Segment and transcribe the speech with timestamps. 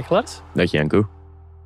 [0.00, 0.40] Dag Lars.
[0.54, 0.98] Dag Janko.
[0.98, 1.08] Het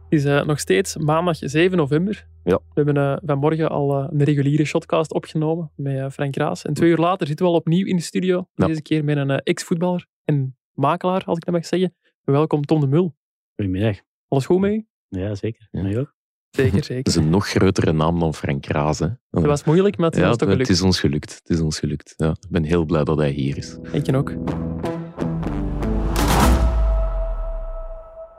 [0.09, 2.27] is uh, nog steeds maandag 7 november.
[2.45, 2.55] Ja.
[2.57, 6.65] We hebben uh, vanmorgen al uh, een reguliere shotcast opgenomen met Frank Raas.
[6.65, 8.49] En twee uur later zitten we al opnieuw in de studio.
[8.55, 8.67] Ja.
[8.67, 11.95] Deze keer met een ex-voetballer en makelaar, als ik dat mag zeggen.
[12.25, 13.15] Welkom Tom de Mul.
[13.57, 13.97] Goedemiddag.
[14.29, 14.89] Alles goed mee?
[15.09, 15.69] Ja, zeker.
[15.71, 15.83] Ja.
[15.83, 16.15] Met ook?
[16.51, 17.07] Zeker, Dat zeker.
[17.07, 18.99] is een nog grotere naam dan Frank Raas.
[18.99, 19.09] Hè.
[19.31, 20.75] Dat was moeilijk, maar het is ja, ons toch het gelukt.
[20.77, 21.35] is ons gelukt.
[21.35, 22.15] Het is ons gelukt.
[22.17, 23.79] Ja, ik ben heel blij dat hij hier is.
[23.93, 24.35] Ik ook.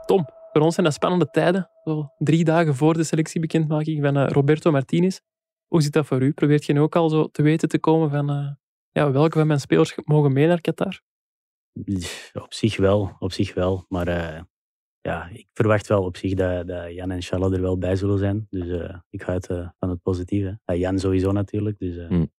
[0.05, 1.70] Tom, voor ons zijn dat spannende tijden.
[1.84, 5.20] Zo drie dagen voor de selectiebekendmaking van eh, Roberto Martinez.
[5.68, 6.34] Hoe zit dat voor u?
[6.34, 8.52] Probeert je nu ook al zo te weten te komen van eh,
[8.91, 11.02] ja, welke van mijn spelers mogen mee naar Qatar?
[12.34, 13.85] Op zich wel, op zich wel.
[13.88, 14.41] Maar eh,
[15.05, 18.18] ja, ik verwacht wel op zich dat, dat Jan en Charlotte er wel bij zullen
[18.18, 18.48] zijn.
[18.49, 20.60] Dus eh, ik ga uit eh, van het positieve.
[20.66, 21.79] Ja, Jan sowieso natuurlijk.
[21.79, 22.34] Dus, eh, Mm.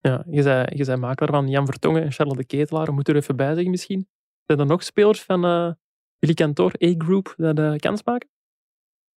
[0.00, 2.86] Ja, je zei, je zei makelaar van Jan Vertongen en Charlotte de Ketelaar.
[2.86, 4.08] We moeten er even bij zeggen misschien.
[4.46, 5.72] Zijn er nog spelers van eh
[6.26, 8.28] jullie kantoor, A-Group, dat eh, kans maken?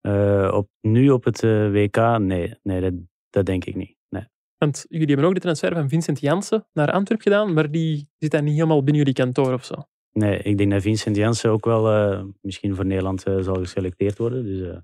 [0.02, 2.94] eh, op, nu op het eh, WK, nee, nee dat,
[3.30, 3.96] dat denk ik niet.
[4.10, 4.24] Nee.
[4.58, 8.32] Want jullie hebben ook de transfer van Vincent Jansen naar Antwerp gedaan, maar die zit
[8.32, 9.76] dan niet helemaal binnen jullie kantoor of zo.
[10.14, 14.18] nee, ik denk dat Vincent Janssen ook wel eh, misschien voor Nederland eh, zal geselecteerd
[14.18, 14.44] worden.
[14.44, 14.78] Dus eh,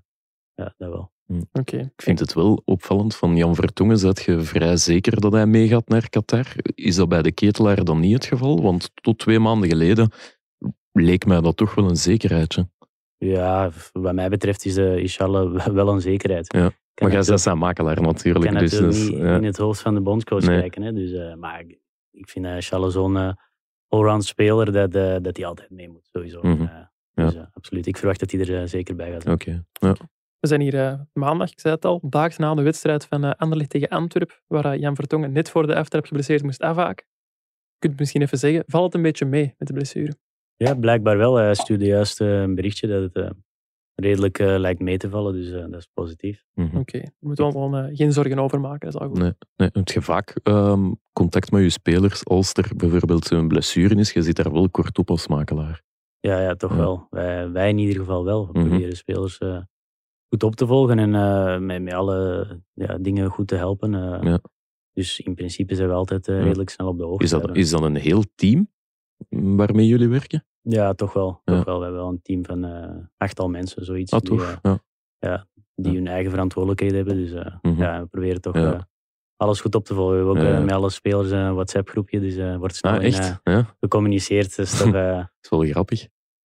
[0.54, 1.12] ja, dat wel.
[1.52, 1.76] Oké.
[1.78, 3.16] Ik vind het wel opvallend.
[3.16, 6.46] Van Jan Vertongen zet je vrij zeker dat hij meegaat naar Qatar.
[6.74, 8.62] Is dat bij de ketelaar dan niet het geval?
[8.62, 10.10] Want tot twee maanden geleden
[11.02, 12.68] leek mij dat toch wel een zekerheidje.
[13.16, 16.52] Ja, wat mij betreft is, uh, is Charles wel een zekerheid.
[16.52, 16.72] Ja, Kan
[17.08, 18.44] Maar jij natuurlijk- bent zijn makelaar Ik natuurlijk.
[18.44, 19.36] kan Dus, natuurlijk dus, niet ja.
[19.36, 20.60] in het hoofd van de bondscoach Nee.
[20.60, 20.82] kijken.
[20.82, 20.92] Hè?
[20.92, 21.78] Dus, eh, maar ik,
[22.10, 23.32] ik vind uh, zo'n eh,
[23.88, 26.40] allround speler dat, eh, dat hij altijd mee moet, sowieso.
[26.42, 26.62] Mhm.
[26.62, 26.68] Eh,
[27.14, 27.86] dus, eh, absoluut.
[27.86, 29.26] Ik verwacht dat hij er eh, zeker bij gaat.
[29.28, 29.64] Oké.
[29.72, 29.94] Ja.
[30.38, 33.30] We zijn hier eh, maandag, ik zei het al, daags na de wedstrijd van eh
[33.36, 37.06] Anderlecht tegen Antwerp, waar eh, Jan Vertongen net voor de aftrap geblesseerd moest afhaken.
[37.68, 40.14] Je kunt het misschien even zeggen, valt het een beetje mee met de blessure?
[40.56, 41.34] Ja, blijkbaar wel.
[41.34, 43.30] Hij stuurde juist eh, een berichtje dat het eh,
[43.94, 45.32] redelijk eh, lijkt mee te vallen.
[45.32, 46.44] Dus eh, dat is positief.
[46.54, 46.76] Mhm.
[46.76, 49.18] Oké, daar moeten we ons dan eh, geen zorgen over maken, dat is al goed.
[49.18, 49.68] Nee, nee.
[49.72, 54.12] Heb je vaak ehm, contact met je spelers als er bijvoorbeeld een blessure is?
[54.12, 55.82] Je zit daar wel kort op als makelaar.
[56.20, 56.76] Ja, ja toch Ja.
[56.76, 57.06] wel.
[57.10, 58.46] Wij, wij in ieder geval wel.
[58.52, 58.68] We Mhm.
[58.68, 59.58] proberen spelers eh,
[60.28, 63.94] goed op te volgen en eh, met, met alle ja, dingen goed te helpen.
[63.94, 64.18] eh.
[64.22, 64.38] Ja.
[64.92, 66.42] Dus in principe zijn we altijd eh, Ja.
[66.42, 67.24] redelijk snel op de hoogte.
[67.24, 68.68] Is dat, is dat een heel team
[69.28, 70.44] waarmee jullie werken?
[70.60, 71.40] Ja, toch wel.
[71.44, 71.76] Toch wel.
[71.78, 74.12] We hebben wel een team van eh achttal mensen, zoiets.
[74.12, 74.74] Ah, die, eh,
[75.18, 75.46] Ja.
[75.74, 75.98] die Ja.
[75.98, 77.14] hun eigen verantwoordelijkheden hebben.
[77.16, 77.80] Dus eh, Mhm.
[77.82, 78.72] ja, we proberen toch Ja.
[78.74, 78.80] eh,
[79.36, 80.12] alles goed op te volgen.
[80.18, 80.64] We hebben ook Ja.
[80.64, 83.40] met alle spelers een WhatsApp-groepje, dus eh wordt snel Ah, echt?
[83.44, 84.56] ja, gecommuniceerd.
[84.56, 86.02] Dus toch, eh, dat is wel grappig.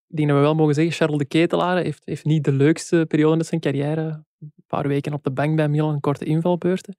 [0.07, 3.05] Ik denk dat we wel mogen zeggen, Charles de Ketelaar heeft, heeft niet de leukste
[3.07, 4.23] periode in zijn carrière.
[4.39, 6.97] Een paar weken op de bank bij Milan, een korte invalbeurten.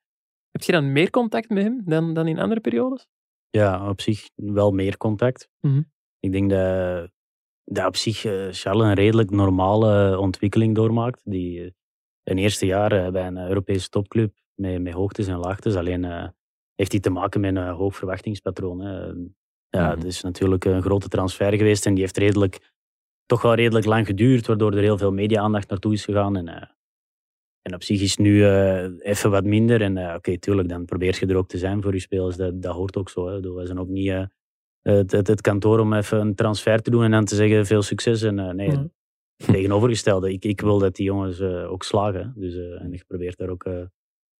[0.50, 3.06] Heb je dan meer contact met hem dan, dan in andere periodes?
[3.50, 5.48] Ja, op zich wel meer contact.
[5.60, 5.82] Mhm.
[6.20, 7.10] Ik denk dat,
[7.64, 11.20] dat op zich eh, Charles een redelijk normale ontwikkeling doormaakt.
[11.24, 11.70] Die eh,
[12.22, 15.74] een eerste jaar eh, bij een Europese topclub met, met hoogtes en laagtes.
[15.76, 16.28] Alleen eh,
[16.74, 18.80] heeft hij te maken met een hoog verwachtingspatroon.
[18.80, 19.06] Hè.
[19.68, 19.90] Ja, Mhm.
[19.96, 22.72] het is natuurlijk een grote transfer geweest en die heeft redelijk,
[23.26, 26.36] toch wel redelijk lang geduurd, waardoor er heel veel media-aandacht naartoe is gegaan.
[26.36, 26.68] En, eh,
[27.62, 29.82] en op zich is nu eh, even wat minder.
[29.82, 32.36] En eh, oké, tuurlijk, dan probeer je er ook te zijn voor je spelers.
[32.36, 33.26] Dat, dat hoort ook zo.
[33.28, 33.52] Hè.
[33.54, 34.24] Wij zijn ook niet eh,
[34.82, 37.82] het, het, het kantoor om even een transfer te doen en dan te zeggen veel
[37.82, 38.22] succes.
[38.22, 38.86] En eh, nee, Ja.
[39.52, 40.32] tegenovergestelde.
[40.32, 42.32] Ik, ik wil dat die jongens eh, ook slagen.
[42.36, 43.82] Dus, eh, en ik probeer daar ook eh,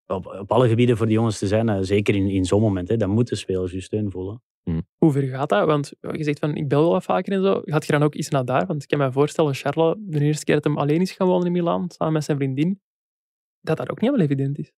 [0.06, 1.69] op, op alle gebieden voor die jongens te zijn.
[1.69, 2.88] eh, zeker in, in zo'n moment.
[2.88, 2.97] Hè.
[2.97, 4.42] Dan moeten spelers je steun voelen.
[4.98, 5.66] Hoe ver gaat dat?
[5.66, 7.60] Want je zegt van, ik bel wel wat vaker en zo.
[7.64, 8.66] Gaat je dan ook iets naar daar?
[8.66, 11.47] Want ik kan me voorstellen, Charles, de eerste keer dat hem alleen is gaan wonen
[11.47, 12.81] in Milaan, samen met zijn vriendin,
[13.60, 14.72] dat dat ook niet helemaal evident is.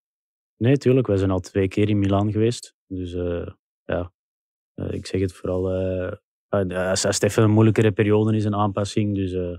[0.57, 1.07] Nee, tuurlijk.
[1.07, 2.75] Wij zijn al twee keer in Milaan geweest.
[2.87, 3.47] Dus eh,
[3.85, 4.13] ja,
[4.75, 5.71] Eh, ik zeg het vooral.
[5.71, 6.13] eh,
[6.49, 9.57] eh, als, als het even een moeilijkere periode is, een aanpassing, dus eh,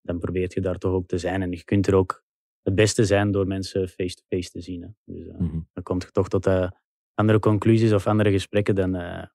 [0.00, 1.42] dan probeert je daar toch ook te zijn.
[1.42, 2.24] En je kunt er ook
[2.62, 4.82] het beste zijn door mensen face-to-face te zien.
[4.82, 4.88] Hè.
[5.04, 5.60] Dus eh, Mhm.
[5.72, 6.70] dan komt je toch tot eh,
[7.14, 9.26] andere conclusies of andere gesprekken dan eh,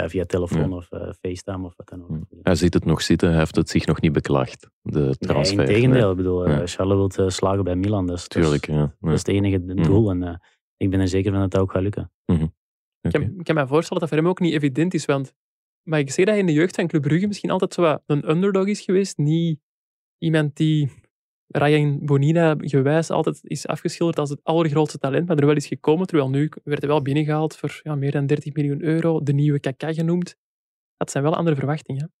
[0.00, 0.76] ja, via telefoon Ja.
[0.76, 2.08] of eh, FaceTime of wat dan ook.
[2.10, 2.22] Mhm.
[2.42, 5.60] Hij ziet het nog zitten, hij heeft het zich nog niet beklaagd, de Nee, transfer.
[5.60, 6.10] in tegendeel.
[6.10, 6.66] Ik bedoel, eh, Ja.
[6.66, 8.06] Charles wil slagen bij Milan.
[8.06, 8.96] Dat is, dat is- Tuurlijk, ja.
[9.00, 9.82] dat is het enige Mhm.
[9.82, 10.10] doel.
[10.10, 10.34] En eh,
[10.76, 12.10] ik ben er zeker van dat dat ook gaat lukken.
[13.00, 15.32] Ik kan, ik kan me voorstellen dat dat voor hem ook niet evident is, want
[15.82, 18.30] maar ik zeg dat hij in de jeugd van Club Brugge misschien altijd zo een
[18.30, 19.60] underdog is geweest, niet
[20.18, 20.90] iemand die
[21.52, 26.06] Ryan Bonina gewijs altijd is afgeschilderd als het allergrootste talent, maar er wel is gekomen,
[26.06, 29.60] terwijl nu werd hij wel binnengehaald voor ja, meer dan 30 miljoen euro, de nieuwe
[29.60, 30.36] Kaka genoemd.
[30.96, 32.12] Dat zijn wel andere verwachtingen.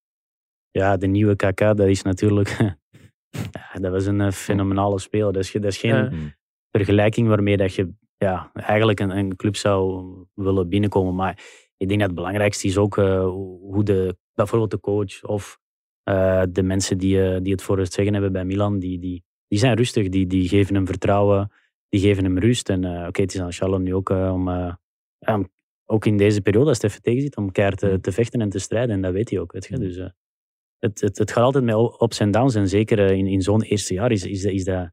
[0.70, 2.48] Ja, de nieuwe KK, dat is natuurlijk...
[3.52, 5.32] ja, dat was een eh, fenomenale speler.
[5.32, 6.04] Dat is, dat is geen.
[6.04, 6.28] Mhm.
[6.70, 10.04] vergelijking waarmee dat je ja, eigenlijk een, een club zou
[10.34, 11.14] willen binnenkomen.
[11.14, 11.38] Maar
[11.76, 13.24] ik denk dat het belangrijkste is ook uh,
[13.60, 15.60] hoe de, bijvoorbeeld de coach of
[16.04, 19.24] uh, de mensen die, uh, die het voor het zeggen hebben bij Milan, die, die,
[19.48, 21.52] die zijn rustig, die, die geven hem vertrouwen,
[21.88, 22.68] die geven hem rust.
[22.68, 25.48] En oké, okay, het is aan Charles nu ook om, um,
[25.84, 28.48] ook in deze periode, als het even tegen zit, om keihard te, te, vechten en
[28.48, 28.94] te strijden.
[28.94, 29.52] En dat weet hij ook.
[29.52, 29.78] Weet je?
[29.78, 29.96] Dus
[30.78, 32.54] het, het, het gaat altijd met ups en downs.
[32.54, 34.90] En zeker in, in zo'n eerste jaar is, is, is dat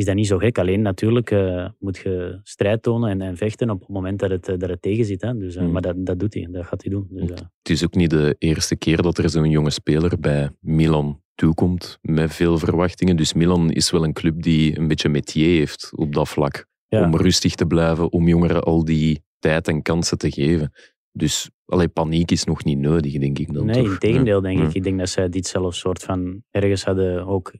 [0.00, 0.58] is dat niet zo gek.
[0.58, 4.44] Alleen natuurlijk uh, moet je strijd tonen en, en, vechten op het moment dat het,
[4.44, 5.22] dat het tegen zit.
[5.22, 5.36] Hè.
[5.36, 5.72] Dus, uh, mm.
[5.72, 7.06] Maar dat, dat doet hij, dat gaat hij doen.
[7.10, 7.36] Dus, uh.
[7.36, 11.98] Het is ook niet de eerste keer dat er zo'n jonge speler bij Milan toekomt
[12.02, 13.16] met veel verwachtingen.
[13.16, 16.66] Dus Milan is wel een club die een beetje métier heeft op dat vlak.
[16.86, 17.04] Ja.
[17.04, 20.72] Om rustig te blijven, om jongeren al die tijd en kansen te geven.
[21.12, 23.66] Dus alleen paniek is nog niet nodig, denk ik dan.
[23.66, 23.92] Nee, toch?
[23.92, 24.74] in tegendeel, denk ik.
[24.74, 27.52] Ik denk dat zij dit zelfs soort van ergens hadden ook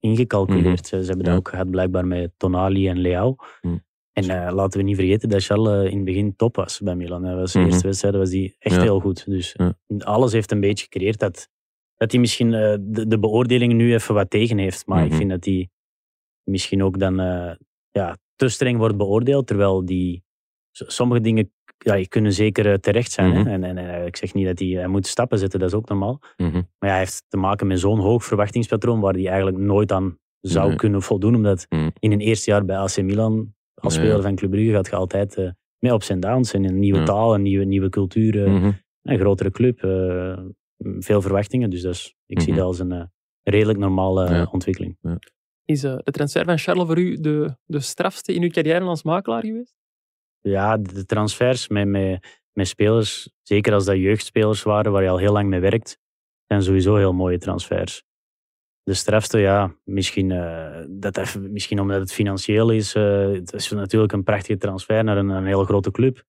[0.00, 0.92] ingecalculeerd.
[0.92, 3.36] Mm Ze hebben dat ook gehad blijkbaar met Tonali en Leao.
[3.60, 3.84] Mm.
[4.12, 6.96] En uh, laten we niet vergeten dat Charles uh, in het begin top was bij
[6.96, 7.24] Milan.
[7.24, 7.68] Hij was de -hmm.
[7.68, 8.82] eerste wedstrijd was hij echt ja.
[8.82, 9.24] heel goed.
[9.26, 9.76] Dus ja.
[9.98, 11.48] alles heeft een beetje gecreëerd dat,
[11.94, 14.86] dat hij misschien uh, de, de beoordeling nu even wat tegen heeft.
[14.86, 15.68] Maar ik vind dat hij
[16.42, 17.16] misschien ook dan
[17.90, 19.46] ja, te streng wordt beoordeeld.
[19.46, 20.24] Terwijl die
[20.70, 23.28] sommige dingen ja, kunnen zeker terecht zijn.
[23.30, 23.44] Mhm.
[23.46, 23.50] hè?
[23.52, 25.88] En, en, en, ik zeg niet dat hij, hij moet stappen zetten, dat is ook
[25.88, 26.20] normaal.
[26.36, 26.52] Mhm.
[26.54, 30.18] Maar ja, hij heeft te maken met zo'n hoog verwachtingspatroon waar hij eigenlijk nooit aan
[30.40, 30.76] zou Nee.
[30.76, 31.34] kunnen voldoen.
[31.34, 31.88] Omdat Mhm.
[31.98, 35.36] in een eerste jaar bij AC Milan, als speler van Club Brugge, gaat je altijd
[35.36, 36.52] eh mee ups en downs.
[36.52, 37.04] En een nieuwe Ja.
[37.04, 38.70] taal, een nieuwe, nieuwe cultuur, eh, Mhm.
[39.02, 40.38] een grotere club, eh,
[40.98, 41.70] veel verwachtingen.
[41.70, 42.58] Dus dat is, ik zie Mhm.
[42.60, 43.02] dat als een eh,
[43.42, 44.48] redelijk normale eh, Ja.
[44.50, 44.98] ontwikkeling.
[45.64, 49.02] Is eh, de transfer van Charles voor u de, de strafste in uw carrière als
[49.02, 49.74] makelaar geweest?
[50.48, 55.18] Ja, de transfers met, met, met spelers, zeker als dat jeugdspelers waren waar je al
[55.18, 55.98] heel lang mee werkt,
[56.46, 58.02] zijn sowieso heel mooie transfers.
[58.82, 62.94] De strafste, ja, misschien, eh, dat even, misschien omdat het financieel is.
[62.94, 66.24] eh, het is natuurlijk een prachtige transfer naar een, een hele grote club.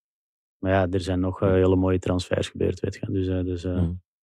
[0.57, 3.11] Maar ja, er zijn nog eh, hele mooie transfers gebeurd, weet je.
[3.11, 3.63] Dus, dus.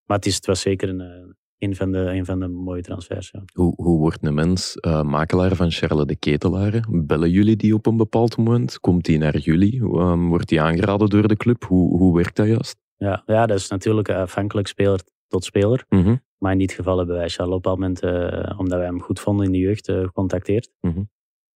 [0.05, 3.31] Maar het, is, het was zeker een, een, van de, een van de mooie transfers.
[3.31, 3.43] Ja.
[3.53, 6.83] Hoe, hoe wordt een mens eh, makelaar van Charles de Ketelare?
[6.91, 8.81] Bellen jullie die op een bepaald moment?
[8.81, 9.81] Komt die naar jullie?
[9.83, 11.65] Ehm, wordt die aangeraden door de club?
[11.65, 12.77] Hoe, hoe werkt dat juist?
[12.97, 15.85] Ja, ja, dat is natuurlijk afhankelijk speler tot speler.
[15.89, 16.17] Mhm.
[16.39, 19.21] Maar in dit geval hebben wij Charles op een moment, eh, omdat wij hem goed
[19.21, 20.71] vonden in de jeugd, eh, gecontacteerd.
[20.81, 21.03] Mhm.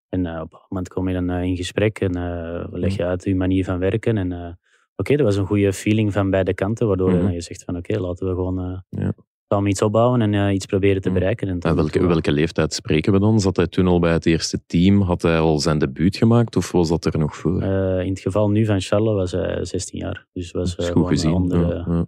[0.08, 3.02] En op een bepaald moment kom je dan in gesprek en eh, leg Mhm.
[3.02, 4.16] je uit je manier van werken.
[4.16, 4.58] En
[4.96, 7.30] oké, dat was een goede feeling van beide kanten, waardoor Mhm.
[7.30, 9.12] je zegt van oké, laten we gewoon Ja.
[9.48, 11.18] Samen iets opbouwen en eh, iets proberen te Mhm.
[11.18, 11.46] bereiken.
[11.48, 13.40] En En tot- welke, welke leeftijd spreken we dan?
[13.40, 15.00] Zat hij toen al bij het eerste team?
[15.00, 17.62] Had hij al zijn debuut gemaakt of was dat er nog voor?
[17.62, 20.26] Eh, in het geval nu van Charles was hij 16 jaar.
[20.32, 21.32] Dus was eh, goed gewoon, eh, gezien.
[21.32, 22.06] onder ja, eh, ja.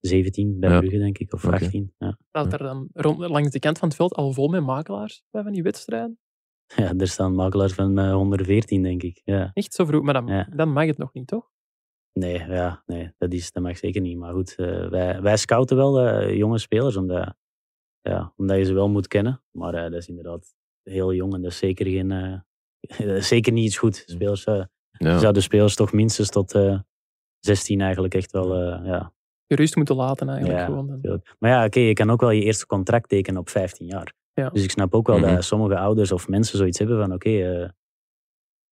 [0.00, 0.78] 17 bij Ja.
[0.78, 1.54] Brugge, denk ik, of Oké.
[1.54, 1.92] 18.
[1.98, 2.16] Ja.
[2.28, 5.42] Staat er dan rond, langs de kant van het veld al vol met makelaars bij
[5.42, 6.18] van die wedstrijden?
[6.76, 9.20] ja, er staan makelaars van eh, 114, denk ik.
[9.24, 9.50] Ja.
[9.52, 10.48] Echt zo vroeg, maar dan, Ja.
[10.56, 11.48] dan mag het nog niet, toch?
[12.12, 14.18] Nee, ja, nee dat, is, dat mag zeker niet.
[14.18, 17.34] Maar goed, eh, wij, wij scouten wel eh, jonge spelers, omdat,
[18.00, 19.42] ja, omdat je ze wel moet kennen.
[19.50, 22.38] Maar eh, dat is inderdaad heel jong en dat is zeker, geen, eh,
[23.08, 24.02] dat is zeker niet iets goed.
[24.06, 25.18] Spelers, eh, Ja.
[25.18, 26.78] Zouden spelers toch minstens tot eh
[27.40, 28.54] 16 eigenlijk echt wel...
[28.54, 29.12] eh, ja,
[29.46, 31.00] Gerust moeten laten eigenlijk ja, gewoon.
[31.38, 34.12] Maar ja, oké, je kan ook wel je eerste contract tekenen op 15 jaar.
[34.32, 34.48] Ja.
[34.50, 35.34] Dus ik snap ook wel Mhm.
[35.34, 37.68] dat sommige ouders of mensen zoiets hebben van oké, eh,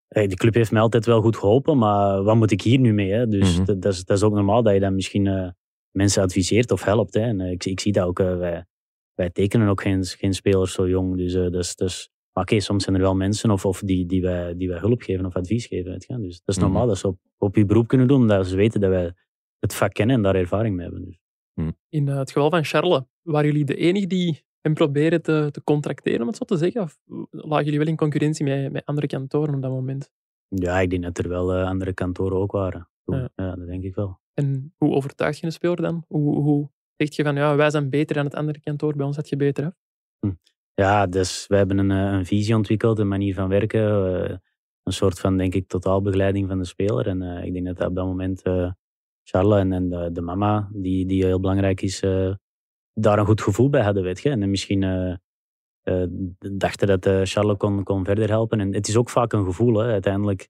[0.08, 2.94] hey, de club heeft mij altijd wel goed geholpen, maar wat moet ik hier nu
[2.94, 3.12] mee?
[3.12, 3.28] Hè?
[3.28, 3.66] Dus Mhm.
[3.66, 5.50] dat, dat, is, dat is ook normaal dat je dan misschien eh,
[5.92, 7.14] mensen adviseert of helpt.
[7.14, 7.22] Hè?
[7.22, 8.66] En eh, ik, ik zie dat ook, eh, wij,
[9.14, 11.18] wij tekenen ook geen, geen spelers zo jong.
[11.18, 13.80] Dus, eh, dat is, dat is, maar oké, soms zijn er wel mensen of, of
[13.80, 15.92] die, die, wij, die wij hulp geven of advies geven.
[15.92, 16.18] Weet je?
[16.20, 16.66] Dus dat is Mhm.
[16.72, 19.14] normaal dat ze op, op je beroep kunnen doen, omdat ze weten dat wij
[19.60, 21.06] het vak kennen en daar ervaring mee hebben.
[21.06, 21.20] Dus.
[21.90, 25.64] In eh, het geval van Charles, waren jullie de enige die hem proberen te, te
[25.64, 26.82] contracteren, om het zo te zeggen?
[26.82, 30.12] Of lagen jullie wel in concurrentie met, met andere kantoren op dat moment?
[30.48, 32.90] Ja, ik denk dat er wel eh, andere kantoren ook waren.
[33.06, 33.30] Ja.
[33.36, 33.56] Ja.
[33.56, 34.20] dat denk ik wel.
[34.34, 36.04] En hoe overtuig je een speler dan?
[36.08, 39.16] Hoe, hoe zeg je van, ja, wij zijn beter dan het andere kantoor, bij ons
[39.16, 39.74] zet je beter af?
[40.74, 44.14] Ja, dus we hebben een, eh, een visie ontwikkeld, een manier van werken.
[44.30, 44.38] eh,
[44.84, 47.08] een soort van, denk ik, totaalbegeleiding van de speler.
[47.08, 48.42] En ik denk dat op dat moment
[49.24, 52.00] Charles en, en de, de mama, die, die heel belangrijk is,
[53.00, 54.30] daar een goed gevoel bij hadden, weet je.
[54.30, 56.04] En misschien eh,
[56.58, 58.60] dachten dat eh, Charles kon, kon verder helpen.
[58.60, 60.48] En het is ook vaak een gevoel, hè, uiteindelijk.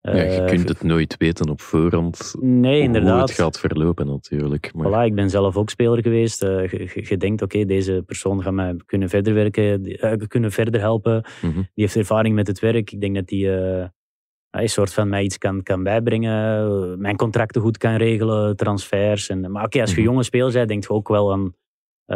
[0.00, 3.28] Ja, je kunt het nooit weten op voorhand Nee, hoe inderdaad.
[3.28, 4.74] het gaat verlopen natuurlijk.
[4.74, 6.40] Maar, Voilà, ik ben zelf ook speler geweest.
[6.40, 11.24] Je, denkt, oké, deze persoon gaat mij kunnen verder werken, die- kunnen verder helpen.
[11.42, 11.54] Mhm.
[11.54, 12.90] Die heeft ervaring met het werk.
[12.92, 17.00] Ik denk dat die een soort van mij iets kan, kan bijbrengen.
[17.00, 19.28] Mijn contracten goed kan regelen, transfers.
[19.28, 20.08] En, maar oké, als je Mhm.
[20.10, 21.54] jonge speler bent, denk je ook wel aan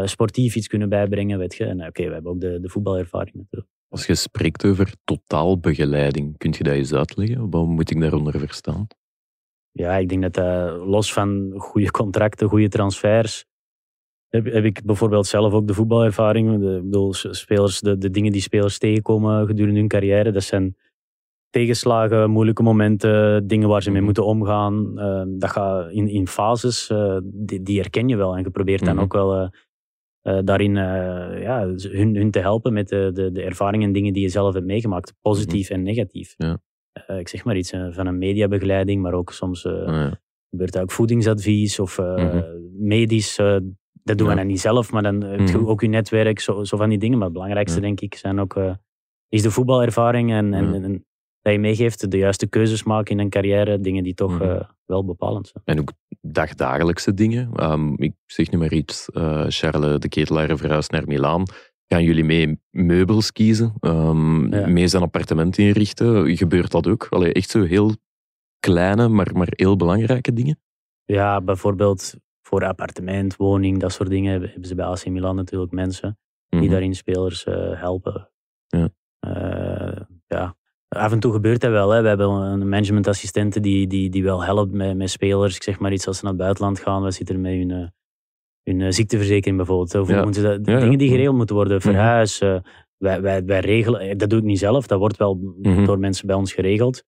[0.04, 1.64] sportief iets kunnen bijbrengen, weet je.
[1.64, 3.72] En eh, oké, we hebben ook de, de voetbalervaring natuurlijk.
[3.88, 7.50] Als je spreekt over totaalbegeleiding, kun je dat eens uitleggen?
[7.50, 8.86] Wat moet ik daaronder verstaan?
[9.72, 10.36] Ja, ik denk dat
[10.86, 13.44] los van goede contracten, goede transfers,
[14.28, 16.60] heb, heb ik bijvoorbeeld zelf ook de voetbalervaring.
[16.60, 20.76] De, bedoel, spelers, de, de dingen die spelers tegenkomen gedurende hun carrière, dat zijn
[21.50, 24.06] tegenslagen, moeilijke momenten, dingen waar ze mee mhm.
[24.06, 24.98] moeten omgaan.
[24.98, 28.36] Ehm, dat gaat in, in fases, uh, die, die, herken je wel.
[28.36, 29.04] En je probeert dan mhm.
[29.04, 29.50] ook wel
[30.26, 30.74] uh, uh, daarin
[31.40, 34.54] ja, hun, hun te helpen met de, de, de ervaringen en dingen die je zelf
[34.54, 35.78] hebt meegemaakt, positief mhm.
[35.78, 36.34] en negatief.
[36.36, 36.58] Ja.
[37.18, 40.20] ik zeg maar iets van een mediabegeleiding, maar ook soms ja.
[40.50, 42.00] gebeurt dat ook voedingsadvies of
[42.78, 43.36] medisch
[44.02, 46.88] dat doen we dan niet zelf, maar dan je ook je netwerk, zo, zo van
[46.88, 47.16] die dingen.
[47.16, 48.60] Maar het belangrijkste, denk ik, zijn ook,
[49.28, 51.04] is de voetbalervaring en, en, en,
[51.46, 54.42] dat je meegeeft, de juiste keuzes maken in een carrière, dingen die toch mhm.
[54.42, 55.64] eh, wel bepalend zijn.
[55.64, 57.52] En ook dagdagelijkse dingen.
[57.54, 61.42] Ehm, ik zeg nu maar iets, uh, Charles de Ketelaar verhuist naar Milaan.
[61.86, 63.74] Gaan jullie mee meubels kiezen?
[63.80, 66.36] Um, Mee zijn appartement inrichten?
[66.36, 67.06] Gebeurt dat ook?
[67.10, 67.94] Allee, echt zo heel
[68.60, 70.58] kleine, maar, maar heel belangrijke dingen?
[71.04, 76.18] Ja, bijvoorbeeld voor appartement, woning, dat soort dingen hebben ze bij AC Milan natuurlijk mensen
[76.48, 76.70] die mhm.
[76.70, 78.30] daarin spelers uh, helpen.
[78.66, 78.88] Ja.
[80.26, 80.56] ja,
[80.88, 81.90] Af en toe gebeurt dat wel.
[81.90, 82.02] Hè.
[82.02, 85.56] We hebben een managementassistenten die, die, die wel helpt met, met spelers.
[85.56, 87.02] Ik zeg maar iets als ze naar het buitenland gaan.
[87.02, 87.86] We zitten met hun, eh,
[88.62, 89.94] hun eh, ziekteverzekering bijvoorbeeld.
[89.94, 90.22] Of ja.
[90.22, 91.76] moeten ze, dingen die geregeld moeten worden.
[91.76, 91.86] Mhm.
[91.88, 92.62] Verhuizen.
[92.96, 94.86] wij, wij, wij regelen, eh, dat doe ik niet zelf.
[94.86, 95.84] Dat wordt wel mhm.
[95.84, 97.04] door mensen bij ons geregeld.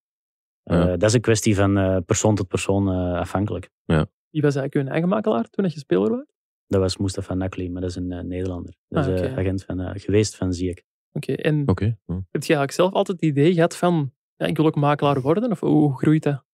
[0.64, 3.70] dat is een kwestie van persoon tot persoon afhankelijk.
[3.84, 4.06] Ja.
[4.30, 6.26] Wie was eigenlijk uw eigen makelaar toen je speler was?
[6.66, 8.74] Dat was Mustafa Nakli, maar dat is een Nederlander.
[8.88, 10.84] Dat is ah, agent van, geweest van Ziek.
[11.12, 11.98] Oké, en okay.
[12.06, 15.50] heb je eigenlijk zelf altijd het idee gehad van, ja, ik wil ook makelaar worden?
[15.50, 16.46] Of hoe groeit dat?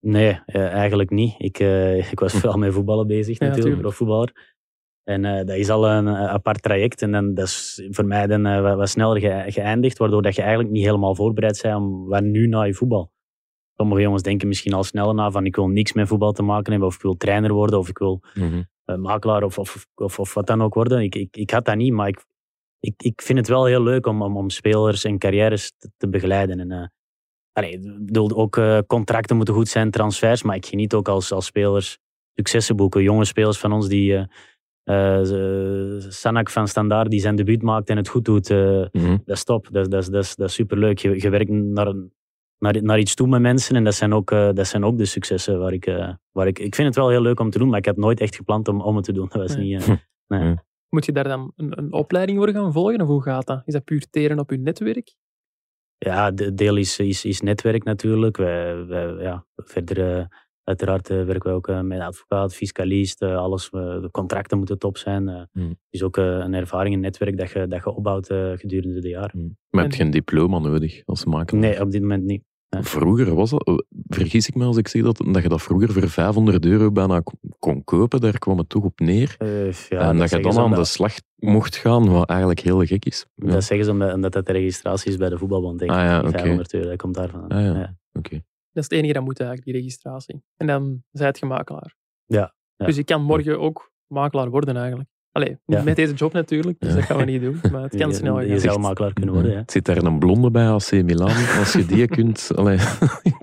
[0.00, 1.34] Nee, eh, eigenlijk niet.
[1.38, 4.58] Ik, uh, ik was vooral met voetballen bezig natuurlijk, profvoetballer.
[5.04, 7.02] En uh, dat is al een apart traject.
[7.02, 10.70] En dan, dat is voor mij dan wat, sneller ge geëindigd, waardoor dat je eigenlijk
[10.72, 13.12] niet helemaal voorbereid bent om wat nu na je voetbal.
[13.76, 16.70] Sommige jongens denken misschien al sneller na van ik wil niks met voetbal te maken
[16.70, 18.68] hebben, of ik wil trainer worden, of ik wil mm
[18.98, 21.02] makelaar of, of, of, of, wat dan ook worden.
[21.02, 22.24] Ik, ik, ik had dat niet, maar ik,
[22.80, 26.08] ik, ik vind het wel heel leuk om, om, om spelers en carrières te, te
[26.08, 26.60] begeleiden.
[26.60, 26.86] En, uh,
[27.52, 31.32] allee, ik bedoel, ook uh, contracten moeten goed zijn, transfers, maar ik geniet ook als,
[31.32, 31.98] als spelers
[32.34, 33.02] successen boeken.
[33.02, 34.28] Jonge spelers van ons die...
[34.84, 35.20] Uh,
[36.08, 39.22] Sanak van Standaard die zijn debuut maakt en het goed doet, mm -hmm.
[39.24, 39.68] dat is top.
[39.70, 40.98] Dat, dat, dat, dat is superleuk.
[40.98, 41.94] Je, je werkt naar,
[42.58, 45.58] naar, naar iets toe met mensen en dat zijn ook, dat zijn ook de successen
[45.58, 45.84] waar ik,
[46.32, 46.58] waar ik...
[46.58, 48.68] Ik vind het wel heel leuk om te doen, maar ik had nooit echt gepland
[48.68, 49.28] om, om het te doen.
[49.32, 49.86] Dat was niet...
[50.26, 50.54] nee.
[50.90, 53.00] Moet je daar dan een, een opleiding voor gaan volgen?
[53.00, 53.62] Of hoe gaat dat?
[53.64, 55.14] Is dat puur teren op je netwerk?
[55.98, 58.36] Ja, de deel is, is, is netwerk natuurlijk.
[58.36, 60.24] Wij, wij, ja, verder, uh,
[60.64, 63.70] uiteraard uh, werken we ook uh, met advocaat, fiscalist, alles.
[63.70, 65.48] de contracten moeten top zijn.
[65.52, 65.78] Mm.
[65.90, 69.40] is ook een ervaring, een netwerk dat je, dat je opbouwt gedurende de jaren.
[69.40, 69.56] Mm.
[69.70, 71.62] Maar heb je geen diploma nodig als makelaar?
[71.62, 72.42] Nee, op dit moment niet.
[72.70, 73.74] Vroeger was dat, eh,
[74.08, 77.22] vergis ik me als ik zeg dat, dat je dat vroeger voor 500 euro bijna
[77.58, 79.36] kon kopen, daar kwam het toch op neer.
[79.38, 83.04] Uh, ja, en dat, je dan aan de slag mocht gaan, wat eigenlijk heel gek
[83.04, 83.26] is.
[83.34, 83.50] Ja.
[83.50, 85.96] Dat zeggen ze omdat dat de registratie is bij de voetbalbond, denk ik.
[85.96, 87.48] Ah, ja, 500 euro, dat komt daarvan.
[87.48, 87.96] Ah, ja.
[88.12, 88.42] Oké.
[88.72, 90.42] Dat is het enige dat moet eigenlijk, die registratie.
[90.56, 91.96] En dan zij het makelaar.
[92.26, 92.54] Ja.
[92.76, 95.08] Dus ik kan morgen ook makelaar worden eigenlijk.
[95.32, 97.60] Allee, met deze job natuurlijk, dus dat gaan we niet doen.
[97.72, 98.46] Maar het kan snel gaan.
[98.46, 99.52] Je zou makelaar kunnen worden.
[99.52, 99.62] Ja.
[99.66, 101.28] Zit daar een blonde bij AC Milan?
[101.58, 102.78] Als je die kunt, allee,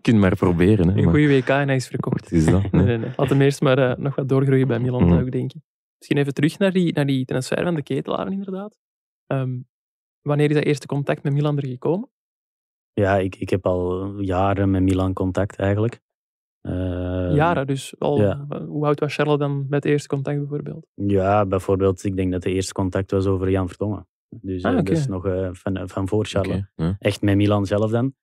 [0.02, 0.88] kunt maar proberen.
[0.88, 2.32] Hè, een goede WK en hij is verkocht.
[2.32, 2.72] Is dat?
[2.72, 3.10] Nee, nee, nee.
[3.16, 5.64] Laat hem eerst maar uh, nog wat doorgroeien bij Milan, zou ik denken.
[5.98, 8.78] Misschien even terug naar die, naar die transfer van de ketelaren, inderdaad.
[9.28, 9.68] Um,
[10.22, 12.10] wanneer is dat eerste contact met Milan er gekomen?
[12.94, 16.02] Ja, ik, ik heb al jaren met Milan contact eigenlijk.
[16.68, 18.34] Uh, Jaren, dus al,
[18.68, 20.88] hoe oud was Charlotte dan met het eerste contact bijvoorbeeld?
[20.94, 24.08] Ja, bijvoorbeeld, ik denk dat de eerste contact was over Jan Vertongen.
[24.30, 26.96] Dus ah, uh, dus nog uh, van, van voor Charlotte.
[27.00, 28.14] Echt met Milan zelf dan.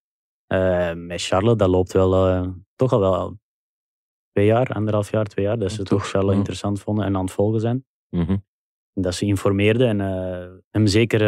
[1.07, 3.39] met Charlotte, dat loopt wel toch al wel
[4.33, 5.59] twee jaar, anderhalf jaar, twee jaar.
[5.59, 7.85] Dat ze toch, Charlotte interessant vonden en aan het volgen zijn.
[8.09, 8.45] -hmm.
[8.93, 11.23] Dat ze informeerden en hem zeker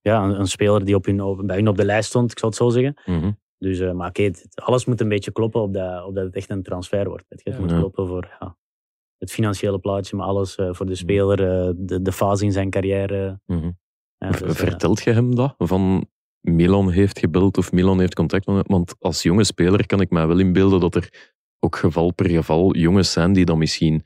[0.00, 2.48] ja, een, een, speler die op hun, bij hun op de lijst stond, ik zal
[2.48, 3.00] het zo zeggen.
[3.04, 3.38] -hmm.
[3.58, 6.50] Dus, uh, maar oké, alles moet een beetje kloppen op dat, op dat het echt
[6.50, 7.24] een transfer wordt.
[7.28, 8.56] Het moet kloppen voor ja,
[9.18, 12.70] het financiële plaatje, maar alles uh, voor de speler, uh, de, de fase in zijn
[12.70, 13.40] carrière.
[13.46, 13.78] Mm -hmm.
[14.18, 15.54] ja, dus, Vertelt je hem dat?
[15.58, 16.08] Van
[16.40, 20.26] Milan heeft gebeld of Milan heeft contact met Want als jonge speler kan ik mij
[20.26, 24.04] wel inbeelden dat er ook geval per geval jongens zijn die dan misschien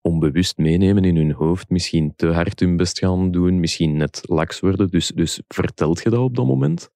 [0.00, 4.60] onbewust meenemen in hun hoofd, misschien te hard hun best gaan doen, misschien net laks
[4.60, 4.88] worden.
[4.88, 6.90] Dus, dus vertelt je dat op dat moment?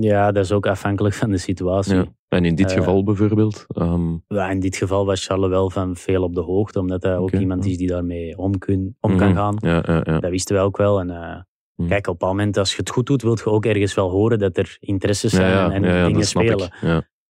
[0.00, 2.14] Ja, dat is ook afhankelijk van de situatie.
[2.28, 3.66] En in dit eh, geval bijvoorbeeld?
[3.74, 4.24] Um...
[4.28, 7.32] Ja, in dit geval was Charles wel van veel op de hoogte, omdat hij ook
[7.32, 9.36] iemand is die daarmee om, kun, om kan mhm.
[9.36, 9.56] gaan.
[9.60, 10.00] Ja.
[10.02, 11.00] Dat wisten we ook wel.
[11.00, 13.94] En, uh, Kijk, op een moment, als je het goed doet, wil je ook ergens
[13.94, 16.70] wel horen dat er interesses zijn en dingen spelen.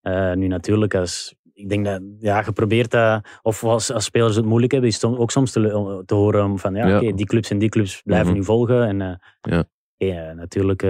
[0.02, 4.44] Uh, nu natuurlijk, als, ik denk dat ja, geprobeerd dat, of als, als spelers het
[4.44, 7.58] moeilijk hebben, is het ook soms te, te horen van ja, oké, die clubs en
[7.58, 9.00] die clubs blijven mm nu volgen.
[9.00, 9.18] En
[9.50, 9.60] uh,
[9.96, 10.32] ja.
[10.32, 10.82] natuurlijk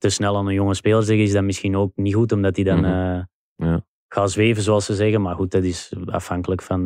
[0.00, 2.64] te snel aan een jonge speler zeggen is dat misschien ook niet goed, omdat hij
[2.64, 3.84] dan mm ja.
[4.08, 5.22] gaat zweven, zoals ze zeggen.
[5.22, 6.82] Maar goed, dat is afhankelijk van,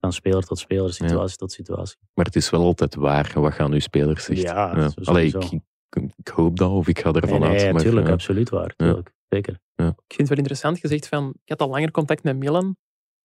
[0.00, 1.98] van speler tot speler, situatie tot situatie.
[2.14, 4.44] Maar het is wel altijd waar wat gaan uw spelers zeggen.
[4.44, 4.90] Ja, ja.
[5.04, 5.60] Allee, ik,
[6.16, 7.62] ik, hoop dat of ik ga ervan nee, uit.
[7.62, 8.74] Nee, natuurlijk, absoluut waar.
[8.76, 9.12] Tuurlijk.
[9.28, 9.58] Zeker.
[9.74, 9.86] Ja.
[9.86, 12.76] Ik vind het wel interessant gezegd van, ik had al langer contact met Milan.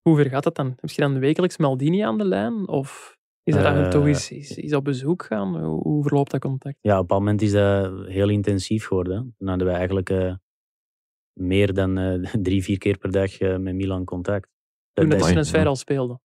[0.01, 0.73] Hoe ver gaat dat dan?
[0.79, 2.67] Heb je dan wekelijks Maldini aan de lijn?
[2.67, 3.14] Of
[3.45, 5.63] is dat uh, toch eens, is, op bezoek gaan?
[5.63, 6.77] Hoe, hoe, verloopt dat contact?
[6.81, 9.35] Ja, op een moment is dat heel intensief geworden.
[9.37, 10.33] Dan hadden we eigenlijk uh,
[11.33, 14.49] meer dan uh, drie, vier keer per dag met Milan contact.
[14.93, 16.19] Toen de transfer al speelde?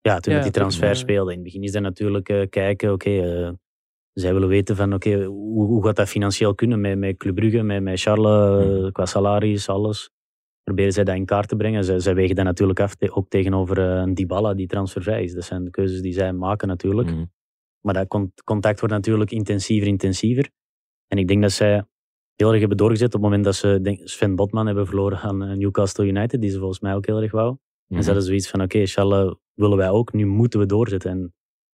[0.00, 1.30] Ja, toen ja, die transfer speelde.
[1.30, 3.56] In het begin is dat natuurlijk kijken, oké, okay,
[4.12, 7.62] zij willen weten van oké, hoe, hoe, gaat dat financieel kunnen met, met Club Brugge,
[7.62, 8.92] met, met Charles, mm.
[8.92, 10.10] qua salaris, alles.
[10.70, 11.84] Proberen zij dat in kaart te brengen.
[11.84, 15.32] Zij, zij wegen dat natuurlijk af, ook tegenover uh, een Dybala die transfervrij is.
[15.32, 17.10] Dat zijn de keuzes die zij maken natuurlijk.
[17.10, 17.30] Mm.
[17.80, 20.50] Maar dat contact wordt natuurlijk intensiever, intensiever.
[21.06, 21.84] En ik denk dat zij
[22.34, 25.42] heel erg hebben doorgezet op het moment dat ze denk, Sven Botman hebben verloren aan
[25.42, 27.50] eh, Newcastle United, die ze volgens mij ook heel erg wou.
[27.50, 27.96] Mm.
[27.96, 31.10] En ze hadden zoiets van, oké, okay, Charles willen wij ook, nu moeten we doorzetten.
[31.10, 31.20] En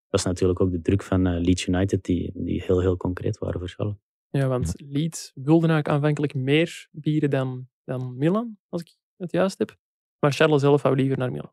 [0.08, 3.38] dat is natuurlijk ook de druk van uh, Leeds United, die, die heel, heel concreet
[3.38, 3.96] waren voor Charles.
[4.30, 9.58] Ja, want Leeds wilde eigenlijk aanvankelijk meer bieden dan, dan Milan, als ik het juist
[9.58, 9.76] heb.
[10.18, 11.52] Maar Charles zelf wou liever naar Milan.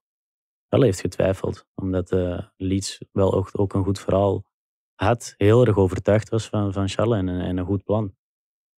[0.68, 4.44] Charles heeft getwijfeld, omdat uh, Leeds wel ook, ook een goed verhaal
[4.96, 5.34] had.
[5.38, 8.16] Heel erg overtuigd was van, van Charles en, en een goed plan.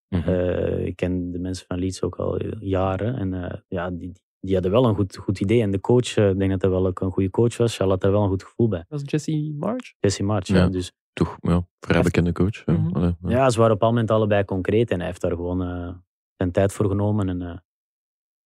[0.08, 0.34] Mm -hmm.
[0.34, 3.16] uh, ik ken de mensen van Leeds ook al jaren.
[3.16, 5.62] En uh, ja, die, die hadden wel een goed, goed idee.
[5.62, 7.76] En de coach, eh, ik denk dat hij wel ook een goede coach was.
[7.76, 8.84] Charles had er wel een goed gevoel bij.
[8.88, 9.94] Dat was Jesse March?
[10.00, 10.68] Jesse March, ja.
[10.68, 12.66] Dus toch, ja, vrij bekende coach.
[12.66, 13.02] Mm -hmm.
[13.02, 13.16] ja.
[13.30, 13.50] ja.
[13.50, 14.90] ze waren op een moment allebei concreet.
[14.90, 15.94] En hij heeft daar gewoon uh,
[16.36, 17.28] zijn tijd voor genomen.
[17.28, 17.56] En uh,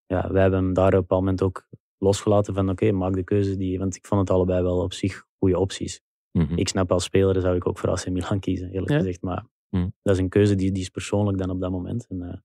[0.06, 3.24] ja, wij hebben hem daar op een moment ook losgelaten van oké, okay, maak de
[3.24, 3.78] keuze die...
[3.78, 6.00] Want ik vond het allebei wel op zich goede opties.
[6.32, 6.58] Mm -hmm.
[6.58, 8.96] Ik snap als speler zou ik ook voor AC Milan kiezen, eerlijk ja?
[8.98, 9.22] gezegd.
[9.22, 9.92] Maar mm.
[10.02, 12.06] dat is een keuze die, die is persoonlijk dan op dat moment.
[12.06, 12.40] En hij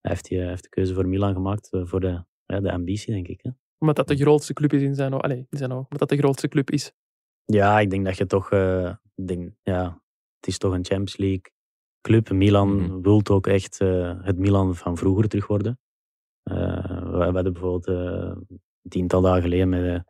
[0.00, 3.40] heeft, die, heeft de keuze voor Milan gemaakt, voor de ja, de ambitie, denk ik.
[3.42, 3.50] Hè.
[3.78, 5.30] Omdat dat de grootste club is in zijn ogen.
[5.30, 5.84] in zijn ogen.
[5.84, 6.92] Omdat dat de grootste club is.
[7.44, 8.52] Ja, ik denk dat je toch...
[8.52, 10.02] Uh, denk, ja,
[10.36, 11.52] het is toch een Champions League
[12.00, 12.30] club.
[12.30, 13.02] Milan mm.
[13.02, 15.78] wil ook echt uh, het Milan van vroeger terug worden.
[16.44, 20.04] Uh, we, we, hadden bijvoorbeeld een tiental dagen geleden met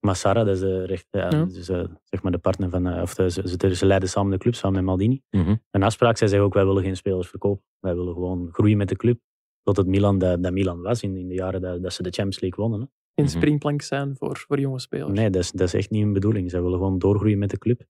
[0.00, 1.44] Massara, dat is, de, recht, ja, ja.
[1.44, 1.66] Dus,
[2.04, 3.00] zeg maar de partner van...
[3.00, 5.22] of de, ze, ze, leiden samen de club, samen met Maldini.
[5.30, 5.62] Mm -hmm.
[5.70, 7.64] Een afspraak, zij zeggen ook, wij willen geen spelers verkopen.
[7.80, 9.20] Wij willen gewoon groeien met de club
[9.64, 12.10] tot het Milan dat, dat Milan was in, in de jaren dat, dat ze de
[12.10, 12.80] Champions League wonnen.
[12.80, 12.86] Hè.
[13.14, 13.36] Geen mhm.
[13.36, 15.12] springplank zijn voor, voor jonge spelers.
[15.12, 16.50] Nee, dat is, dat is echt niet hun bedoeling.
[16.50, 17.82] Ze willen gewoon doorgroeien met de club.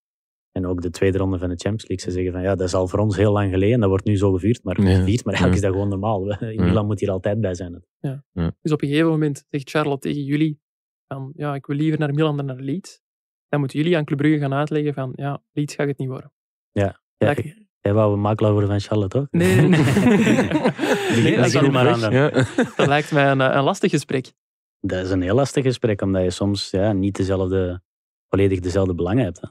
[0.56, 2.06] En ook de tweede ronde van de Champions League.
[2.06, 3.80] Ze zeggen van ja, dat is al voor ons heel lang geleden.
[3.80, 4.64] Dat wordt nu zo gevierd.
[4.64, 6.30] Maar, gevierd, maar eigenlijk is dat gewoon normaal.
[6.56, 7.84] In Milan moet hier altijd bij zijn.
[8.00, 8.24] Ja.
[8.62, 10.60] Dus op een gegeven moment zegt Charlotte tegen jullie
[11.06, 13.00] van ja, ik wil liever naar Milan dan naar Leeds.
[13.48, 16.32] Dan moeten jullie aan Club Brugge gaan uitleggen van ja, Leeds gaat het niet worden.
[16.72, 17.34] Ja, ja
[17.80, 19.26] Jij wou een makelaar worden van Charlotte, toch?
[19.30, 19.68] Nee, nee.
[19.68, 22.30] nee dat, dat, maar aan ja.
[22.76, 24.32] dat lijkt mij een, een lastig gesprek.
[24.80, 27.82] Dat is een heel lastig gesprek, omdat je soms ja, niet dezelfde,
[28.28, 29.40] volledig dezelfde belangen hebt.
[29.40, 29.48] Hè.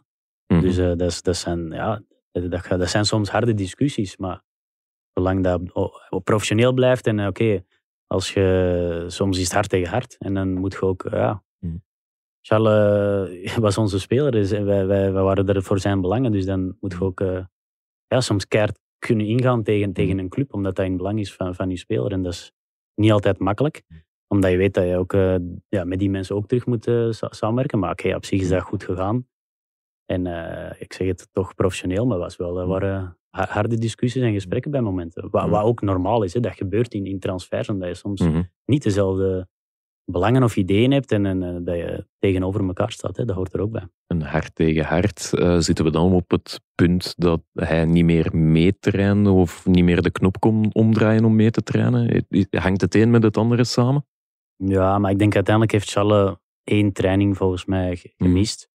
[0.54, 0.68] Mm -hmm.
[0.68, 4.44] Dus uh, dat, dat, zijn, ja, dat, dat, zijn soms harde discussies, maar
[5.14, 5.62] zolang dat
[6.24, 7.66] professioneel blijft en uh, oké, okay,
[8.08, 11.44] als je soms is het hard tegen hard en dan moet je ook, ja.
[11.60, 11.84] Mm.
[12.42, 16.78] Charles was onze speler, dus wij, wij, wij waren er voor zijn belangen, dus dan
[16.80, 17.20] moet je ook
[18.08, 21.56] ja, soms keihard kunnen ingaan tegen, tegen een club, omdat dat in belang is van,
[21.56, 22.12] van je speler.
[22.12, 22.52] En dat is
[22.96, 23.82] niet altijd makkelijk,
[24.28, 25.36] omdat je weet dat je ook uh,
[25.70, 27.80] ja, met die mensen ook terug moet uh, samenwerken.
[27.80, 29.28] Maar oké, okay, op zich is dat goed gegaan.
[30.06, 34.34] En uh, ik zeg het toch professioneel, maar was wel, er waren harde discussies en
[34.34, 35.30] gesprekken bij momenten.
[35.30, 38.32] Wat, wat ook normaal is, hè, dat gebeurt in, in transfers, omdat je soms mm
[38.32, 38.50] -hmm.
[38.66, 39.48] niet dezelfde
[40.06, 43.18] belangen of ideeën hebt en, en, en, dat je tegenover elkaar staat.
[43.18, 43.26] Hè.
[43.26, 43.88] Dat hoort er ook bij.
[44.08, 45.32] Een hart tegen hart.
[45.34, 50.02] Uh, zitten we dan op het punt dat hij niet meer meetrainde of niet meer
[50.02, 52.26] de knop kon omdraaien om mee te trainen?
[52.50, 54.06] Hangt het een met het andere samen?
[54.56, 58.30] Ja, maar ik denk uiteindelijk heeft Charles één training volgens mij mhm.
[58.30, 58.72] gemist.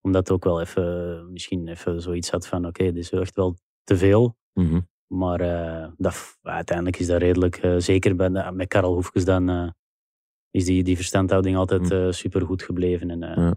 [0.00, 3.56] Omdat ook wel even, misschien even zoiets had van oké, okay, dit is echt wel
[3.84, 4.36] te veel.
[4.52, 9.24] Mm Maar uh, dat, uiteindelijk is dat redelijk, uh, zeker bij de, met Karel Hoefkes
[9.24, 9.74] dan
[10.50, 11.90] is die, die verstandhouding altijd mm.
[11.90, 13.10] eh, super goed gebleven.
[13.10, 13.56] En, ja.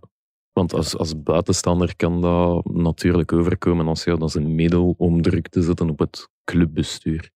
[0.51, 5.21] Want als, als buitenstander kan dat natuurlijk overkomen als je dat als een middel om
[5.21, 7.31] druk te zetten op het clubbestuur.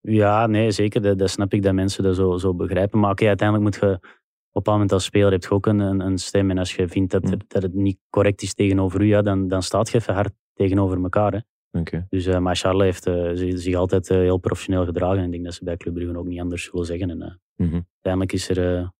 [0.00, 1.02] Ja, nee, zeker.
[1.02, 3.00] Dat, dat snap ik dat mensen dat zo, zo begrijpen.
[3.00, 4.08] Maar okay, uiteindelijk moet je
[4.56, 6.50] op een moment als speler heb je ook een, een, stem.
[6.50, 7.38] En als je vindt dat, mm.
[7.48, 11.02] dat het niet correct is tegenover u, ja, dan, dan staat je even hard tegenover
[11.02, 11.32] elkaar.
[11.32, 11.38] Hè.
[11.80, 12.06] Okay.
[12.08, 15.18] Dus, uh, maar Charles heeft uh, zich altijd uh, heel professioneel gedragen.
[15.18, 17.10] En ik denk dat ze bij Club Brugge ook niet anders zullen zeggen.
[17.10, 17.86] En, mm -hmm.
[17.92, 18.92] Uiteindelijk is er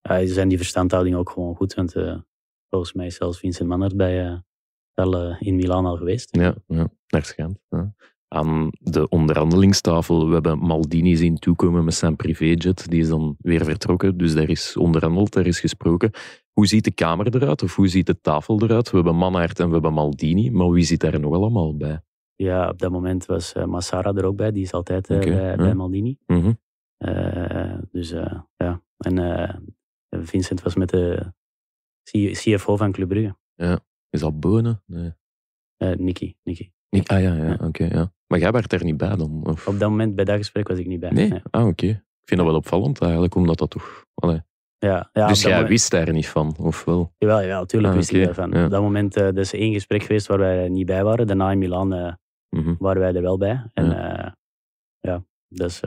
[0.00, 1.74] ja, zijn die verstandhouding ook gewoon goed.
[1.74, 1.92] Want
[2.68, 4.42] volgens mij is zelfs Vincent Mannert bij
[4.94, 6.36] wel in Milaan al geweest.
[6.36, 6.88] Ja, ja.
[7.68, 7.94] Ja
[8.32, 10.26] aan de onderhandelingstafel.
[10.26, 12.90] We hebben Maldini zien toekomen met zijn privéjet.
[12.90, 14.16] Die is dan weer vertrokken.
[14.16, 16.10] Dus daar is onderhandeld, daar is gesproken.
[16.52, 17.62] Hoe ziet de kamer eruit?
[17.62, 18.90] Of hoe ziet de tafel eruit?
[18.90, 20.50] We hebben Manhart en we hebben Maldini.
[20.50, 22.00] Maar wie zit daar nog allemaal bij?
[22.34, 24.52] Ja, op dat moment was uh, Massara er ook bij.
[24.52, 26.18] Die is altijd uh, bij, bij, Maldini.
[26.26, 26.60] Mm
[27.90, 28.10] dus
[28.56, 28.82] ja.
[28.96, 29.76] En
[30.10, 31.32] Vincent was met de
[32.32, 33.36] CFO van Club Brugge.
[33.54, 33.80] Ja.
[34.10, 34.82] Is dat Bonen?
[34.86, 35.12] Nee.
[35.96, 36.34] Nicky.
[36.42, 36.70] Nicky.
[37.06, 37.84] Ah ja, ja, oké.
[37.84, 38.12] ja.
[38.32, 39.40] Maar jij werd er niet bij dan?
[39.44, 39.68] Of?
[39.68, 41.10] Op dat moment, bij dat gesprek, was ik niet bij.
[41.10, 41.32] Nee?
[41.50, 41.86] Ah, oké.
[41.86, 44.04] Ik vind dat wel opvallend eigenlijk, omdat dat toch...
[44.14, 44.40] Allee.
[44.78, 47.12] Ja, ja, dus jij wist daar niet van, of wel?
[47.18, 48.50] Jawel, ja, natuurlijk ah, wist ik daarvan.
[48.50, 48.64] Ja.
[48.64, 51.26] Op dat moment uh, is één gesprek geweest waar wij niet bij waren.
[51.26, 52.12] Daarna in Milan uh,
[52.48, 53.70] mm waren wij er wel bij.
[53.74, 54.32] En ja, uh,
[55.00, 55.80] ja dus,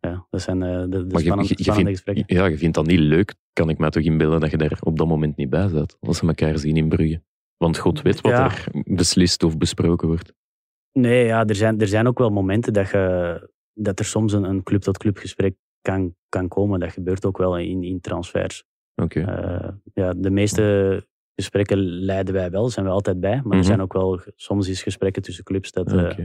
[0.00, 2.24] ja, dat zijn de, de spannende, je, je vindt, gesprekken.
[2.26, 4.98] Ja, je vindt dat niet leuk, kan ik mij toch inbeelden, dat je daar op
[4.98, 7.22] dat moment niet bij zat, als ze elkaar zien in Brugge.
[7.56, 10.32] Want God weet wat er beslist of besproken wordt.
[10.98, 14.44] Nee, ja, er, zijn, er zijn ook wel momenten dat, je, dat er soms een,
[14.44, 16.80] een club-tot-club gesprek kan, kan komen.
[16.80, 18.64] Dat gebeurt ook wel in, in transfers.
[18.94, 19.20] Oké.
[19.20, 23.36] Uh, ja, de meeste gesprekken leiden wij wel, zijn we altijd bij.
[23.42, 23.66] Maar er mhm.
[23.66, 26.18] zijn ook wel soms eens gesprekken tussen clubs dat, uh,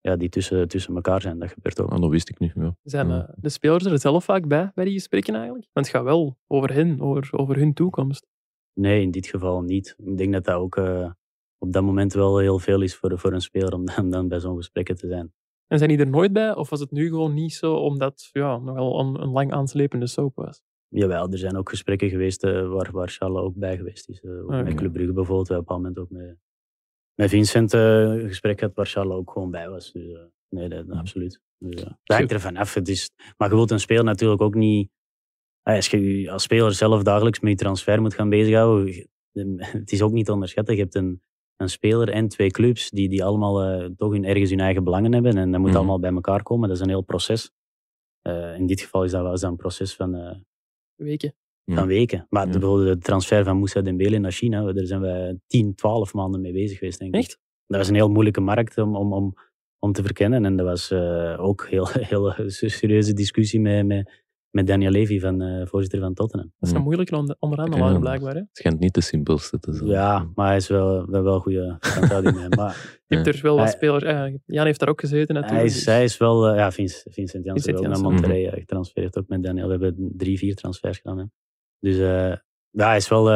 [0.00, 1.38] ja, die tussen, tussen elkaar zijn.
[1.38, 1.90] Dat gebeurt ook.
[1.90, 2.52] Ah, dat wist ik niet.
[2.54, 2.76] Ja.
[2.82, 5.68] Zijn uh, de spelers er zelf vaak bij, bij die gesprekken eigenlijk?
[5.72, 8.26] Want het gaat wel over hen, over, over hun toekomst.
[8.74, 9.94] Nee, in dit geval niet.
[9.98, 10.76] Ik denk dat dat ook
[11.62, 14.40] op dat moment wel heel veel is voor, voor een speler om dan, dan bij
[14.40, 15.32] zo'n gesprekken te zijn.
[15.66, 16.54] En zijn die er nooit bij?
[16.54, 20.34] Of was het nu gewoon niet zo, omdat ja, nogal een, een lang aanslepende soap
[20.34, 20.62] was?
[20.88, 24.22] Jawel, er zijn ook gesprekken geweest uh, waar, waar Charles ook bij geweest is.
[24.22, 24.62] Uh, okay.
[24.62, 25.48] Met Club Brugge bijvoorbeeld.
[25.48, 26.36] We hebben op een moment ook met,
[27.14, 29.92] met Vincent uh, een gesprek gehad waar Charles ook gewoon bij was.
[29.92, 31.40] Dus nee, dat, absoluut.
[31.58, 32.76] Dus, het hangt er vanaf.
[33.36, 34.90] Maar je wilt een speler natuurlijk ook niet...
[35.62, 39.08] Als je als speler zelf dagelijks met je transfer moet gaan bezighouden,
[39.80, 40.74] het is ook niet te onderschatten.
[40.74, 41.22] Je hebt een,
[41.56, 45.12] een speler en twee clubs die, die allemaal uh, toch hun, ergens hun eigen belangen
[45.12, 45.36] hebben.
[45.36, 45.78] En dat moet mhm.
[45.78, 46.68] allemaal bij elkaar komen.
[46.68, 47.50] Dat is een heel proces.
[48.22, 50.16] Uh, in dit geval is dat wel een proces van...
[50.16, 50.34] Uh,
[50.94, 51.34] weken.
[51.64, 52.26] Van weken.
[52.28, 52.52] Maar ja.
[52.52, 56.52] bijvoorbeeld de transfer van Moussa Dembele naar China, daar zijn we 10, 12 maanden mee
[56.52, 57.20] bezig geweest, denk ik.
[57.20, 57.38] Echt?
[57.66, 59.34] Dat was een heel moeilijke markt om, om, om,
[59.78, 60.44] om te verkennen.
[60.44, 60.92] En dat was
[61.38, 64.21] ook een heel, heel serieuze discussie met, met,
[64.52, 66.52] met Daniel Levy, van, uh, voorzitter van Tottenham.
[66.58, 68.32] Dat is een moeilijke onder onderhandelaar, blijkbaar.
[68.32, 68.38] Hè?
[68.38, 69.88] Het schijnt niet de simpelste te zijn.
[69.88, 73.70] Ja, maar hij is wel, wel, wel goede verhouding Maar, Je hebt er wel wat
[73.70, 74.04] spelers...
[74.04, 75.60] Uh, Jan heeft daar ook gezeten natuurlijk.
[75.60, 76.50] Hij is, hij is wel...
[76.50, 79.66] Uh, ja, Vincent, Vincent Janssen wel naar Monterrey mm getransfereerd, ook met Daniel.
[79.66, 81.18] We hebben drie, vier transfers gedaan.
[81.18, 81.24] Hè.
[81.78, 81.96] Dus
[82.70, 83.26] ja, hij is wel...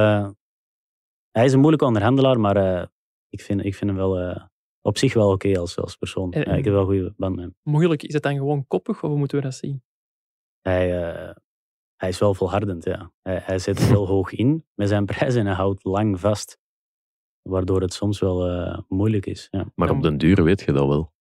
[1.30, 2.88] hij is een moeilijke onderhandelaar, maar
[3.28, 4.40] ik, vind, ik vind hem wel
[4.80, 6.30] op zich wel oké als, als persoon.
[6.30, 7.54] ja, ik heb wel een goede band met hem.
[7.62, 9.82] Moeilijk, is het dan gewoon koppig of hoe moeten we dat zien?
[10.66, 11.30] Hij, uh,
[11.96, 13.12] hij is wel volhardend, ja.
[13.22, 16.58] Hij, hij zet heel hoog in met zijn prijs en hij houdt lang vast.
[17.42, 19.48] Waardoor het soms wel uh, moeilijk is.
[19.50, 19.66] Ja.
[19.74, 21.12] Maar op den duur weet je dat wel.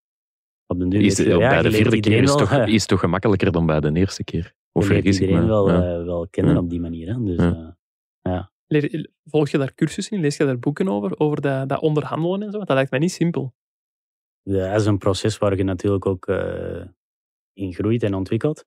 [0.68, 3.00] Op den duur is, je, ja, bij de vierde keer is, toch, uh, is toch
[3.00, 4.54] gemakkelijker dan bij de eerste keer?
[4.72, 6.04] Of vergis iedereen ik wel, ja.
[6.04, 7.08] wel kennen op die manier.
[7.08, 7.24] Hè.
[7.24, 7.54] Dus,
[8.22, 8.52] ja.
[9.26, 10.22] Volg je daar cursussen in?
[10.22, 11.20] Lees je daar boeken over?
[11.20, 12.58] Over dat, dat onderhandelen en zo?
[12.58, 13.54] Dat lijkt mij niet simpel.
[14.42, 16.28] Ja, dat is een proces waar je natuurlijk ook
[17.54, 18.66] in groeit en ontwikkelt.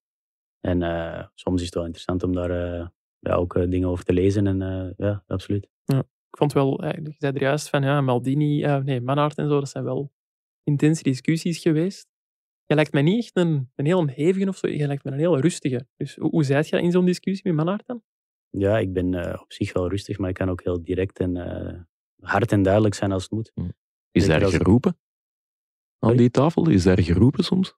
[0.61, 2.87] En uh, soms is het wel interessant om daar uh,
[3.18, 4.47] ja, ook uh, dingen over te lezen.
[4.47, 5.68] En ja, absoluut.
[5.85, 9.59] Ja, ik vond wel, je zei er juist van ja, Maldini, nee, Manhart en zo,
[9.59, 10.12] dat zijn wel
[10.62, 12.09] intense discussies geweest.
[12.66, 15.18] Je lijkt mij niet echt een, een heel hevige of zo, je lijkt me een
[15.18, 15.87] heel rustige.
[15.97, 18.03] Dus hoe, hoe zijt je in zo'n discussie met Manhart dan?
[18.51, 21.37] Ja, ik ben op zich wel rustig, maar ik kan ook heel direct en
[22.21, 23.51] hard en duidelijk zijn als het moet.
[23.55, 23.68] Hm.
[24.11, 24.99] Is daar geroepen?
[25.99, 26.68] Aan die tafel?
[26.68, 27.77] Is daar geroepen soms?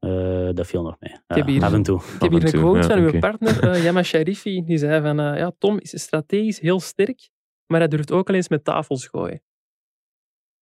[0.00, 1.12] Uh, dat viel nog mee.
[1.12, 2.00] Ik heb hier, af en toe.
[2.00, 5.38] Ik heb hier een quote van uw partner, uh, Yama Sharifi, die zei van, uh,
[5.38, 7.30] ja, Tom is strategisch heel sterk,
[7.66, 9.42] maar hij durft ook al eens met tafels gooien.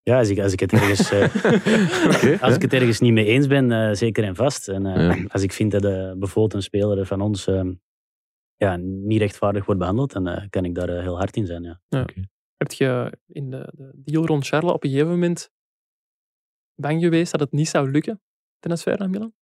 [0.01, 1.11] Ja, als ik, als ik, het, ergens,
[2.15, 4.67] okay, als ik het ergens niet mee eens ben, zeker en vast.
[4.67, 5.25] En ja.
[5.27, 5.81] als ik vind dat
[6.19, 7.73] bijvoorbeeld een speler van ons ehm,
[8.55, 11.63] ja, niet rechtvaardig wordt behandeld, dan kan ik daar heel hard in zijn.
[11.63, 11.81] Ja.
[11.87, 12.01] ja.
[12.01, 12.29] Okay.
[12.57, 15.51] Heb je in de, de deal rond Charles op een gegeven moment
[16.75, 18.21] bang geweest dat het niet zou lukken?
[18.65, 19.33] Transfer naar Milan?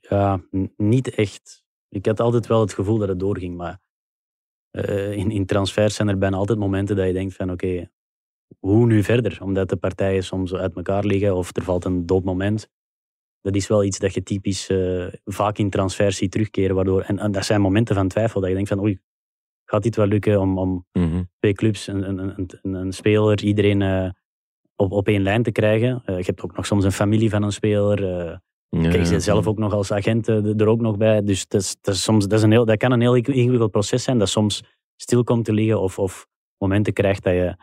[0.00, 0.40] Ja,
[0.76, 1.64] niet echt.
[1.88, 3.80] Ik had altijd wel het gevoel dat het doorging, maar
[4.70, 7.90] uh, in, in transfers zijn er bijna altijd momenten dat je denkt van oké,
[8.58, 9.38] hoe nu verder?
[9.42, 12.68] Omdat de partijen soms uit elkaar liggen of er valt een dood moment.
[13.40, 16.74] Dat is wel iets dat je typisch uh, vaak in transfers ziet terugkeren.
[16.74, 18.98] Waardoor, en, en, dat zijn momenten van twijfel, dat je denkt van oei,
[19.64, 21.30] gaat dit wel lukken om, om mm -hmm.
[21.38, 23.80] twee clubs, een, een, een, een speler, iedereen...
[23.80, 24.10] Uh,
[24.76, 26.02] op, op één lijn te krijgen.
[26.06, 28.02] Uh, je hebt ook nog soms een familie van een speler.
[28.02, 28.36] Uh,
[28.82, 31.22] Kijk, ik zit zelf ook nog als agent eh, er ook nog bij.
[31.22, 33.70] Dus dat, is, dat, is soms, dat, is een heel, dat kan een heel ingewikkeld
[33.70, 34.62] proces zijn, dat soms
[34.96, 36.26] stil komt te liggen of, of
[36.58, 37.56] momenten krijgt dat je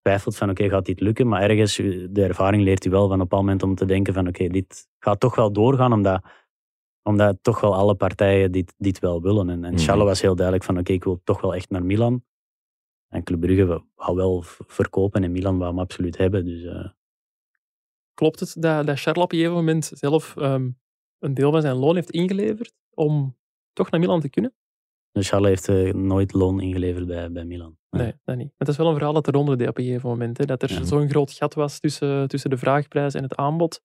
[0.00, 1.28] twijfelt van oké, gaat dit lukken?
[1.28, 1.76] Maar ergens,
[2.10, 4.88] de ervaring leert je wel van op een moment om te denken van oké, dit
[4.98, 6.22] gaat toch wel doorgaan, omdat,
[7.02, 9.50] omdat toch wel alle partijen dit, dit wel willen.
[9.50, 12.22] En, en mm was heel duidelijk van oké, ik wil toch wel echt naar Milan.
[13.16, 16.44] En Club Brugge wou wel verkopen en Milan wou hem absoluut hebben.
[16.44, 16.88] Dus, uh...
[18.14, 20.70] Klopt het dat, dat Charles op een gegeven moment zelf ehm,
[21.18, 23.36] een deel van zijn loon heeft ingeleverd om
[23.72, 24.54] toch naar Milan te kunnen?
[25.12, 27.78] Dus Charles heeft uh, nooit loon ingeleverd bij, bij Milan.
[27.90, 28.14] Nee.
[28.24, 28.52] dat niet.
[28.56, 30.38] Het is wel een verhaal dat eronder deed op een gegeven moment.
[30.38, 33.82] Hè, dat er zo'n groot gat was tussen, tussen de vraagprijs en het aanbod.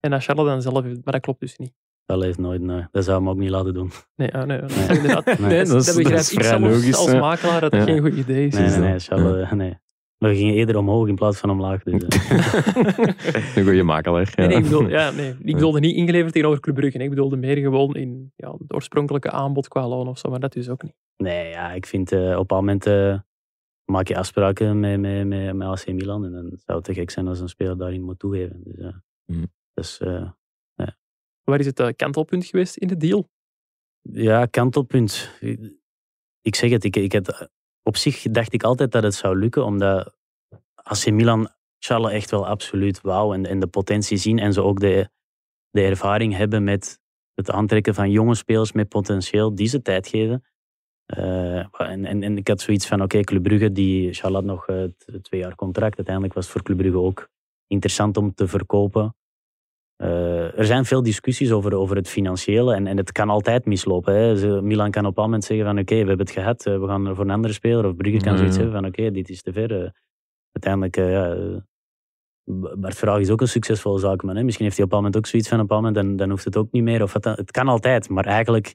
[0.00, 1.04] En dat Charles dan zelf heeft.
[1.04, 1.72] Maar dat klopt dus niet.
[2.08, 2.86] Dat heeft nooit, nee.
[2.90, 3.90] Dat zou hem ook niet laten doen.
[4.16, 4.88] Nee, uh, nee, nee.
[4.96, 5.38] Inderdaad.
[5.38, 8.54] nee, dat, dat begrijp ik zelf logisch, als makelaar dat dat geen goed idee is.
[8.54, 9.78] Nee, nee, nee, Charles, nee.
[10.18, 11.82] We gingen eerder omhoog in plaats van omlaag.
[11.82, 12.02] Dus,
[13.56, 14.32] een goede makelaar.
[14.34, 14.46] Ja.
[14.46, 16.98] Nee, ik, bedoel, ja, nee, ik bedoelde niet ingeleverd tegenover Club Brugge.
[16.98, 20.30] Ik bedoelde meer gewoon in ja, het oorspronkelijke aanbod qua loon of zo.
[20.30, 20.94] Maar dat is ook niet.
[21.16, 23.18] Nee, ja, ik vind uh, op een moment uh,
[23.84, 26.24] maak je afspraken met, met, met, met AC Milan.
[26.24, 28.60] En dan zou het te gek zijn als een speler daarin moet toegeven.
[28.64, 28.92] Dus, uh,
[29.24, 29.46] mm.
[29.74, 30.36] dus ja.
[31.48, 33.28] Waar is het kantelpunt geweest in de deal?
[34.00, 35.38] Ja, kantelpunt.
[36.40, 37.22] Ik zeg het, ik, ik
[37.82, 40.16] op zich dacht ik altijd dat het zou lukken, omdat
[40.74, 45.08] AC Milan Charles echt wel absoluut wou en, de potentie zien en ze ook de,
[45.70, 47.00] de ervaring hebben met
[47.34, 50.44] het aantrekken van jonge spelers met potentieel die ze tijd geven.
[51.16, 54.66] Uh, en, en, ik had zoiets van, oké, Club Brugge, die Charles had nog
[55.22, 55.96] twee jaar contract.
[55.96, 57.28] Uiteindelijk was het voor Club Brugge ook
[57.66, 59.16] interessant om te verkopen.
[60.02, 64.14] Uh, er zijn veel discussies over, over het financiële en, en het kan altijd mislopen.
[64.14, 64.62] Hè.
[64.62, 67.24] Milan kan op een moment zeggen van oké, we hebben het gehad, we gaan voor
[67.24, 67.86] een andere speler.
[67.86, 69.92] Of Brugge kan zoiets hebben van oké, dit is te ver.
[70.52, 71.36] uiteindelijk, ja,
[72.76, 74.36] Bart Vraag is ook een succesvolle zaakman.
[74.36, 74.42] Hè.
[74.42, 76.44] Misschien heeft hij op een moment ook zoiets van op een moment, dan, dan hoeft
[76.44, 77.02] het ook niet meer.
[77.02, 78.74] Of het, het kan altijd, maar eigenlijk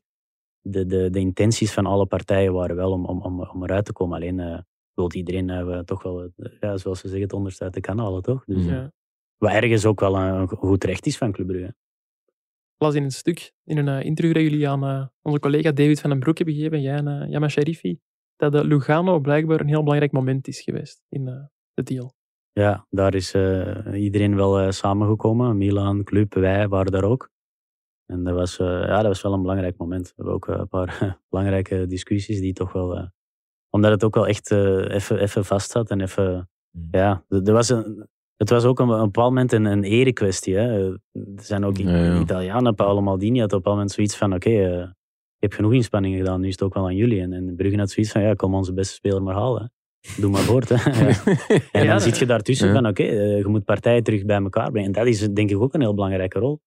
[0.62, 3.94] de, de, de intenties van alle partijen waren wel om, om, om, om eruit te
[3.94, 4.16] komen.
[4.16, 4.58] Alleen uh,
[4.94, 8.46] wil iedereen uh, toch wel, ja, zoals ze zeggen, het onderste uit de kanalen, toch?
[8.46, 8.92] Dus, ja.
[9.44, 11.76] Wat ergens ook wel een goed recht is van Club Brugge.
[12.76, 16.02] Ik las in een stuk, in een uh, interview dat jullie aan onze collega David
[16.02, 18.00] van den Broek hebben gegeven, jij en Yama Sharifi,
[18.36, 21.26] dat de Lugano blijkbaar een heel belangrijk moment is geweest in
[21.74, 22.14] de deal.
[22.52, 23.34] Ja, daar is
[23.94, 25.58] iedereen wel samengekomen.
[25.58, 27.30] Milan, club, wij waren daar ook.
[28.06, 30.08] En dat was, ja, dat was wel een belangrijk moment.
[30.08, 33.12] We hebben ook een paar belangrijke discussies die toch wel...
[33.70, 36.50] omdat het ook wel echt even vast zat en even...
[36.72, 36.88] Mm.
[36.92, 40.56] Ja, er was een, het was ook op een, bepaald moment een, een erekwestie.
[40.56, 40.91] Hè.
[40.91, 41.00] Er
[41.36, 44.76] zijn ook ja, Italianen, Paolo Maldini had op een bepaald moment zoiets van: oké, okay,
[44.76, 47.22] uh, ik heb genoeg inspanningen gedaan, nu is het ook wel aan jullie.
[47.22, 49.72] En, en Brugge had zoiets van: ja, kom onze beste speler maar halen.
[50.17, 50.69] Doe maar voort.
[50.69, 50.76] Hè.
[51.80, 54.72] En dan zit je daartussen van: oké, okay, uh, je moet partijen terug bij elkaar
[54.72, 54.93] brengen.
[54.93, 56.62] En dat is denk ik ook een heel belangrijke rol.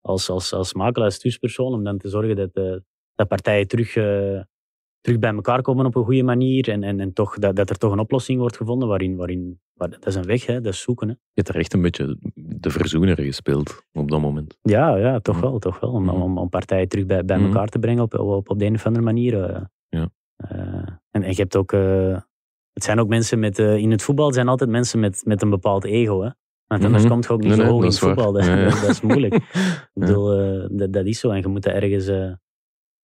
[0.00, 2.76] Als, als, als makelaar, als tussenpersoon, om dan te zorgen dat, uh,
[3.14, 3.96] dat partijen terug
[5.04, 6.68] terug bij elkaar komen op een goede manier.
[6.68, 9.90] En, en, en toch, dat, dat er toch een oplossing wordt gevonden waarin, waarin waar,
[9.90, 11.08] dat is een weg, hè, dat is zoeken.
[11.08, 11.14] Hè.
[11.14, 14.58] Je hebt er echt een beetje de verzoener gespeeld op dat moment.
[14.62, 15.58] Ja, ja toch wel.
[15.58, 15.90] Toch wel.
[15.90, 18.74] Om, om, om partijen terug bij, bij elkaar te brengen op, op, op de een
[18.74, 19.50] of andere manier.
[19.50, 20.08] Uh, ja.
[20.52, 21.72] Uh, en, en je hebt ook...
[21.72, 22.18] Uh,
[22.72, 23.58] het zijn ook mensen met...
[23.58, 26.22] in het voetbal zijn altijd mensen met, met een bepaald ego.
[26.22, 26.30] Hè.
[26.66, 27.08] Want anders mm -hmm.
[27.08, 28.32] komt je ook niet nee, zo hoog in het voetbal.
[28.32, 28.64] Dat, ja, ja.
[28.80, 29.34] dat, is moeilijk.
[29.34, 30.26] Ik bedoel,
[30.70, 31.30] dat, dat is zo.
[31.30, 32.10] En je moet dat ergens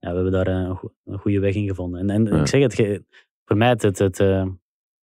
[0.00, 2.00] ja, we hebben daar een, een goede weg in gevonden.
[2.00, 3.02] En, en ik zeg het,
[3.44, 4.44] voor mij, het, het, het uh,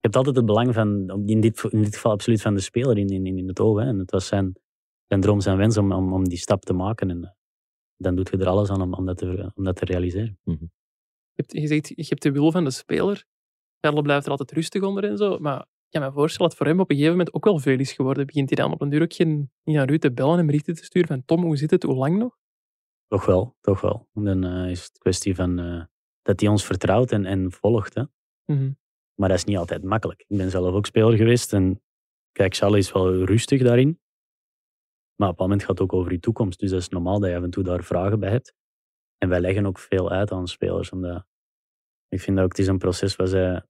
[0.00, 3.08] hebt altijd het belang van, in dit, in dit geval absoluut van de speler in,
[3.08, 3.78] in, in het oog.
[3.78, 3.86] Hè.
[3.86, 4.52] En het was zijn,
[5.06, 7.10] zijn droom, zijn wens om, om, om die stap te maken.
[7.10, 7.30] En uh,
[7.96, 10.38] dan doet je er alles aan om, om, dat, te, om dat te realiseren.
[10.44, 10.70] Mm -hmm.
[11.32, 13.24] je, hebt, je zegt, je hebt de wil van de speler.
[13.80, 15.38] Carlo blijft er altijd rustig onder en zo.
[15.38, 17.78] Maar ik kan me voorstellen dat voor hem op een gegeven moment ook wel veel
[17.78, 18.26] is geworden.
[18.26, 20.74] Begint hij dan op een duur ook geen, niet naar u te bellen en berichten
[20.74, 22.36] te sturen van Tom, hoe zit het, hoe lang nog?
[23.08, 24.08] Toch wel, toch wel.
[24.12, 25.84] Dan uh, is het kwestie van uh,
[26.22, 27.94] dat hij ons vertrouwt en, en volgt.
[27.94, 28.02] Hè.
[28.02, 28.78] Mm -hmm.
[29.14, 30.24] Maar dat is niet altijd makkelijk.
[30.26, 31.82] Ik ben zelf ook speler geweest en
[32.32, 34.00] kijk, Charles is wel rustig daarin.
[35.14, 36.58] Maar op een moment gaat het ook over je toekomst.
[36.58, 38.54] Dus dat is normaal dat je af en toe daar vragen bij hebt.
[39.18, 40.90] En wij leggen ook veel uit aan spelers.
[40.90, 41.26] Omdat
[42.08, 43.62] ik vind dat ook, het is een proces waar zij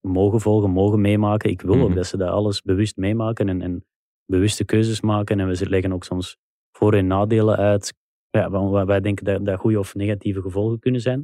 [0.00, 1.50] mogen volgen, mogen meemaken.
[1.50, 1.94] Ik wil ook mhm.
[1.94, 3.86] dat ze dat alles bewust meemaken en, en
[4.24, 5.40] bewuste keuzes maken.
[5.40, 6.36] En we leggen ook soms
[6.76, 7.94] voor- en nadelen uit
[8.30, 11.18] ja, wij denken dat, dat goede of negatieve gevolgen kunnen zijn.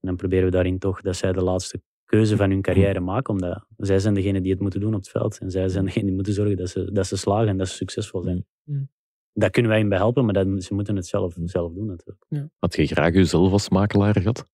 [0.00, 3.34] En dan proberen we daarin toch dat zij de laatste keuze van hun carrière maken,
[3.34, 5.38] omdat zij zijn degene die het moeten doen op het veld.
[5.38, 7.74] En zij zijn degene die moeten zorgen dat ze, dat ze slagen en dat ze
[7.74, 8.46] succesvol zijn.
[8.62, 8.88] Mm.
[9.32, 12.24] Daar kunnen wij in bij helpen, maar dat, ze moeten het zelf, zelf doen natuurlijk.
[12.28, 12.48] Ja.
[12.58, 14.50] Had je graag jezelf als makelaar gehad?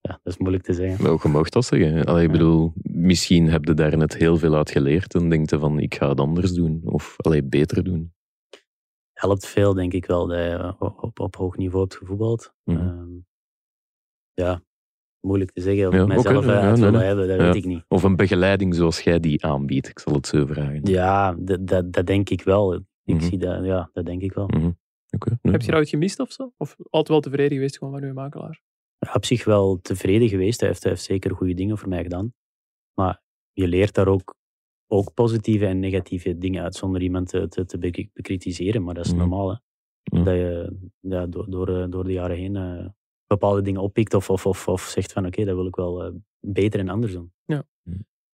[0.00, 1.04] Ja, dat is moeilijk te zeggen.
[1.04, 2.04] Wel, je mag dat zeggen.
[2.04, 5.58] Allee, ik bedoel, misschien heb je daar net heel veel uit geleerd en denkt je
[5.58, 6.80] van, ik ga het anders doen.
[6.84, 8.12] Of allee, beter doen.
[9.18, 12.54] Helpt veel, denk ik wel, dat je op, op hoog niveau hebt gevoetbald.
[12.64, 13.24] Mm
[14.42, 14.62] ja,
[15.20, 15.88] moeilijk te zeggen.
[15.88, 17.84] Of ja, ik mijzelf okay, uit ja, hebben, dat weet ik niet.
[17.88, 20.80] Of een begeleiding zoals jij die aanbiedt, ik zal het zo vragen.
[20.82, 22.74] Ja, dat, dat, denk ik wel.
[22.74, 24.48] Ik mm zie dat, ja, dat denk ik wel.
[24.48, 24.78] Mm -hmm.
[25.40, 26.52] Heb je eruit gemist of zo?
[26.56, 28.62] Of altijd wel tevreden geweest gewoon van uw makelaar?
[28.98, 30.60] Ja, op zich wel tevreden geweest.
[30.60, 32.34] Hij heeft, hij heeft zeker goede dingen voor mij gedaan.
[32.94, 34.34] Maar je leert daar ook,
[34.86, 37.78] ook positieve en negatieve dingen uit zonder iemand te, te, te
[38.12, 38.82] bekritiseren.
[38.82, 39.20] Maar dat is mhm.
[39.20, 39.48] normaal.
[39.50, 39.56] Hè?
[40.24, 42.86] Dat je ja, door, door, eh, door de jaren heen uh,
[43.26, 46.14] bepaalde dingen oppikt of, of, of, of zegt van oké, dat wil ik wel uh,
[46.40, 47.32] beter en anders doen.
[47.44, 47.64] Ja.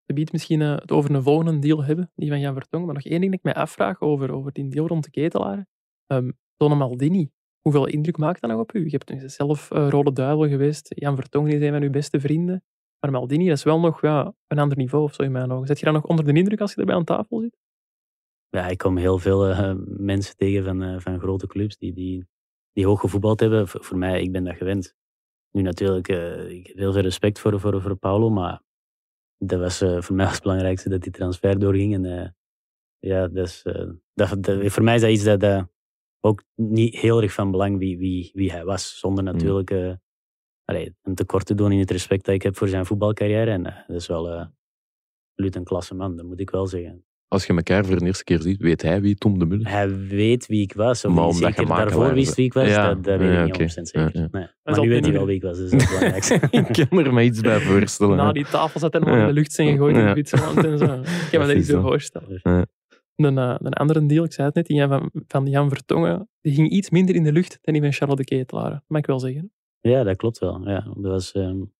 [0.05, 2.87] Je biedt misschien uh, het over een volgende deal hebben, die van Jan Vertongen.
[2.87, 5.67] Maar nog één ding dat ik mij afvraag over, over die deal rond de ketelaar.
[6.07, 8.85] Um, Donne Maldini, hoeveel indruk maakt dat nog op u?
[8.85, 10.87] Je hebt zelf uh, Rode Duivel geweest.
[10.89, 12.65] Jan Vertongen is een van uw beste vrienden.
[13.03, 15.67] Maar Maldini, dat is wel nog ja, een ander niveau of zo in mijn ogen.
[15.67, 17.57] Zet je dan nog onder de indruk als je erbij aan tafel zit?
[18.49, 22.27] Ja, ik kom heel veel uh, mensen tegen van, uh, van grote clubs die, die,
[22.73, 23.69] die hoog gevoetbald hebben.
[23.69, 24.95] Voor, voor mij, ik ben dat gewend.
[25.51, 28.63] Nu natuurlijk, uh, ik heb heel veel respect voor, voor, voor Paulo, maar
[29.39, 31.95] dat was voor mij het belangrijkste dat die transfer doorging.
[31.95, 32.37] En
[32.99, 33.63] ja, is,
[34.15, 35.69] dat, dat, voor mij is dat iets dat,
[36.21, 38.99] ook niet heel erg van belang wie, wie, wie hij was.
[38.99, 39.99] Zonder mm.
[40.67, 43.51] Uh, een tekort te doen in het respect dat ik heb voor zijn voetbalcarrière.
[43.51, 44.47] En uh, dat is wel uh,
[45.37, 47.05] een klasse man, dat moet ik wel zeggen.
[47.29, 49.73] Als je elkaar voor de eerste keer ziet, weet hij wie Tom de Muller is?
[49.73, 51.05] Hij weet wie ik was.
[51.05, 52.95] Of maar zeker daarvoor wist wie ik was, ja.
[52.95, 54.11] dat, dat weet ik niet 100% zeker.
[54.13, 54.47] Ja, Nee.
[54.63, 56.35] Maar nu weet hij wel wie ik was, dus dat is het belangrijkste.
[56.51, 58.17] ik kan er me iets bij voorstellen.
[58.17, 60.85] Na die tafel zat helemaal in de lucht zijn gegooid in Zwitserland en zo.
[60.85, 62.41] Ik kan me dat niet zo voorstellen.
[63.17, 66.55] Een, uh, een andere deal, ik zei het net, die van, van Jan Vertongen, die
[66.55, 68.83] ging iets minder in de lucht dan die van Charlotte de Ketelaar.
[68.87, 69.53] Mag ik wel zeggen.
[69.83, 70.69] Ja, dat klopt wel.
[70.69, 71.73] Ja, dat was, um,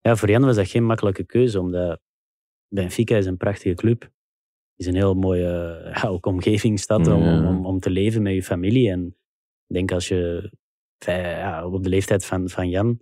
[0.00, 2.00] ja, voor Jan was dat geen makkelijke keuze, omdat
[2.68, 4.02] Benfica is een prachtige club.
[4.02, 4.10] Het
[4.76, 8.90] is een heel mooie ja, ook omgevingsstad om, om, om, te leven met je familie.
[8.90, 9.06] En
[9.66, 10.52] ik denk als je
[10.98, 13.00] ja, op de leeftijd van, van Jan,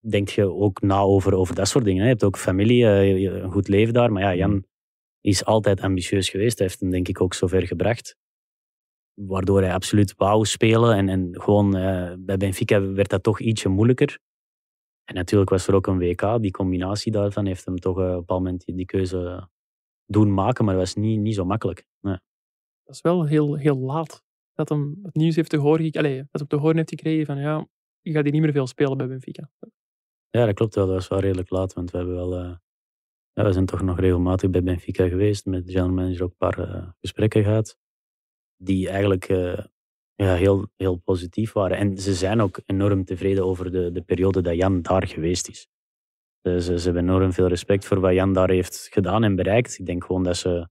[0.00, 2.02] denk je ook na over, over dat soort dingen.
[2.02, 4.12] Je hebt ook familie, uh, een goed leven daar.
[4.12, 4.66] Maar ja, Jan
[5.20, 6.58] is altijd ambitieus geweest.
[6.58, 8.16] Hij heeft hem denk ik ook zover gebracht.
[9.20, 10.96] Waardoor hij absoluut wou spelen.
[10.96, 14.18] En, en gewoon uh, bij Benfica werd dat toch ietsje moeilijker.
[15.04, 16.42] En natuurlijk was er ook een WK.
[16.42, 19.48] Die combinatie daarvan heeft hem toch uh, op een bepaald moment die, keuze
[20.06, 20.64] doen maken.
[20.64, 21.86] Maar dat was niet, niet zo makkelijk.
[22.00, 22.18] Nee.
[22.84, 24.24] Dat is wel heel, heel laat
[24.56, 27.38] dat hem het nieuws heeft te horen, allez, dat op te horen heeft gekregen van
[27.38, 27.66] ja,
[28.00, 29.50] je gaat hier niet meer veel spelen bij Benfica.
[30.30, 30.86] Ja, dat klopt wel.
[30.86, 32.56] Dat was wel redelijk laat, want we hebben wel uh,
[33.32, 36.36] ja, we zijn toch nog regelmatig bij Benfica geweest, met de general manager ook een
[36.36, 37.78] paar uh, gesprekken gehad,
[38.56, 39.58] die eigenlijk uh,
[40.14, 41.76] ja, heel, heel positief waren.
[41.76, 45.68] En ze zijn ook enorm tevreden over de, de periode dat Jan daar geweest is.
[46.40, 49.78] Dus ze hebben enorm veel respect voor wat Jan daar heeft gedaan en bereikt.
[49.78, 50.68] Ik denk gewoon dat ze,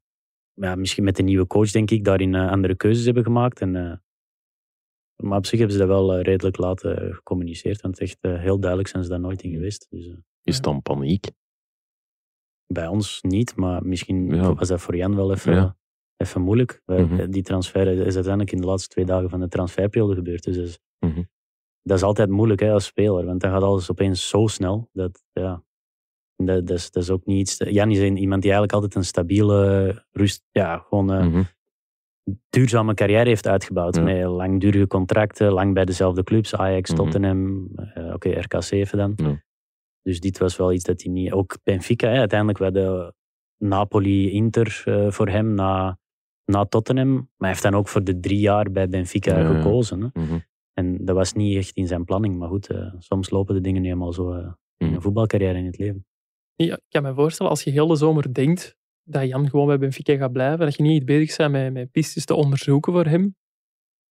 [0.53, 3.61] ja, misschien met de nieuwe coach, denk ik, daarin uh, andere keuzes hebben gemaakt.
[3.61, 4.03] En,
[5.15, 7.81] maar op zich hebben ze dat wel redelijk laten gecommuniceerd.
[7.81, 9.87] Want echt heel duidelijk zijn ze daar nooit in geweest.
[9.89, 10.05] Dus,
[10.41, 11.31] is het dan paniek?
[12.67, 15.77] Bij ons niet, maar misschien was dat voor Jan wel even,
[16.17, 16.81] even moeilijk.
[16.85, 17.29] Mhm.
[17.29, 20.43] Die transfer is uiteindelijk in de laatste twee dagen van de transferperiode gebeurd.
[20.43, 21.21] Dus dat is, mhm.
[21.81, 24.89] dat is altijd moeilijk hè, als speler, want dan gaat alles opeens zo snel.
[24.91, 25.63] Dat, ja,
[26.35, 27.57] dat, dat, is, dat is ook niet iets.
[27.69, 31.53] Jan is iemand die eigenlijk altijd een stabiele, rust, ja, gewoon uh, mm
[32.49, 34.01] duurzame carrière heeft uitgebouwd.
[34.01, 36.99] Met langdurige contracten, lang bij dezelfde clubs, Ajax, mhm.
[36.99, 39.15] Tottenham, uh, oké, RK7 dan.
[40.01, 41.31] Dus dit was wel iets dat hij niet...
[41.31, 43.15] Ook Benfica, hè, uiteindelijk werden
[43.57, 45.97] Napoli, Inter uh, voor hem na,
[46.45, 47.13] na Tottenham.
[47.13, 50.01] Maar hij heeft dan ook voor de drie jaar bij Benfica gekozen.
[50.01, 50.21] Hè.
[50.21, 50.39] Mhm.
[50.73, 52.37] En dat was niet echt in zijn planning.
[52.37, 54.37] Maar goed, uh, soms lopen de dingen niet helemaal zo uh,
[54.77, 54.95] in mhm.
[54.95, 56.05] een voetbalcarrière in het leven.
[56.55, 59.77] Ja, ik kan me voorstellen, als je heel de zomer denkt dat Jan gewoon bij
[59.77, 63.35] Benfica gaat blijven, dat je niet bezig bent met, met pistes te onderzoeken voor hem.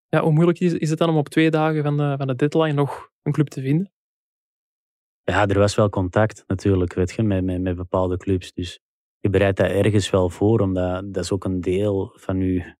[0.09, 2.35] Ja, hoe moeilijk is, is het dan om op twee dagen van de, van de
[2.35, 3.93] deadline nog een club te vinden?
[5.22, 8.53] Ja, er was wel contact natuurlijk, weet je, met, met, met bepaalde clubs.
[8.53, 8.80] Dus
[9.25, 12.75] je bereidt dat ergens wel voor, omdat dat is ook een deel van je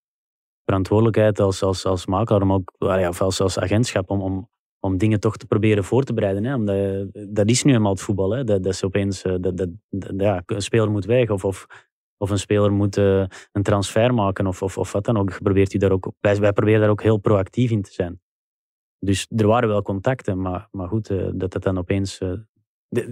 [0.65, 2.73] verantwoordelijkheid als, als, als makelaar, maar ook
[3.09, 4.49] of als, als agentschap, om, om,
[4.81, 6.45] om dingen toch te proberen voor te bereiden.
[6.45, 6.55] Hè?
[6.55, 8.31] Omdat, dat is nu eenmaal het voetbal.
[8.31, 8.45] Hè?
[8.45, 9.69] Dat, dat is opeens, eh, dat, dat,
[10.17, 11.67] ja, een speler moet weg of, of,
[12.17, 15.43] of een speler moet uh, een transfer maken of, of, of wat dan ook.
[15.43, 16.13] Probeert u daar ook.
[16.21, 18.21] Wij, wij proberen daar ook heel proactief in te zijn.
[18.99, 22.21] Dus er waren wel contacten, maar, maar goed, dat het dan opeens...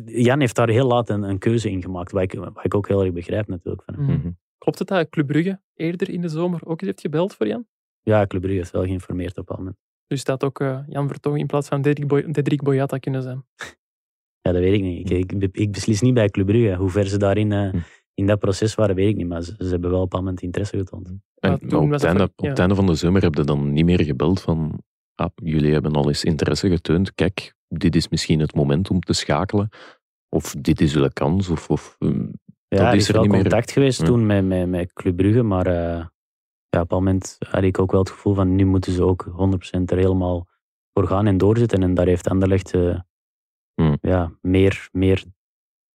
[0.05, 2.89] Jan heeft daar heel laat een, een, keuze in gemaakt, wat ik, wat ik ook
[2.89, 3.83] heel erg begrijp natuurlijk.
[3.83, 4.39] Van mm -hmm.
[4.59, 7.66] Klopt het dat Club Brugge eerder in de zomer ook eens heeft gebeld voor Jan?
[8.03, 9.76] Ja, Club Brugge heeft wel geïnformeerd op al moment.
[10.07, 13.45] Dus dat ook uh, Jan Vertongen in plaats van Dedrick, Boyata kunnen zijn?
[14.45, 15.11] Ja, dat weet ik niet.
[15.11, 17.83] Ik, ik, ik, beslis niet bij Club Brugge hoe ver ze daarin in
[18.14, 19.28] in dat proces waren, weet ik niet.
[19.28, 21.12] Maar ze, ze hebben wel op een moment interesse getoond.
[21.39, 24.05] En, op, het einde, op het einde van de zomer heb je dan niet meer
[24.05, 24.83] gebeld van
[25.14, 27.14] ah, jullie hebben al eens interesse getoond.
[27.14, 29.68] Kijk, dit is misschien het moment om te schakelen.
[30.28, 31.48] Of dit is de kans.
[31.48, 31.96] Of, of,
[32.68, 36.04] ja, er is, er wel contact geweest toen met, met, met Club Brugge, maar uh,
[36.68, 39.26] ja, op een moment had ik ook wel het gevoel van nu moeten ze ook
[39.78, 40.46] 100% er helemaal
[40.92, 41.82] voor gaan en doorzetten.
[41.82, 42.98] En daar heeft Anderlecht uh,
[44.00, 45.24] ja, meer, meer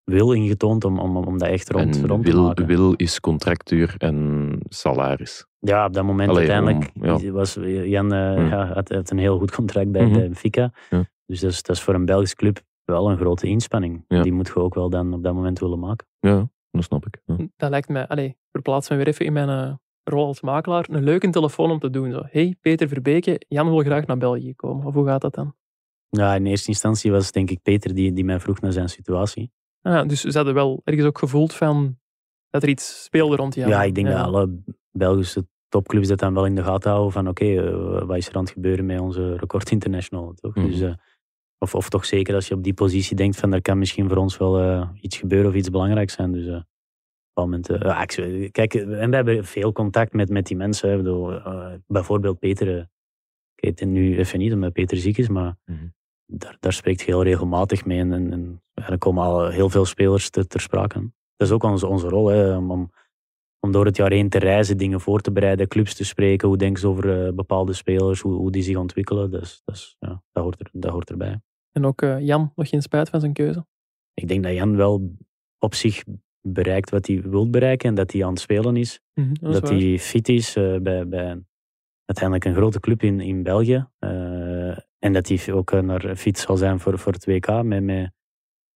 [0.04, 2.66] wil ingetoond om, om, om dat echt rond, rond wil, te maken.
[2.66, 5.46] Wil is contractuur en salaris.
[5.58, 6.90] Ja, op dat moment uiteindelijk
[7.32, 8.72] was Jan uh, ja.
[8.72, 10.20] had, een heel goed contract bij, mm -hmm.
[10.20, 10.72] Benfica.
[11.26, 14.04] Dus dat is, dat is voor een Belgisch club wel een grote inspanning.
[14.08, 16.06] Die moet je ook wel dan op dat moment willen maken.
[16.20, 17.20] Ja, dat snap ik.
[17.56, 21.04] Dat lijkt mij, allee, verplaats me weer even in mijn uh, rol als makelaar, een
[21.04, 22.12] leuke telefoon om te doen.
[22.12, 22.22] Zo.
[22.26, 24.86] hey, Peter Verbeke, Jan wil graag naar België komen.
[24.86, 25.54] Of hoe gaat dat dan?
[26.08, 28.88] Ja, in eerste instantie was het denk ik Peter die, die mij vroeg naar zijn
[28.88, 29.50] situatie.
[29.82, 31.98] Ah, dus ze hadden wel ergens ook gevoeld van
[32.50, 33.68] dat er iets speelde rond Jan.
[33.68, 37.28] Ja, ik denk dat alle Belgische topclubs dat dan wel in de gaten houden van
[37.28, 40.34] oké, okay, uh, wat is er aan het gebeuren met onze record international.
[40.34, 40.54] Toch?
[40.54, 40.66] Mm.
[40.66, 40.94] Dus, uh,
[41.58, 44.16] of, of toch zeker als je op die positie denkt van er kan misschien voor
[44.16, 46.32] ons wel uh, iets gebeuren of iets belangrijks zijn.
[46.32, 46.60] Dus uh,
[47.34, 50.96] moment, uh, kijk, en we hebben veel contact met, met die mensen.
[50.96, 51.40] Bedoel,
[51.86, 52.78] bijvoorbeeld Peter,
[53.54, 55.94] ik weet het nu even niet omdat Peter ziek is, maar mm.
[56.26, 57.98] daar, daar spreekt heel regelmatig mee.
[57.98, 61.10] En, en, en er komen al heel veel spelers te, ter sprake.
[61.36, 62.90] Dat is ook onze, onze rol, hè, om, om,
[63.60, 66.56] om door het jaar heen te reizen, dingen voor te bereiden, clubs te spreken, hoe
[66.56, 69.30] denken ze over bepaalde spelers, hoe, hoe die zich ontwikkelen.
[69.30, 71.40] Dus, dus ja, dat, hoort er, dat hoort erbij.
[71.76, 73.66] En ook uh, Jan, nog geen spijt van zijn keuze?
[74.14, 75.16] Ik denk dat Jan wel
[75.58, 76.02] op zich
[76.40, 79.00] bereikt wat hij wil bereiken en dat hij aan het spelen is.
[79.14, 81.42] Mm -hmm, dat, dat hij fit is uh, bij, bij
[82.04, 83.88] uiteindelijk een grote club in, in België.
[83.98, 88.12] Uh, en dat hij ook naar fit zal zijn voor, voor het WK met, met,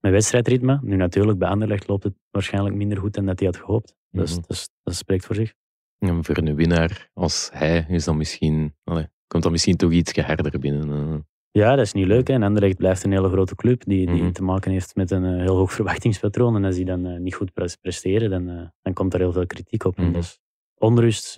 [0.01, 0.79] met wedstrijdritme.
[0.83, 3.95] Nu natuurlijk, bij Anderlecht loopt het waarschijnlijk minder goed dan dat hij had gehoopt.
[3.95, 4.21] Mm -hmm.
[4.21, 5.55] dus, dus, dat spreekt voor zich.
[5.99, 10.17] En voor een winnaar als hij is dan misschien, allez, komt dan misschien toch iets
[10.17, 11.29] harder binnen.
[11.53, 12.29] Ja, dat is niet leuk.
[12.29, 12.35] Hè.
[12.35, 14.33] En Anderlecht blijft een hele grote club die, die mm -hmm.
[14.33, 16.57] te maken heeft met een uh, heel hoog verwachtingspatroon.
[16.57, 19.47] En als die dan uh, niet goed presteren, dan, uh, dan komt daar heel veel
[19.47, 19.97] kritiek op.
[19.97, 20.13] Mm -hmm.
[20.13, 20.39] Dus
[20.79, 21.35] onrust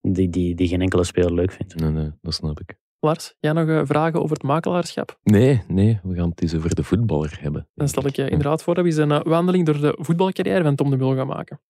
[0.00, 1.74] die, die, die geen enkele speler leuk vindt.
[1.74, 2.80] Nee, nee, dat snap ik.
[3.00, 5.18] Lars, jij nog vragen over het makelaarschap?
[5.22, 7.68] Nee, nee, we gaan het eens over de voetballer hebben.
[7.74, 10.74] Dan stel ik je inderdaad voor dat we eens een wandeling door de voetbalcarrière van
[10.74, 11.60] Tom de Mul gaan maken.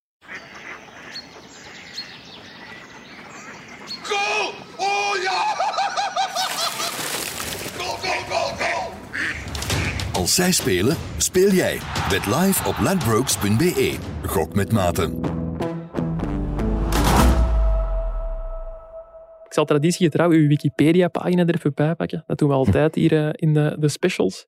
[10.22, 11.78] Als zij spelen, speel jij.
[12.08, 13.98] Bet live op ladbrokes.be.
[14.22, 15.18] Gok met maten.
[19.44, 22.24] Ik zal traditiegetrouw uw Wikipedia-pagina er even bij pakken.
[22.26, 24.46] Dat doen we altijd hier uh, in de, de specials.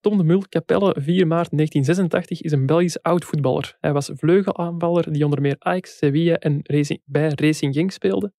[0.00, 3.76] Tom de Mul, Capelle, 4 maart 1986, is een Belgisch oud-voetballer.
[3.80, 8.32] Hij was vleugelaanvaller die onder meer Ajax, Sevilla en Racing, bij Racing Genk speelde.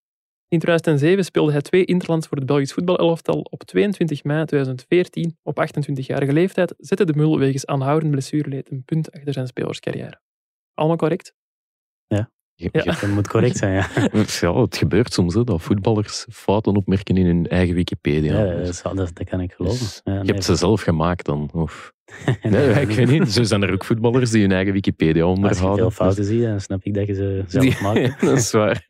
[0.51, 3.39] In 2007 speelde hij twee interlands voor het Belgisch voetbalelftal.
[3.49, 9.11] Op 22 mei 2014, op 28-jarige leeftijd, zette de Mul wegens aanhoudend blessureleed een punt
[9.11, 10.21] achter zijn spelerscarrière.
[10.73, 11.33] Allemaal correct?
[12.07, 12.83] Ja, ja.
[12.83, 13.87] dat moet correct zijn, ja.
[14.41, 14.61] ja.
[14.61, 18.43] Het gebeurt soms hè, dat voetballers fouten opmerken in hun eigen Wikipedia.
[18.43, 19.87] Ja, dat, dat, dat kan ik geloven.
[20.03, 21.49] Ja, je hebt ze zelf gemaakt dan?
[21.53, 21.93] Of...
[22.41, 23.31] nee, ik weet niet.
[23.31, 25.69] Zo zijn er ook voetballers die hun eigen Wikipedia onderhouden.
[25.69, 28.21] Als je veel fouten ziet, dan snap ik dat je ze zelf maakt.
[28.21, 28.87] dat is waar.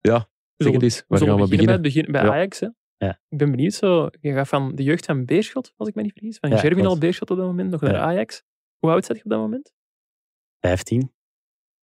[0.00, 0.28] Ja,
[0.64, 1.04] zeg het eens.
[1.08, 1.66] Waar gaan we beginnen?
[1.66, 2.60] Bij, begin, bij Ajax.
[2.60, 2.68] Hè?
[2.96, 3.20] Ja.
[3.28, 3.72] Ik ben benieuwd.
[3.72, 6.38] Zo, je gaat van de jeugd van Beerschot, als ik me niet vergis.
[6.38, 8.42] Van ja, Germinal Beerschot op dat moment, nog naar Ajax.
[8.78, 9.72] Hoe oud zat je op dat moment?
[10.60, 11.12] 15.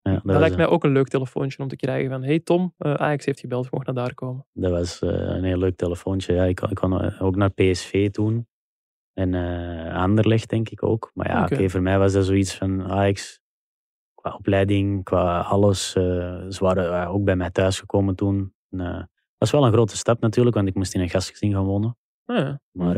[0.01, 2.73] Ja, dat, dat lijkt mij ook een leuk telefoontje om te krijgen van hey Tom,
[2.79, 4.45] uh, Ajax heeft gebeld, je mocht naar daar komen.
[4.53, 6.33] Dat was uh, een heel leuk telefoontje.
[6.33, 8.47] Ja, ik, ik kon ook naar PSV toen.
[9.13, 11.11] En uh, Anderlecht denk ik ook.
[11.13, 11.57] Maar ja, okay.
[11.57, 13.41] okay, voor mij was dat zoiets van Ajax
[14.13, 15.95] qua opleiding, qua alles.
[15.95, 16.03] Uh,
[16.49, 18.53] ze waren ook bij mij thuis gekomen toen.
[18.69, 19.03] En, uh,
[19.37, 21.97] was wel een grote stap natuurlijk, want ik moest in een gastgezin gaan wonen.
[22.25, 22.61] Ah, ja.
[22.71, 22.97] Maar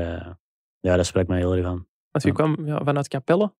[0.79, 1.87] ja, dat spreekt mij heel erg aan.
[2.11, 2.35] Want je ja.
[2.35, 3.53] kwam ja, vanuit Capelle.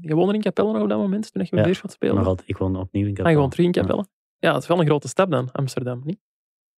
[0.00, 2.18] je woonde in Capelle nog op dat moment, toen je ja, Beerschot speelde?
[2.18, 2.48] nog altijd.
[2.48, 3.28] Ik woon opnieuw in Capelle.
[3.28, 4.06] Ah, je woont terug in Capelle?
[4.38, 4.52] Ja.
[4.52, 6.20] dat is wel een grote stap dan, Amsterdam, niet?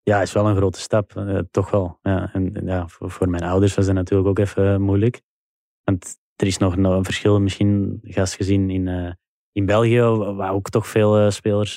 [0.02, 1.12] Ja, het is wel een grote stap,
[1.50, 1.98] toch wel.
[2.02, 5.22] Ja, en, ja, voor, voor, mijn ouders was het natuurlijk ook even moeilijk.
[5.82, 9.16] Want er is nog een verschil, misschien gastgezin in
[9.54, 11.76] in België, waar ook toch veel uh, spelers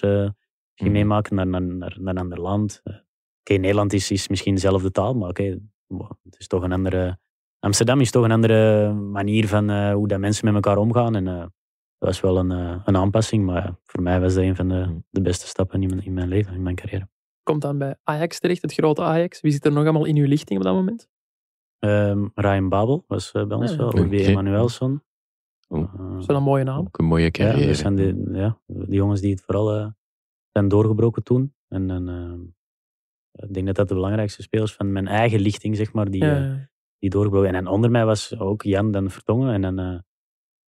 [0.85, 0.91] mm.
[0.91, 2.81] meemaken naar, naar, naar, naar een ander land.
[2.83, 3.03] Uh, oké,
[3.39, 7.19] okay, Nederland is, is misschien dezelfde taal, maar oké, okay, het is toch een andere...
[7.59, 11.15] Amsterdam is toch een andere manier van hoe dat mensen met elkaar omgaan.
[11.15, 11.49] En dat
[11.97, 12.49] was wel een,
[12.85, 15.05] een aanpassing, maar voor mij was dat een van de, mm.
[15.09, 17.09] de beste stappen in mijn, in mijn leven, in mijn carrière.
[17.43, 19.41] Komt dan bij Ajax terecht, het grote Ajax.
[19.41, 21.07] Wie zit er nog allemaal in uw lichting op dat moment?
[21.79, 24.31] Um, Ryan Babel was bij ons ah, wel, Olivier okay.
[24.31, 25.03] Emanuelson.
[25.67, 26.85] Dat is wel een mooie naam.
[26.85, 27.67] Ook een mooie Ja, carrière.
[27.67, 29.87] dat zijn de, ja, de jongens die het vooral eh,
[30.57, 31.53] zijn doorgebroken toen.
[31.67, 35.93] En, en eh, ik denk dat dat de belangrijkste spelers van mijn eigen lichting, zeg
[35.93, 36.55] maar, die, eh,
[36.99, 37.49] die doorgebroken.
[37.49, 39.53] En, en onder mij was ook Jan den Vertongen.
[39.53, 39.99] En dan, eh,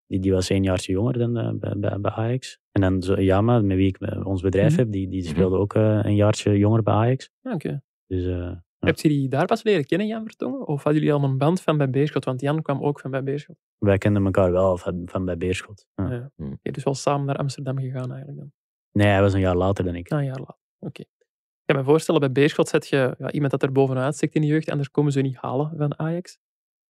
[0.06, 2.60] die, die was één jaartje jonger dan bij, bij, bij Ajax.
[2.72, 4.80] En dan zo, Jama, met wie ik ons bedrijf Mhm.
[4.80, 7.30] heb, die, die speelde ook een jaartje jonger bij Ajax.
[7.42, 7.82] Ja, oké.
[8.08, 10.68] Dus eh, Heb je die daar pas leren kennen, Jan Vertongen?
[10.68, 12.26] Of hadden jullie al een band van bij Beerschot?
[12.26, 13.56] Want Jan kwam ook van bij Beerschot.
[13.78, 15.88] wij kenden elkaar wel van, van bij Beerschot.
[15.96, 16.12] Ja.
[16.12, 16.32] Ja.
[16.38, 18.52] Oké, dus wel samen naar Amsterdam gegaan eigenlijk dan.
[18.92, 20.12] Nee, hij was een jaar later dan ik.
[20.12, 20.58] Ah, een jaar later.
[20.80, 21.02] Oké.
[21.02, 24.42] Ik kan me voorstellen, bij Beerschot zet je ja, iemand dat er bovenuit stikt in
[24.42, 26.38] de jeugd, anders komen ze niet halen van Ajax.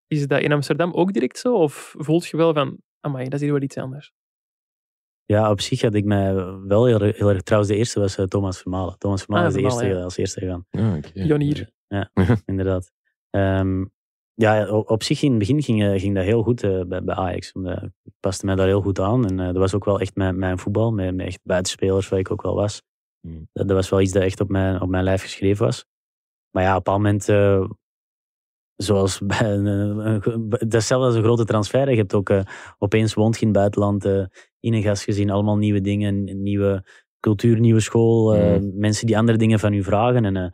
[0.07, 1.55] Is dat in Amsterdam ook direct zo?
[1.55, 4.13] Of voelt je wel van, amai, dat is hier wel iets anders?
[5.25, 6.35] Ja, op zich had ik mij
[6.67, 7.43] wel heel, erg- heel erg...
[7.43, 8.99] Trouwens, de eerste was eh, Thomas Vermalen.
[8.99, 10.05] Thomas Vermalen Ah, is de Vermalen, eerste, ja.
[10.05, 10.67] als eerste gegaan.
[10.71, 11.11] Ja, oké.
[11.13, 11.71] Pionier.
[11.89, 12.11] Ja,
[12.45, 12.91] inderdaad.
[13.31, 13.85] Ehm,
[14.37, 17.15] ja, op, zich in het begin ging, eh, ging dat heel goed eh, bij, bij
[17.15, 17.53] Ajax.
[18.03, 19.27] Ik paste mij daar heel goed aan.
[19.27, 20.93] En eh, dat was ook wel echt mijn, mijn voetbal.
[20.93, 22.83] Met, met echt buitenspelers, waar ik ook wel was.
[23.21, 23.49] Hmm.
[23.53, 25.85] Dat, dat was wel iets dat echt op mijn, op mijn lijf geschreven was.
[26.51, 27.29] Maar ja, op een moment...
[27.29, 27.65] eh,
[28.77, 31.91] zoals bij een, een- een- dat is zelfs als een grote transfer.
[31.91, 32.41] Je hebt ook eh,
[32.79, 34.25] opeens woont in het buitenland, eh,
[34.61, 36.85] in een gastgezin, allemaal nieuwe dingen, nieuwe
[37.21, 40.25] cultuur, nieuwe school, eh, mensen die andere dingen van u vragen.
[40.25, 40.49] En eh,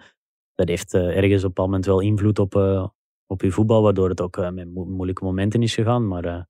[0.54, 2.86] dat heeft eh, ergens op een moment wel invloed op, eh,
[3.32, 6.08] op je voetbal, waardoor het ook eh, met mo- moeilijke momenten is gegaan.
[6.08, 6.42] Maar eh,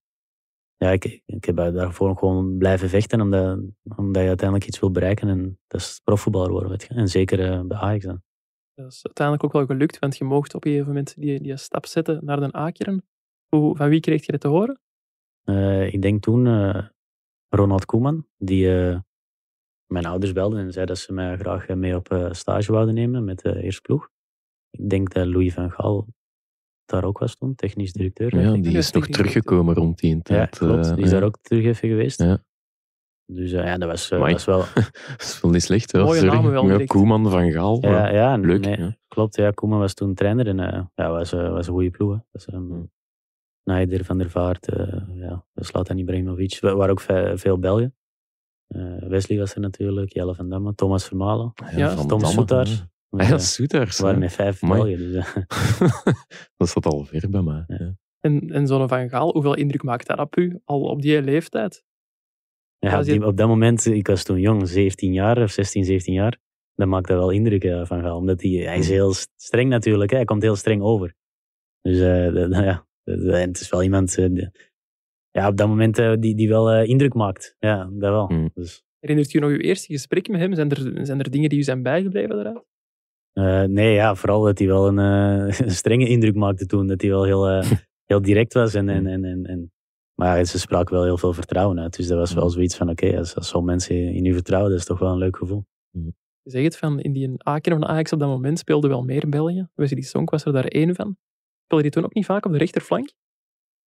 [0.77, 3.59] ja, ik, ik heb daarvoor gewoon blijven vechten, omdat,
[3.97, 5.29] omdat je uiteindelijk iets wil bereiken.
[5.29, 6.95] En dat is profvoetballer worden, weet je.
[6.95, 8.23] En zeker eh, bij Ajax dan.
[8.75, 11.57] Dat is uiteindelijk ook wel gelukt, want je mocht op een gegeven moment die, die
[11.57, 13.07] stap zetten naar Den Akeren.
[13.49, 14.81] Hoe, van wie kreeg je dat te horen?
[15.93, 16.47] Ik denk toen
[17.49, 18.67] Ronald Koeman, die
[19.87, 23.39] mijn ouders belden en zei dat ze mij graag mee op stage wouden nemen met
[23.39, 24.09] de eerste ploeg.
[24.71, 26.07] Ik denk dat Louis van Gaal
[26.93, 28.41] daar ook was toen, technisch directeur.
[28.41, 30.59] Ja, die Ja, is nog teruggekomen rond die Ja, tijd.
[30.59, 30.87] klopt.
[30.87, 31.17] eh, Die is ja.
[31.19, 32.23] daar ook terug even geweest.
[32.23, 32.39] Ja.
[33.27, 34.33] Dus eh, ja, dat was, eh, Amai.
[34.33, 34.59] was wel...
[34.75, 35.93] Dat is wel niet slecht.
[35.93, 36.35] Ja, Mooie sorry.
[36.35, 36.85] namen wel Ja.
[36.87, 37.79] Koeman van Gaal.
[37.81, 38.65] Ja, ja, leuk.
[38.65, 38.97] nee, ja.
[39.09, 39.37] klopt.
[39.37, 42.13] Ja, Koeman was toen trainer en eh, ja, was, eh, was een goede ploeg.
[42.13, 42.19] hè.
[42.33, 42.91] Dat is, ehm, Hmm.
[43.65, 46.59] Naider, Van der Vaart, eh ja, Zlatan Ibrahimovic.
[46.61, 47.95] We waren ook ve- veel Belgen.
[48.67, 51.53] Eh, Wesley was er natuurlijk, Jelle van Damme, Thomas Vermalen.
[51.77, 52.65] Ja, Tom Damme,
[53.17, 53.19] Ja.
[53.19, 53.97] Dus, Ah, ja, eh, Soetaars.
[53.99, 54.61] we waren met vijf.
[54.61, 54.97] Belgen.
[54.99, 55.37] Dus, eh,
[56.57, 57.65] dat zat al ver bij mij.
[57.67, 57.77] Ja.
[57.79, 57.95] Ja.
[58.21, 61.85] En, en zo'n Van Gaal, hoeveel indruk maakt dat op u, al op die leeftijd?
[62.79, 66.15] ja, op, die- op dat moment, ik was toen jong, 17 jaar of 16, 17
[66.15, 66.39] jaar.
[66.75, 68.17] Dat maakte wel indruk eh, van Gaal.
[68.17, 70.11] Omdat hij, hij is heel streng natuurlijk.
[70.11, 70.17] Hè.
[70.17, 71.15] Hij komt heel streng over.
[71.81, 74.51] Dus eh, dat- nou ja, het is wel iemand die-
[75.31, 77.57] ja, op dat moment die, die wel eh, indruk maakt.
[77.59, 78.27] Ja, dat wel.
[78.27, 78.51] Hmm.
[78.55, 80.55] Dus, Herinnert u nog uw eerste gesprek met hem?
[80.55, 82.65] Zijn er, zijn er dingen die u zijn bijgebleven daaruit?
[83.33, 86.87] Eh, nee, ja, vooral dat hij wel een, eh, een strenge indruk maakte toen.
[86.87, 87.71] Dat hij wel heel, eh,
[88.11, 88.75] heel direct was.
[88.75, 89.73] En, en, en, en, en-
[90.15, 91.97] maar ja, ze spraken wel heel veel vertrouwen uit.
[91.97, 94.81] Dus dat was wel zoiets van, oké, als, als zo'n mensen in u vertrouwen, dat
[94.81, 95.65] is toch wel een leuk gevoel.
[96.43, 99.29] Je zegt het van, in die Aken of Ajax op dat moment speelde wel meer
[99.29, 99.69] België.
[99.75, 101.17] Wesley Sonk was er daar één van.
[101.65, 103.13] Speelde die toen ook niet vaak op de rechterflank?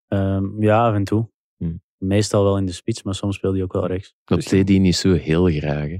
[0.07, 1.29] Ehm, ja, af en toe.
[1.57, 1.81] Hmm.
[1.97, 4.15] Meestal wel in de spits, maar soms speelde hij ook wel rechts.
[4.23, 5.87] Dat Dus- deed hij niet zo heel graag.
[5.89, 5.97] hè.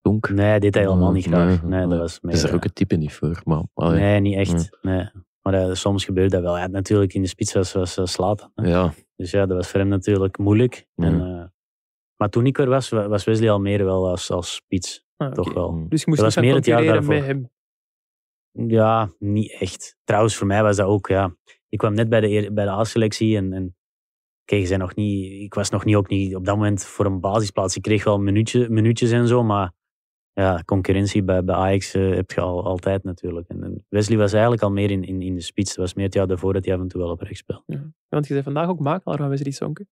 [0.00, 0.28] Donk.
[0.28, 1.62] Nee, hij deed hij helemaal niet graag.
[1.62, 3.40] Nee, Nee, dat was meer, is er ook het type niet voor.
[3.44, 4.78] Maar, allee, Nee, niet echt.
[4.82, 5.08] Nee.
[5.42, 6.58] Maar eh, soms gebeurde dat wel.
[6.58, 8.50] Ja, natuurlijk, in de spits was, was uh, Slatan.
[8.54, 8.68] hè.
[8.68, 10.86] ja, Dus ja, dat was voor hem natuurlijk moeilijk.
[10.94, 11.04] Ja.
[11.04, 11.44] En, eh,
[12.16, 15.04] maar toen ik er was, wa- was Wesley al meer wel als, als spits.
[15.16, 15.86] Ah, Toch wel.
[15.88, 17.26] Dus je moest Dat niet was gaan meer het jaar met daarvoor.
[17.26, 17.50] hem.
[18.52, 19.96] Ja, niet echt.
[20.04, 21.36] Trouwens, voor mij was dat ook, ja.
[21.68, 23.76] Ik kwam net bij de, bij de A-selectie en, en
[24.44, 27.20] je zei nog niet, ik was nog niet, ook niet op dat moment voor een
[27.20, 27.76] basisplaats.
[27.76, 29.72] Ik kreeg wel minuutje, minuutjes en zo, maar
[30.42, 33.48] ja, concurrentie bij, bij Ajax eh, heb je al, altijd natuurlijk.
[33.48, 35.68] En, en Wesley was eigenlijk al meer in, in, in de spits.
[35.68, 37.62] Dat was meer het jaar daarvoor dat hij af en toe wel op rechts speelde.
[37.66, 37.92] Ja.
[38.08, 39.78] Want je bent vandaag ook makelaar van Wesley Sonk.
[39.78, 39.84] hè?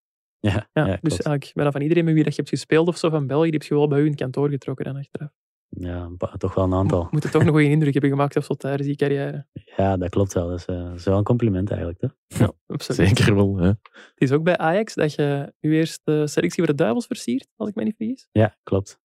[0.51, 1.11] Ja, Ja, ja, dus klopt.
[1.11, 3.59] eigenlijk bijna van iedereen met wie dat je hebt gespeeld of zo van België, die
[3.61, 5.31] heb je wel bij u in het kantoor getrokken dan achteraf.
[5.69, 7.09] ja toch wel een aantal.
[7.11, 9.47] Moet toch een goede indruk hebben gemaakt of zo tijdens die carrière.
[9.77, 10.49] Ja, dat klopt wel.
[10.49, 12.01] Dat is, eh, dat is wel een compliment eigenlijk.
[12.01, 12.09] Hè?
[12.27, 13.09] Ja, absoluut.
[13.09, 13.57] zeker wel.
[13.57, 13.67] Hè.
[13.67, 17.69] Het is ook bij Ajax dat je je eerste selectie voor de Duivels versiert, als
[17.69, 18.29] ik me niet vergis.
[18.33, 18.99] Ja, klopt.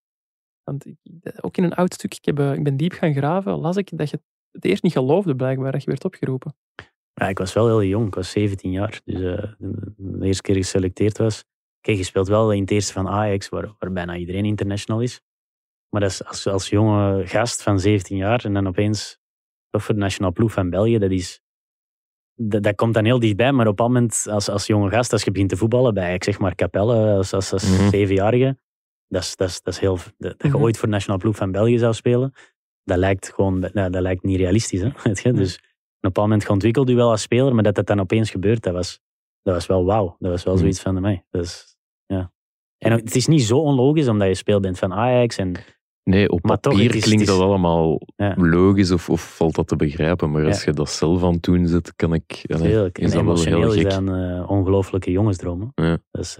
[0.64, 0.98] Want ik,
[1.42, 3.98] ook in een oud stuk, ik, heb, eh, ik ben diep gaan graven, las ik
[3.98, 6.56] dat je het eerst niet geloofde blijkbaar dat je werd opgeroepen.
[7.14, 8.08] Ja, ik was wel heel jong.
[8.08, 9.02] Ik was 17 jaar.
[9.04, 9.52] Dus eh,
[9.98, 11.44] de, eerste keer geselecteerd was.
[11.82, 15.22] Kijk, je speelt wel in het eerste van Ajax, waar, waar bijna iedereen international is.
[15.90, 19.20] Maar dat is als, als jonge gast van 17 jaar en dan opeens
[19.70, 21.42] toch voor de nationale ploeg van België, dat is...
[22.36, 25.24] Dat, dat komt dan heel dichtbij, maar op een moment als, als jonge gast, als
[25.24, 27.90] je begint te voetballen bij, ik zeg maar Capelle, als, als, als Mhm.
[27.90, 28.58] zevenjarige,
[29.12, 29.96] dat is, dat is, dat is heel...
[29.96, 30.58] Dat, dat je Mhm.
[30.62, 32.34] ooit voor de nationale ploeg van België zou spelen,
[32.84, 33.60] dat lijkt gewoon...
[33.60, 34.90] Dat, dat lijkt niet realistisch, hè?
[35.04, 35.32] weet je?
[35.34, 38.30] Dus op een bepaald moment geontwikkeld u wel als speler, maar dat dat dan opeens
[38.32, 39.00] gebeurt, dat was,
[39.42, 40.16] dat was wel wauw.
[40.20, 40.62] Dat was wel Mhm.
[40.62, 41.26] zoiets van mij.
[41.30, 42.32] Dus, ja.
[42.78, 45.38] En het is niet zo onlogisch omdat je speelt bent van Ajax.
[45.38, 45.56] En,
[46.04, 48.34] Nee, op Maar papier is- klinkt dat allemaal Ja.
[48.38, 50.32] logisch of, of valt dat te begrijpen.
[50.32, 50.64] Maar als Ja.
[50.66, 52.24] je dat zelf aan het doen zit, kan ik...
[52.28, 52.98] Tuurlijk.
[52.98, 53.84] is En dat wel heel emotioneel gek.
[53.84, 55.72] dat een eh, ongelooflijke jongensdroom.
[55.76, 55.88] hè.
[55.88, 55.98] Ja.
[56.12, 56.38] Dus,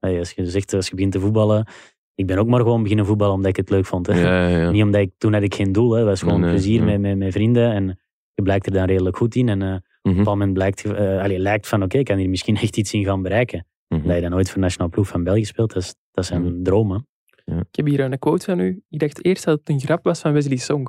[0.00, 1.66] hey, als je zegt, als je begint te voetballen...
[2.14, 4.06] Ik ben ook maar gewoon beginnen voetballen omdat ik het leuk vond.
[4.06, 4.20] Hè.
[4.20, 4.70] Ja, ja, ja.
[4.74, 5.90] Niet omdat ik, toen had ik geen doel.
[5.92, 5.98] Hè.
[5.98, 6.84] Het was gewoon Nee, nee, plezier ja.
[6.84, 7.72] met, met, met vrienden.
[7.72, 7.98] En
[8.34, 9.48] je blijkt er dan redelijk goed in.
[9.48, 12.16] En eh, op een Mhm, bepaald moment blijkt, eh, allee, lijkt van oké, ik kan
[12.16, 13.66] hier misschien echt iets in gaan bereiken.
[13.88, 14.06] mhm.
[14.06, 16.42] Dat je dan ooit voor de nationale ploeg van België speelt, dat, is, dat zijn
[16.42, 16.62] Mhm.
[16.62, 17.06] dromen.
[17.44, 18.82] Ik heb hier een quote van u.
[18.90, 20.86] Ik dacht eerst dat het een grap was van Wesley Song.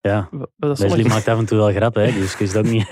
[0.00, 2.88] Ja, Wesley sommige- maakt af en toe wel grappen, hè, dus ik wist ook niet...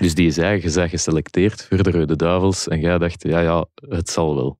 [0.00, 3.66] Dus die zei, je bent geselecteerd voor de Rode Duivels en jij dacht, ja, ja,
[3.74, 4.58] het zal wel.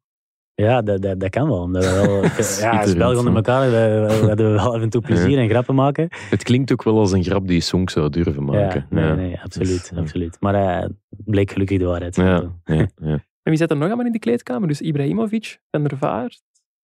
[0.56, 1.60] Ja, dat, dat, dat kan wel.
[1.60, 2.22] Omdat we wel
[2.70, 6.08] ja, als Belgen onder elkaar we, we, wel af en toe plezier en grappen maken.
[6.10, 8.86] Het klinkt ook wel als een grap die Song zou durven maken.
[8.90, 9.14] Ja, nee, Ja.
[9.14, 9.68] nee, absoluut.
[9.68, 9.96] Dus, ja.
[9.96, 10.36] absoluut.
[10.40, 12.16] Maar eh, het bleek gelukkig de waarheid.
[12.16, 12.74] Ja, ja,
[13.10, 13.24] ja.
[13.42, 14.68] En wie zat er nog allemaal in die kleedkamer?
[14.68, 16.42] Dus Ibrahimovic, Van der Vaart,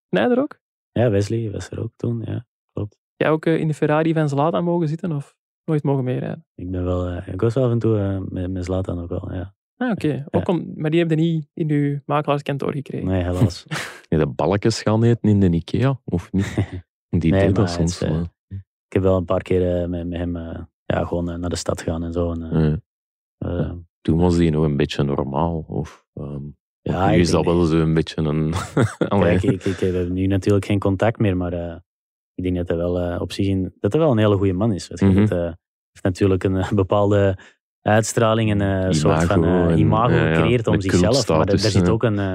[0.08, 0.60] Snijder ook?
[0.92, 2.22] Ja, Wesley was er ook toen.
[2.24, 2.46] Ja.
[3.16, 6.46] Jij ook eh, in de Ferrari van Zlatan mogen zitten of nooit mogen meerijden?
[6.54, 7.06] Ik ben wel...
[7.06, 9.54] eh, ik was wel af en toe met, met Zlatan ook wel, ja.
[9.82, 10.24] Ah, oké.
[10.30, 13.06] Ook om- Maar die heb je niet in uw makelaarskantoor gekregen.
[13.06, 13.64] Nee, helaas.
[14.08, 16.56] Nee, de balkjes gaan eten in de Ikea, of niet?
[17.08, 18.22] Die Nee, dat het soms is, eh, wel.
[18.86, 21.50] ik heb wel een paar keer eh, met, met hem eh, ja, gewoon eh, naar
[21.50, 22.32] de stad gegaan en zo.
[22.32, 22.74] En, eh,
[23.38, 23.58] Ja.
[23.58, 25.64] eh, Toen was die nog een beetje normaal.
[25.68, 26.42] Of, ehm,
[26.80, 28.54] ja, nu ik is dat denk- wel zo'n beetje een...
[29.08, 29.38] Allee.
[29.38, 31.76] Kijk, ik, hebben nu natuurlijk geen contact meer, maar eh,
[32.34, 34.52] ik denk dat hij wel eh, op zich in, dat hij wel een hele goede
[34.52, 34.88] man is.
[34.88, 35.06] Weet je.
[35.06, 35.14] Mhm.
[35.20, 35.44] Dat, eh,
[35.92, 37.38] heeft natuurlijk een eh, bepaalde
[37.82, 41.28] uitstraling en eh, een soort van Imago eh, en- imago gecreëerd om zichzelf.
[41.28, 42.34] Maar daar- zit ook een, eh,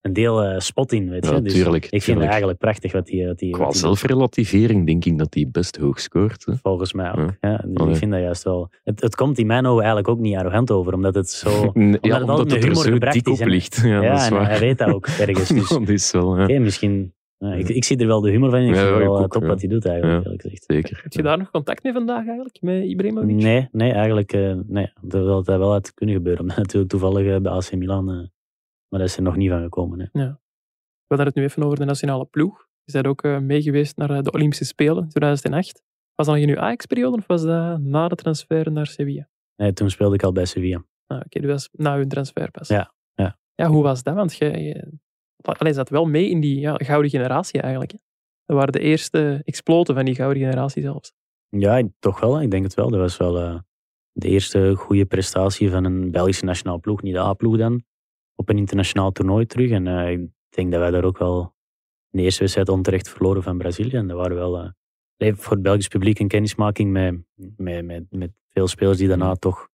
[0.00, 1.32] een deel spot in, weet je.
[1.32, 2.20] Ja, dus tuurlijk, ik vind tuurlijk.
[2.24, 5.76] het eigenlijk prachtig wat hij wat die, Qua die zelfrelativering denk ik dat hij best
[5.76, 6.44] hoog scoort.
[6.46, 6.52] Hè.
[6.62, 7.16] Volgens mij ook.
[7.40, 7.50] Ja.
[7.50, 7.60] Ja.
[7.66, 8.70] Dus ik vind dat juist wel...
[8.84, 11.50] Het, het komt in mijn ogen eigenlijk ook niet arrogant over, omdat het zo...
[11.74, 13.76] ja, het omdat altijd het met er humor gebracht dik is en- ligt.
[13.84, 14.48] Ja, dat is en waar.
[14.48, 15.48] hij weet dat ook ergens.
[15.58, 17.14] Dus dat is wel, misschien.
[17.38, 18.68] Ja, ik, ik zie er wel de humor van in.
[18.68, 19.48] Ik Ja, vind het ik wel eh, ook, top ja.
[19.48, 20.24] wat hij doet eigenlijk, Ja.
[20.24, 20.64] eerlijk gezegd.
[20.66, 21.00] Zeker.
[21.02, 23.34] Heb je daar nog contact mee vandaag eigenlijk, met Ibrahimovic?
[23.36, 24.92] Nee, nee, eigenlijk eh, nee.
[25.00, 26.46] Dat wil dat wel uit kunnen gebeuren.
[26.56, 28.16] Natuurlijk toevallig eh, bij AC Milan, eh,
[28.88, 30.00] maar dat is er nog niet van gekomen.
[30.00, 30.06] Hè.
[30.12, 32.66] We hadden het nu even over de nationale ploeg.
[32.84, 35.82] Je bent ook eh, mee geweest naar de Olympische Spelen in 2008.
[36.14, 39.28] Was dat nog in uw Ajax-periode of was dat na de transfer naar Sevilla?
[39.56, 40.84] Nee, toen speelde ik al bij Sevilla.
[41.06, 42.68] Ah, Oké, dat was na uw transfer pas.
[42.68, 43.38] Ja, ja.
[43.54, 44.14] Ja, hoe was dat?
[44.14, 44.92] Want jij je,
[45.46, 47.92] allee, zat wel mee in die ja, gouden generatie eigenlijk.
[47.92, 47.98] Hè?
[48.44, 51.12] Dat waren de eerste exploten van die gouden generatie zelfs.
[51.48, 52.42] Ja, toch wel.
[52.42, 52.90] Ik denk het wel.
[52.90, 53.58] Dat was wel eh,
[54.12, 57.84] de eerste goede prestatie van een Belgische nationale ploeg, niet de A-ploeg dan,
[58.34, 59.70] op een internationaal toernooi terug.
[59.70, 61.54] En eh, ik denk dat wij daar ook wel
[62.10, 63.96] in de eerste wedstrijd onterecht verloren van Brazilië.
[63.96, 64.72] En dat waren wel
[65.16, 67.14] eh, voor het Belgisch publiek een kennismaking met,
[67.56, 69.68] met, met, met veel spelers die daarna toch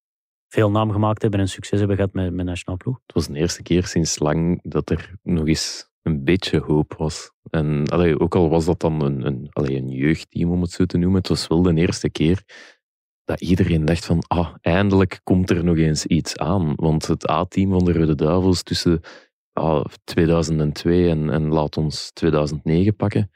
[0.52, 3.00] veel naam gemaakt hebben en succes hebben gehad met, met nationale ploeg.
[3.06, 7.32] Het was de eerste keer sinds lang dat er nog eens een beetje hoop was.
[7.50, 10.98] En ook al was dat dan een, een, allee, een jeugdteam, om het zo te
[10.98, 12.44] noemen, het was wel de eerste keer
[13.24, 16.74] dat iedereen dacht van, ah, eindelijk komt er nog eens iets aan.
[16.76, 19.02] Want het A-team van de Rode Duivels tussen
[19.54, 23.32] ah, 2002 en, en laat ons 2009 pakken,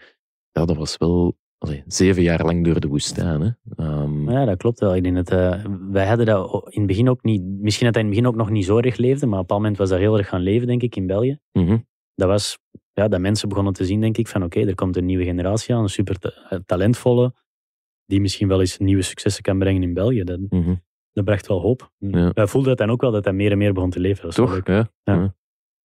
[0.51, 3.41] ja, dat was wel allee, zeven jaar lang door de woestijn.
[3.41, 3.49] Hè.
[3.75, 4.95] Ehm, Ja, dat klopt wel.
[4.95, 8.03] Ik denk dat, eh, wij hadden dat in het begin ook niet, misschien dat dat
[8.03, 9.99] in het begin ook nog niet zo erg leefde, maar op een moment was dat
[9.99, 11.39] heel erg gaan leven, denk ik, in België.
[11.51, 11.77] mhm.
[12.15, 12.57] dat was
[12.93, 15.75] ja, dat mensen begonnen te zien, denk ik, van oké, er komt een nieuwe generatie
[15.75, 17.33] aan, een super ta- eh, talentvolle,
[18.05, 20.23] die misschien wel eens nieuwe successen kan brengen in België.
[20.23, 20.75] Dat, mhm.
[21.13, 21.91] dat bracht wel hoop.
[21.97, 22.31] Ja.
[22.33, 24.23] Wij voelden het dan ook wel dat dat meer en meer begon te leven.
[24.23, 24.61] Dat Toch?
[24.63, 24.89] Ja.
[25.03, 25.13] Ja.
[25.13, 25.35] ja.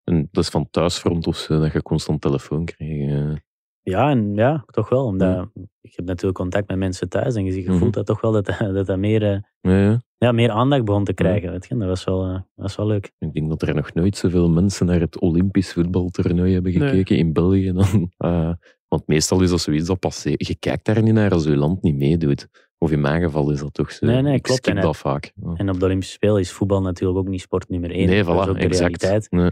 [0.04, 3.38] En dat is van thuisfront of zo, dat je constant telefoon kreeg.
[3.82, 5.04] Ja, en ja, toch wel.
[5.04, 5.48] Omdat
[5.80, 7.78] ik heb natuurlijk contact met mensen thuis en je Mhm.
[7.78, 10.00] voelt dat toch wel dat dat, dat meer, eh, Ja, ja.
[10.18, 11.50] ja, meer aandacht begon te krijgen.
[11.50, 11.76] Weet je?
[11.76, 13.12] Dat, was wel, dat was wel leuk.
[13.18, 16.88] Ik denk dat er nog nooit zoveel mensen naar het Olympisch voetbaltoernooi hebben Nee.
[16.88, 17.72] gekeken in België.
[17.80, 18.52] Dan, eh,
[18.88, 20.46] want meestal is dat zoiets dat passeert.
[20.46, 22.48] Je kijkt daar niet naar als je land niet meedoet.
[22.78, 24.06] Of in mijn geval is dat toch zo.
[24.06, 24.60] Nee, nee, ik klopt.
[24.64, 25.32] skip En, dat vaak.
[25.34, 25.52] Ja.
[25.56, 28.06] En op de Olympische Spelen is voetbal natuurlijk ook niet sport nummer één.
[28.08, 29.02] Nee, dat is voilà, ook de exact.
[29.02, 29.30] realiteit.
[29.30, 29.50] Nee.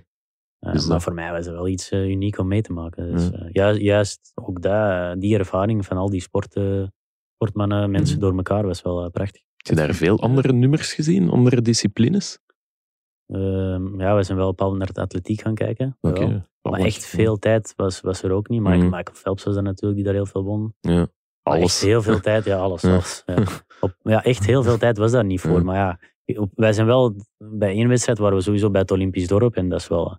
[0.67, 2.73] Uh, Dus maar dat- voor mij was het wel iets eh, uniek om mee te
[2.73, 3.13] maken.
[3.13, 3.39] Dus, Ja.
[3.39, 6.95] eh, ju- juist ook dat, eh, die ervaring van al die sporten,
[7.35, 8.25] sportmannen, mensen Mhm.
[8.27, 9.43] door elkaar, was wel eh, prachtig.
[9.57, 12.39] Heb je daar veel andere nummers gezien, andere disciplines?
[13.27, 15.97] Ehm, ja, we zijn wel bepaald naar het atletiek gaan kijken.
[16.01, 16.27] Oké.
[16.29, 16.43] wel.
[16.73, 18.61] Maar echt veel tijd was, was er ook niet.
[18.61, 18.97] Michael, Mhm.
[18.97, 20.75] Michael Phelps was er natuurlijk, die daar heel veel won.
[20.81, 20.97] Ja.
[21.43, 21.63] Maar Alles.
[21.63, 22.83] echt heel veel tijd, ja, alles.
[22.83, 22.93] Ja.
[22.93, 23.45] alles ja.
[23.81, 25.65] Op, ja, echt heel veel tijd was daar niet voor.
[25.65, 25.99] Maar ja,
[26.41, 29.57] op- wij zijn wel, bij één wedstrijd waren we sowieso bij het Olympisch dorp.
[29.57, 30.19] En dat is wel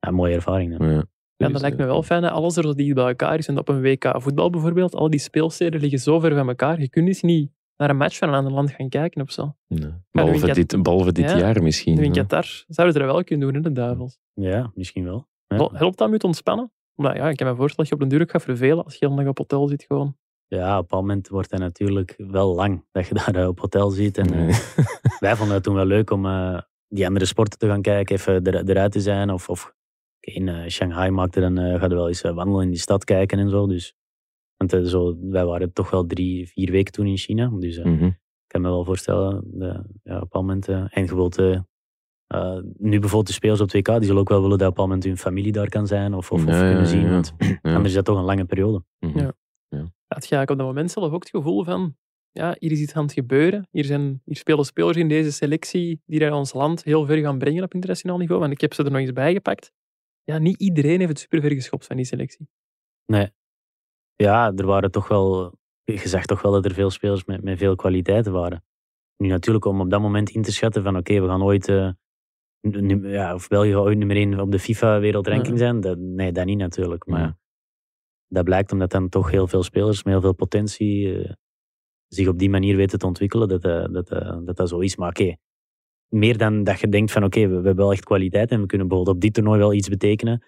[0.00, 0.78] eh, een mooie ervaring.
[0.78, 0.88] dan.
[0.88, 0.94] Ja.
[0.96, 3.48] En Dus, dat lijkt me wel fijn alles er zo dicht bij elkaar is.
[3.48, 6.80] En op een WK voetbal bijvoorbeeld, al die speelsteden liggen zo ver van elkaar.
[6.80, 9.54] Je kunt dus niet naar een match van een ander land gaan kijken of zo.
[9.68, 9.90] Nee.
[10.10, 11.98] Behalve, in dit, behalve dit Ja, jaar misschien.
[11.98, 12.10] In hè.
[12.10, 14.18] Qatar zouden ze dat wel kunnen doen, hè, de duivels.
[14.34, 15.28] Ja, misschien wel.
[15.46, 15.56] Ja.
[15.56, 16.72] Hel- Helpt dat met ontspannen?
[16.94, 18.96] Omdat ja, ik kan me voorstellen dat je op den duur ook gaat vervelen als
[18.96, 20.16] je heel dag op hotel zit gewoon.
[20.46, 23.60] Ja, op een bepaald moment wordt het natuurlijk wel lang dat je daar eh, op
[23.60, 24.18] hotel zit.
[24.18, 24.58] En, eh,
[25.20, 28.44] wij vonden het toen wel leuk om eh, die andere sporten te gaan kijken, even
[28.44, 29.30] er, eruit te zijn.
[29.30, 29.74] Of, of
[30.34, 33.04] in eh, Shanghai maakte dan, eh gaan we wel eens eh, wandelen in die stad
[33.04, 33.66] kijken en zo.
[33.66, 33.94] Dus,
[34.56, 37.48] want zo, wij waren toch wel drie, vier weken toen in China.
[37.58, 38.04] Dus Mhm.
[38.04, 38.16] ik
[38.46, 41.60] kan me wel voorstellen, de, ja, op een moment, en je eh,
[42.26, 44.82] eh, nu bijvoorbeeld de spelers op 2K, die zullen ook wel willen dat op een
[44.82, 47.02] moment hun familie daar kan zijn of, of, of Ja, kunnen ja, zien.
[47.04, 47.10] ja.
[47.10, 47.58] Want Ja.
[47.62, 48.84] anders is dat toch een lange periode.
[48.98, 49.18] Mhm.
[49.18, 49.34] Ja.
[50.06, 51.96] Had je eigenlijk op dat moment zelf ook het gevoel van,
[52.32, 53.68] ja, hier is iets aan het gebeuren.
[53.70, 57.38] Hier, zijn, hier spelen spelers in deze selectie die naar ons land heel ver gaan
[57.38, 58.40] brengen op internationaal niveau.
[58.40, 59.72] Want ik heb ze er nog eens bij gepakt.
[60.24, 62.48] Ja, niet iedereen heeft het super ver geschopt van die selectie.
[63.06, 63.30] Nee.
[64.16, 65.58] Ja, er waren toch wel...
[65.84, 68.64] Je zag toch wel dat er veel spelers met, met veel kwaliteiten waren.
[69.16, 71.68] Nu natuurlijk om op dat moment in te schatten van oké, we gaan ooit...
[71.68, 71.90] eh,
[73.02, 75.64] ja, of België gaat ooit nummer 1 op de FIFA-wereldranking Ja.
[75.64, 75.80] zijn.
[75.80, 77.06] Dat, nee, dat niet natuurlijk.
[77.06, 77.38] Maar Ja.
[78.28, 81.32] dat blijkt omdat dan toch heel veel spelers met heel veel potentie eh,
[82.08, 84.96] zich op die manier weten te ontwikkelen, dat eh, dat, eh, dat, dat zo is.
[84.96, 85.36] Maar oké,
[86.14, 88.66] meer dan dat je denkt van oké, we, we hebben wel echt kwaliteit en we
[88.66, 90.44] kunnen bijvoorbeeld op dit toernooi wel iets betekenen.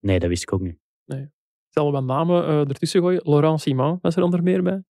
[0.00, 0.78] Nee, dat wist ik ook niet.
[1.06, 3.20] Ik zal wat namen eh, ertussen gooien.
[3.24, 4.82] Laurent Simon was er onder meer bij.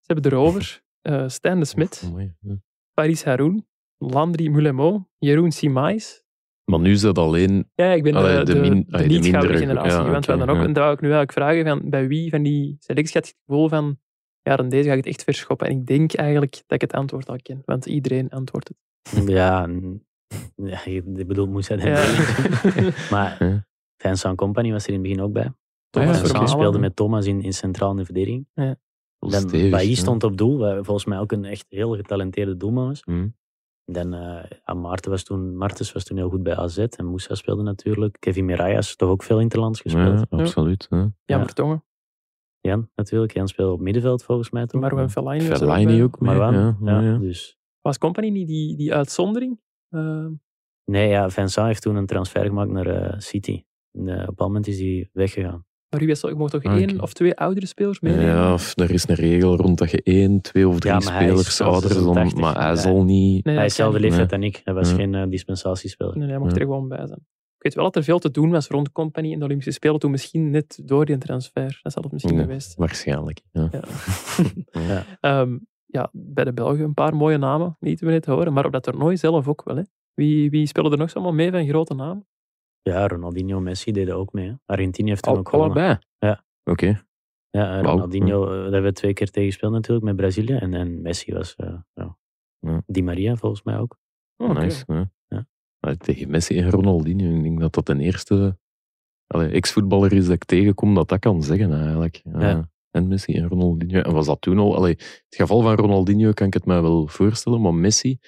[0.00, 2.56] Ze hebben erover eh Stijn de Smit, ja.
[2.94, 3.66] Paris Haroun,
[3.98, 6.22] Landry Mulemo, Jeroen Simais.
[6.64, 7.70] Maar nu is dat alleen...
[7.74, 10.04] Ja, ik ben Allee, de, de de, min- de allee, de niet-gouden mindere- generatie ja,
[10.04, 10.28] gewend.
[10.28, 10.64] oké, dan ook, ja.
[10.64, 13.36] En daar wou ik nu eigenlijk vragen, van, bij wie van die selectie je het
[13.46, 13.98] gevoel van,
[14.42, 15.66] ja, dan deze ga ik het echt verschoppen.
[15.66, 18.76] En ik denk eigenlijk dat ik het antwoord al ken, want iedereen antwoordt het.
[19.26, 19.66] Ja,
[20.56, 22.04] ja moest dat Ja.
[23.10, 23.66] Maar Ja.
[23.96, 25.52] Vincent Company was er in het begin ook bij.
[25.90, 28.46] Thomas ja, speelde met Thomas in, in centraal in de verdediging.
[29.18, 29.96] Dan Stevig, Bailly ja.
[29.96, 33.04] stond op doel, wat volgens mij ook een echt heel getalenteerde doelman was.
[33.04, 33.28] Mhm.
[33.84, 37.34] Dan, eh ja, Maarten was toen, Martens was toen heel goed bij AZ en Moussa
[37.34, 38.16] speelde natuurlijk.
[38.20, 40.24] Kevin Mirayas, toch ook veel interlands gespeeld.
[40.30, 40.86] Ja, absoluut.
[40.90, 40.98] Ja.
[41.24, 41.44] Jan Ja.
[41.44, 41.84] Vertongen,
[42.60, 44.80] Jan natuurlijk, Jan speelde op middenveld volgens mij toen.
[44.80, 46.30] Marwan Fellaini Fellaini ook mee.
[46.30, 47.18] Marwan, ja, ja, ja, ja.
[47.18, 49.60] Dus, Was Company niet die, die uitzondering?
[49.88, 50.26] Eh,
[50.84, 53.62] nee, ja, Vincent heeft toen een transfer gemaakt naar eh, City.
[53.92, 55.64] En, eh, op een bepaald moment is hij weggegaan.
[55.90, 58.26] maar wie was, ik mocht toch Ah, één of twee oudere spelers meenemen?
[58.26, 61.58] Ja, of er is een regel rond dat je één, twee of drie Ja, spelers
[61.58, 62.74] wel ouder dan- 86, maar hij ja.
[62.76, 63.44] zal niet...
[63.44, 64.60] Nee, hij dat is dezelfde leeftijd dan ik.
[64.64, 64.96] Hij was Ja.
[64.96, 66.18] geen eh, dispensatiespeler.
[66.18, 66.56] Nee, hij mocht Ja.
[66.58, 67.26] er gewoon bij zijn.
[67.56, 69.98] Ik weet wel dat er veel te doen was rond Company en de Olympische Spelen,
[69.98, 71.80] toen misschien net door die transfer.
[71.82, 72.40] Dat zal het misschien Ja.
[72.42, 72.74] geweest.
[72.74, 73.40] Waarschijnlijk.
[73.52, 73.70] Ja.
[74.72, 75.04] Ja.
[75.92, 76.08] Ja.
[76.12, 79.16] Bij de Belgen een paar mooie namen, niet we net horen, maar op dat toernooi
[79.16, 79.76] zelf ook wel.
[79.76, 79.82] Hè.
[80.14, 82.26] Wie, wie spelen er nog zomaar mee van grote namen?
[82.82, 84.48] Ja, Ronaldinho en Messi deden ook mee.
[84.48, 84.54] hè.
[84.66, 85.76] Argentinië heeft toen Al, ook gewonnen.
[85.76, 85.98] allebei?
[86.18, 86.44] Ja.
[86.64, 87.04] Oké.
[87.50, 87.82] Ja, eh.
[87.82, 90.54] Ronaldinho, eh, daar hebben we twee keer tegen gespeeld natuurlijk met Brazilië.
[90.54, 92.16] En, en Messi was eh, ja.
[92.58, 92.82] Ja.
[92.86, 93.98] Di Maria volgens mij ook.
[94.36, 94.50] Oh.
[94.58, 94.84] Nice.
[94.86, 95.10] Ja.
[95.28, 95.46] Ja.
[95.80, 98.58] Maar Tegen Messi en Ronaldinho, ik denk dat dat de eerste
[99.26, 102.22] allee, ex-voetballer is dat ik tegenkom dat dat kan zeggen eigenlijk.
[102.38, 102.70] Ja.
[102.92, 103.00] Ja.
[103.00, 104.00] En Messi en Ronaldinho.
[104.00, 104.76] En was dat toen al?
[104.76, 108.18] Allee, het geval van Ronaldinho kan ik het mij wel voorstellen, maar Messi,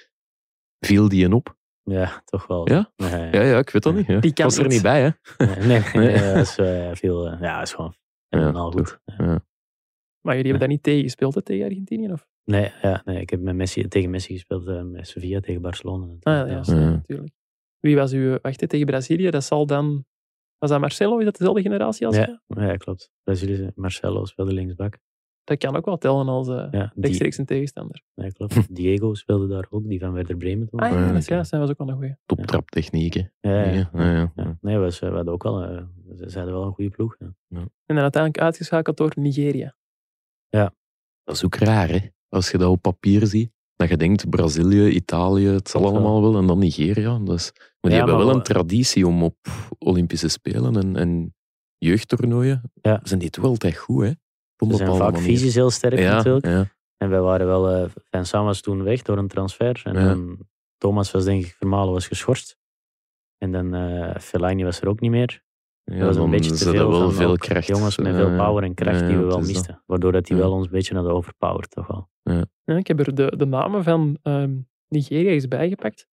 [0.81, 1.57] viel die een op?
[1.83, 2.69] Ja, toch wel.
[2.71, 2.93] Ja?
[2.97, 4.07] Nee, Ja, ja, ik weet dat niet.
[4.07, 4.21] Ja.
[4.21, 4.73] Die Ik kan was er niet.
[4.73, 5.11] niet bij, hè?
[5.47, 6.33] nee, nee, nee, Nee.
[6.35, 7.29] dat is eh, veel.
[7.29, 7.95] eh, ja, dat is gewoon
[8.29, 8.99] helemaal goed.
[9.05, 9.45] Ja.
[10.21, 12.13] Maar jullie hebben daar niet tegen gespeeld, hè, tegen Argentinië?
[12.13, 12.27] Of?
[12.45, 16.07] Nee, ja, nee, ik heb met Messi, tegen Messi gespeeld, eh, met Sevilla tegen Barcelona.
[16.07, 16.75] Ah, ja, ja, Ja.
[16.75, 17.33] natuurlijk.
[17.81, 18.39] Wie was uw...
[18.43, 20.05] Wacht, hè, tegen Brazilië, dat zal dan...
[20.65, 21.19] Was dat Marcelo?
[21.19, 22.67] Is dat dezelfde generatie als ja, jij?
[22.67, 23.11] ja, klopt.
[23.23, 24.99] Brazilië, Marcelo speelde linksbak.
[25.45, 28.03] Dat kan ook wel tellen als eh Ja, die, rechtstreeks een tegenstander.
[28.15, 28.75] ja, klopt.
[28.77, 30.81] Diego speelde daar ook, die van Werder Bremen toen.
[30.81, 31.51] Ah ja, Ja, dat juist.
[31.51, 32.17] Dat was ook wel een goeie.
[32.27, 33.33] Toptraptechnieken.
[33.41, 34.33] Ja, ja, Ja, ja, ja.
[34.35, 34.59] ja.
[34.61, 35.83] Nee, was, we hadden ook wel, eh,
[36.17, 37.17] ze ze hadden wel een goede ploeg.
[37.19, 37.35] Ja.
[37.49, 39.77] En dan uiteindelijk uitgeschakeld door Nigeria.
[41.25, 41.99] Dat is ook raar, hè?
[42.29, 43.53] Als je dat op papier ziet.
[43.77, 45.91] Dat je denkt, Brazilië, Italië, het zal wel.
[45.91, 46.37] allemaal wel.
[46.37, 47.19] En dan Nigeria.
[47.19, 49.37] Dat is, maar die Ja, hebben maar wel wel- een traditie om op
[49.79, 51.35] Olympische Spelen en, en
[51.79, 52.63] jeugdtoernooien.
[52.83, 53.01] Ja.
[53.03, 54.11] Zijn die toch altijd goed, hè?
[54.59, 55.29] Op Ze zijn vaak manier.
[55.29, 56.47] fysisch heel sterk ja, natuurlijk.
[56.47, 59.81] Ja, En wij waren wel, eh Vincent was toen weg door een transfer.
[59.85, 60.39] En dan
[60.79, 62.57] Thomas was denk ik, Vermalen was geschorst.
[63.39, 65.43] En dan eh Fellaini was er ook niet meer.
[65.85, 67.67] Ja, dat was een beetje te veel wel van veel kracht.
[67.67, 69.83] jongens met Ja, veel power en kracht ja, die we wel misten.
[69.87, 70.43] Waardoor dat die Ja.
[70.43, 72.09] wel ons een beetje hadden overpowered toch wel.
[72.65, 74.57] Ja, ik heb er de, de namen van ehm,
[74.89, 76.07] Nigeria eens bijgepakt.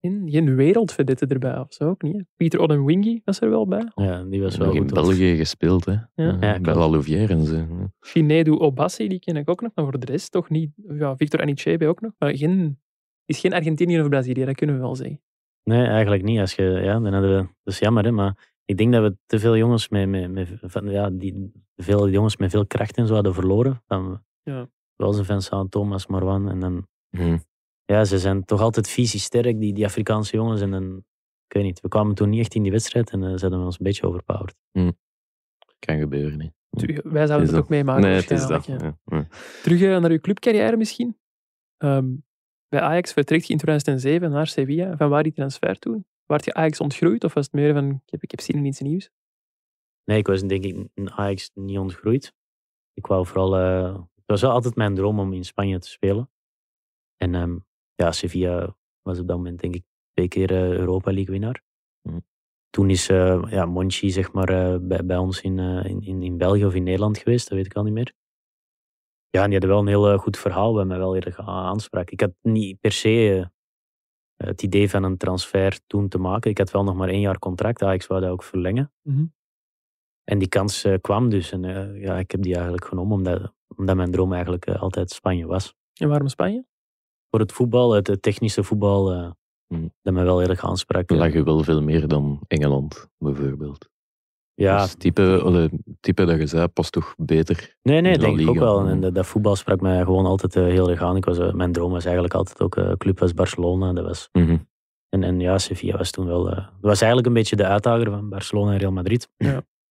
[0.00, 2.14] Geen, geen wereldvedette erbij of zo ook niet.
[2.16, 2.20] hè.
[2.36, 3.92] Pieter Odemwingie was er wel bij.
[3.94, 4.96] Ja, die was wel hebben goed.
[4.98, 5.92] in België gespeeld, hè?
[6.14, 6.38] Ja.
[6.38, 6.78] Bij klopt.
[6.78, 7.66] La Louvière en zo.
[8.00, 9.70] Finedu Obassi, die ken ik ook nog.
[9.74, 10.70] Maar voor de rest toch niet.
[10.88, 12.12] Ja, Victor Anichebe ook nog.
[12.18, 12.78] Maar geen,
[13.24, 15.20] is geen Argentinië of Brazilië, dat kunnen we wel zeggen.
[15.62, 16.40] Nee, eigenlijk niet.
[16.40, 19.16] Als je, ja, dan hadden we, dat is jammer, hè, maar ik denk dat we
[19.26, 23.06] te veel jongens met, met, met, van, ja, die, veel jongens met veel kracht en
[23.06, 23.82] zo hadden verloren.
[23.86, 24.68] Dan, Ja.
[24.96, 26.48] Zoals een Vincent Thomas, Marwan.
[26.50, 27.38] En dan, Mhm.
[27.84, 30.60] ja, ze zijn toch altijd fysisch sterk, die, die Afrikaanse jongens.
[30.60, 30.96] En dan,
[31.46, 33.60] ik weet niet, we kwamen toen niet echt in die wedstrijd en eh, ze hadden
[33.64, 34.56] ons een beetje overpowered.
[35.78, 36.40] Kan gebeuren.
[36.40, 36.48] Hè.
[36.70, 38.02] Terug- Wij zouden Is het dat- ook meemaken.
[38.02, 38.66] Nee, het is dat.
[38.66, 38.96] ja.
[39.04, 39.26] Ja.
[39.62, 41.18] Terug eh, naar uw clubcarrière misschien.
[41.76, 42.06] Ehm,
[42.68, 44.96] bij Ajax vertrekt je in 2007 naar Sevilla.
[44.96, 46.06] Van waar die transfer toen?
[46.28, 48.64] Waart je Ajax ontgroeid of was het meer van ik heb, ik heb zin in
[48.64, 49.10] iets nieuws?
[50.04, 52.34] Nee, ik was denk ik in Ajax niet ontgroeid.
[52.94, 53.56] Ik wou vooral...
[53.56, 56.30] eh, het was wel altijd mijn droom om in Spanje te spelen.
[57.16, 57.58] En ehm,
[57.94, 61.62] ja, Sevilla was op dat moment denk ik twee keer eh, Europa League winnaar.
[62.02, 62.18] Mhm.
[62.70, 66.74] Toen is eh ja, Monchi zeg maar, bij, bij ons in, in, in, België of
[66.74, 68.12] in Nederland geweest, dat weet ik al niet meer.
[69.30, 72.10] Ja, en die hadden wel een heel goed verhaal bij mij wel a- aanspraak.
[72.10, 73.50] Ik had niet per se
[74.44, 76.50] het idee van een transfer toen te maken.
[76.50, 78.92] Ik had wel nog maar één jaar contract, Ajax wou dat ook verlengen.
[79.02, 79.24] Mhm.
[80.24, 81.52] En die kans eh, kwam dus.
[81.52, 85.10] En eh, ja, ik heb die eigenlijk genomen, omdat, omdat mijn droom eigenlijk eh, altijd
[85.10, 85.74] Spanje was.
[86.00, 86.64] En waarom Spanje?
[87.30, 89.30] Voor het voetbal, het, het technische voetbal, eh,
[89.74, 89.88] Mhm.
[90.02, 91.10] dat mij wel erg aansprak.
[91.10, 93.88] lag je wel veel meer dan Engeland, bijvoorbeeld.
[94.60, 95.68] Ja, Dus type, allee,
[96.00, 97.76] type dat je zei, past toch beter.
[97.82, 98.80] nee, nee, La denk ik ook wel.
[98.80, 98.88] mhm.
[98.88, 101.16] En dat, dat voetbal sprak mij gewoon altijd eh, heel erg aan.
[101.16, 103.92] Ik was, eh, mijn droom was eigenlijk altijd ook, eh club was Barcelona.
[103.92, 104.56] Dat was, Mhm.
[105.08, 108.10] en, en ja, Sevilla was toen wel, eh, dat was eigenlijk een beetje de uitdager
[108.10, 109.28] van Barcelona en Real Madrid.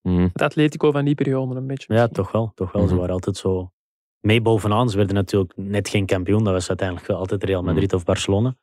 [0.01, 0.27] Mhm.
[0.33, 1.93] Het Atletico van die periode een beetje.
[1.93, 2.51] Ja, toch wel.
[2.55, 2.81] Toch wel.
[2.81, 2.97] Ze Mhm.
[2.99, 3.71] waren altijd zo
[4.19, 4.89] mee bovenaan.
[4.89, 6.43] Ze werden natuurlijk net geen kampioen.
[6.43, 8.55] Dat was uiteindelijk wel altijd Real Madrid of Barcelona.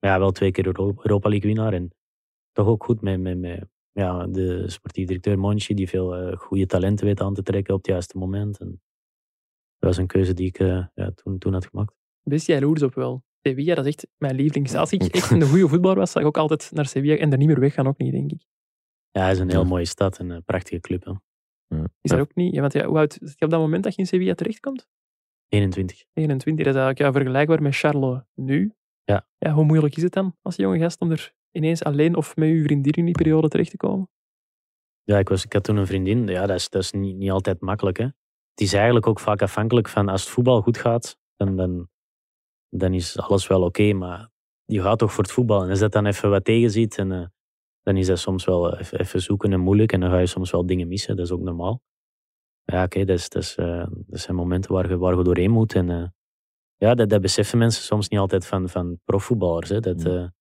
[0.00, 1.72] Maar ja, wel twee keer Euro- Europa League winnaar.
[1.72, 1.90] En
[2.52, 3.64] toch ook goed met, met, met
[3.94, 7.80] ja, de sportief directeur Monchi, die veel eh, goede talenten weet aan te trekken op
[7.80, 8.58] het juiste moment.
[8.58, 8.68] En
[9.78, 11.94] dat was een keuze die ik eh, ja, toen, toen had gemaakt.
[12.22, 13.24] Best jaloers op wel.
[13.42, 14.74] Sevilla, dat is echt mijn lievelings.
[14.74, 17.38] Als ik echt een goede voetballer was, zou ik ook altijd naar Sevilla en er
[17.38, 18.44] niet meer weggaan, ook niet, denk ik.
[19.10, 19.68] Ja, het is een heel Ja.
[19.68, 21.04] mooie stad en een prachtige club.
[21.04, 21.12] Hè.
[21.76, 21.86] Ja.
[22.00, 22.54] Is dat ook niet?
[22.54, 24.88] Ja, want ja, hoe oud is je op dat moment dat je in Sevilla terechtkomt?
[25.48, 26.04] 21.
[26.12, 28.74] 21, dat is eigenlijk ja, vergelijkbaar met Charles nu.
[29.04, 29.26] Ja.
[29.38, 29.52] ja.
[29.52, 32.62] Hoe moeilijk is het dan als jonge gast om er ineens alleen of met uw
[32.62, 34.08] vriendin in die periode terecht te komen?
[35.02, 36.26] Ja, ik, was, ik had toen een vriendin.
[36.26, 37.96] Ja, dat is, dat is niet, niet altijd makkelijk.
[37.96, 38.04] Hè.
[38.04, 41.88] Het is eigenlijk ook vaak afhankelijk van als het voetbal goed gaat, dan, dan,
[42.68, 43.92] dan is alles wel oké.
[43.92, 44.30] maar
[44.64, 45.62] je gaat toch voor het voetbal.
[45.62, 47.26] En als dat dan even wat tegenziet, en, eh,
[47.82, 49.92] dan is dat soms wel even, even zoeken en moeilijk.
[49.92, 51.16] En dan ga je soms wel dingen missen.
[51.16, 51.82] Dat is ook normaal.
[52.64, 55.50] Ja, oké, dat, is, dat, is, eh, dat zijn momenten waar je, waar je doorheen
[55.50, 55.74] moet.
[55.74, 56.06] En eh,
[56.76, 59.68] ja, dat, dat beseffen mensen soms niet altijd van, van profvoetballers.
[59.68, 59.80] Hè.
[59.80, 60.32] Dat, Mm.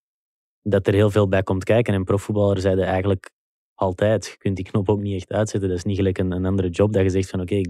[0.64, 1.94] Dat er heel veel bij komt kijken.
[1.94, 3.32] En profvoetballers zeiden eigenlijk
[3.74, 4.26] altijd.
[4.26, 5.70] Je kunt die knop ook niet echt uitzetten.
[5.70, 7.68] Dat is niet gelijk een, een andere job dat je zegt van oké, ik,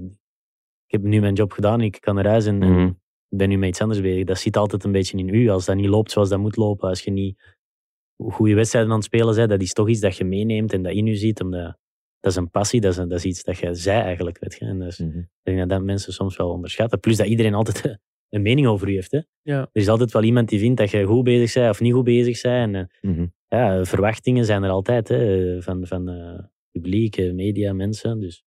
[0.85, 2.61] ik heb nu mijn job gedaan, ik kan naar huis en,
[3.29, 4.25] ik ben nu met iets anders bezig.
[4.25, 5.49] Dat zit altijd een beetje in u.
[5.49, 7.55] Als dat niet loopt zoals dat moet lopen, als je niet
[8.17, 10.93] goede wedstrijden aan het spelen bent, dat is toch iets dat je meeneemt en dat
[10.93, 11.41] in u ziet.
[11.41, 11.77] Omdat,
[12.19, 14.39] dat is een passie, dat is, een- dat is iets dat je zij eigenlijk.
[14.39, 14.65] Weet je.
[14.65, 15.17] En dat is, Mhm.
[15.17, 16.99] ik denk dat dat mensen soms wel onderschatten.
[16.99, 17.97] Plus dat iedereen altijd
[18.33, 19.11] een mening over u heeft.
[19.11, 19.19] Hè.
[19.41, 19.59] Ja.
[19.59, 22.03] Er is altijd wel iemand die vindt dat je goed bezig bent of niet goed
[22.03, 22.75] bezig bent.
[22.75, 23.25] En, eh, Mhm.
[23.47, 26.39] ja, verwachtingen zijn er altijd hè, van, van eh,
[26.71, 28.19] publiek, eh, media, mensen.
[28.19, 28.43] Dus,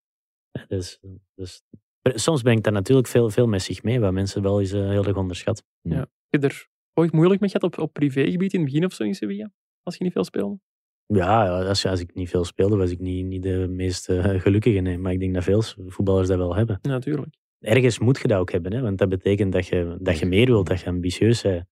[0.51, 1.01] ja, dus,
[1.35, 1.63] dus,
[2.03, 5.17] soms brengt dat natuurlijk veel, veel met zich mee, wat mensen wel eens heel erg
[5.17, 5.65] onderschatten.
[5.89, 9.05] Heb je er ooit moeilijk mee gehad op, op privégebied in het begin of zo
[9.05, 9.53] in Sevilla?
[9.83, 10.59] Als je niet veel speelde?
[11.07, 14.79] Ja, als, als ik niet veel speelde, was ik niet, niet de meest gelukkige.
[14.79, 14.99] Nee.
[14.99, 16.79] Maar ik denk dat veel voetballers dat wel hebben.
[16.83, 17.35] Ja, natuurlijk.
[17.61, 20.47] Ergens moet je dat ook hebben, hè, want dat betekent dat je, dat je meer
[20.47, 21.65] wilt, dat je ambitieus bent.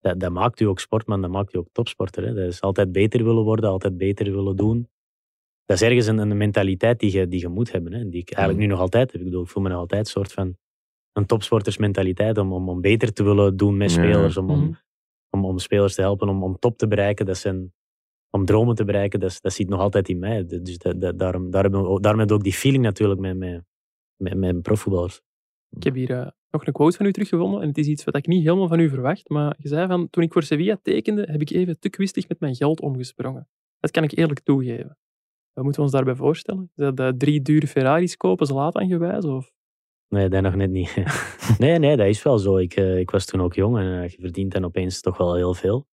[0.00, 2.24] Dat, dat maakt u ook sportman, dat maakt u ook topsporter.
[2.26, 2.34] Hè.
[2.34, 4.88] Dat is altijd beter willen worden, altijd beter willen doen.
[5.64, 7.92] Dat is ergens een, een mentaliteit die je, die je moet hebben.
[7.92, 9.20] Hè, die ik eigenlijk nu nog altijd heb.
[9.20, 10.56] Ik bedoel, ik voel me nog altijd een soort van
[11.12, 14.02] een topsportersmentaliteit om, om, om beter te willen doen met Ja.
[14.02, 14.72] spelers, om, om, Mhm.
[15.30, 17.26] om, om spelers te helpen, om, om top te bereiken.
[17.26, 17.72] Dat zijn,
[18.30, 20.46] om dromen te bereiken, dat, dat zit nog altijd in mij.
[20.46, 23.64] Dus dat, dat, daarom, daarom, daarom heb ik ook die feeling natuurlijk met, met,
[24.20, 25.20] met, met profvoetballers.
[25.70, 28.16] Ik heb hier eh, nog een quote van u teruggevonden en het is iets wat
[28.16, 31.26] ik niet helemaal van u verwacht, maar je zei van, toen ik voor Sevilla tekende,
[31.30, 33.48] heb ik even te kwistig met mijn geld omgesprongen.
[33.78, 34.98] Dat kan ik eerlijk toegeven.
[35.52, 36.62] Wat moeten we ons daarbij voorstellen?
[36.62, 39.24] Is dat de drie dure Ferraris kopen, ze laat aangewijs?
[39.24, 39.52] Of?
[40.08, 40.96] Nee, dat nog net niet.
[41.58, 42.56] nee, nee, dat is wel zo.
[42.58, 45.34] Ik, eh, ik was toen ook jong en eh, je verdient dan opeens toch wel
[45.34, 45.86] heel veel.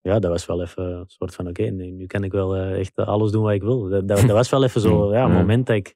[0.00, 2.78] Ja, dat was wel even een soort van, oké, nu, nu kan ik wel eh,
[2.78, 3.88] echt alles doen wat ik wil.
[3.88, 5.36] Dat, dat, dat was wel even zo, ja, een Ja.
[5.38, 5.94] moment dat ik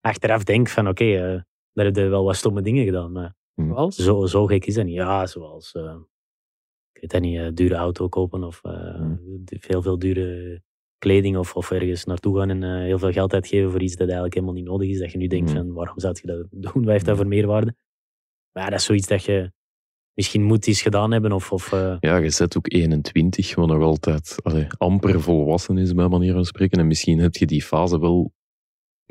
[0.00, 1.40] achteraf denk van, oké, eh,
[1.72, 3.12] daar heb je wel wat stomme dingen gedaan.
[3.12, 3.96] Maar Zoals?
[3.96, 4.94] zo, zo gek is dat niet.
[4.94, 5.96] Ja, zoals, eh,
[6.92, 9.20] ik weet dat niet, eh, dure auto kopen of eh, Hmm.
[9.44, 10.60] veel, veel dure
[10.98, 14.00] kleding of, of ergens naartoe gaan en eh, heel veel geld uitgeven voor iets dat
[14.06, 14.98] eigenlijk helemaal niet nodig is.
[14.98, 15.58] Dat je nu denkt Hmm.
[15.64, 16.82] van, waarom zou je dat doen?
[16.82, 17.74] Wat heeft dat voor meerwaarde?
[18.52, 19.52] Maar ja, dat is zoiets dat je
[20.14, 21.52] misschien moet eens gedaan hebben of...
[21.52, 26.08] of eh, Ja, je zet ook 21, wat nog altijd allee, amper volwassen is, bij
[26.08, 26.78] manier van spreken.
[26.78, 28.32] En misschien heb je die fase wel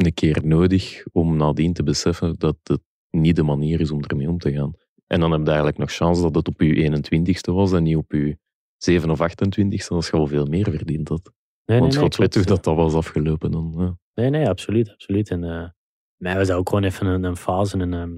[0.06, 4.30] een keer nodig om nadien te beseffen dat het niet de manier is om ermee
[4.30, 4.74] om te gaan.
[5.08, 7.96] En dan heb je eigenlijk nog chance dat het op je 21ste was en niet
[7.96, 8.38] op je
[8.78, 9.88] 7 of 28ste.
[9.90, 11.22] Dat is gewoon veel meer verdiend had.
[11.66, 12.36] Nee, Want nee, nee, klopt.
[12.36, 13.74] hoe dat, dat was afgelopen dan.
[13.78, 13.98] Ja.
[14.14, 14.90] Nee, nee, absoluut.
[14.92, 15.30] absoluut.
[15.30, 15.70] En eh
[16.18, 17.78] mij was dat ook gewoon even een, een fase.
[17.78, 18.16] En, ehm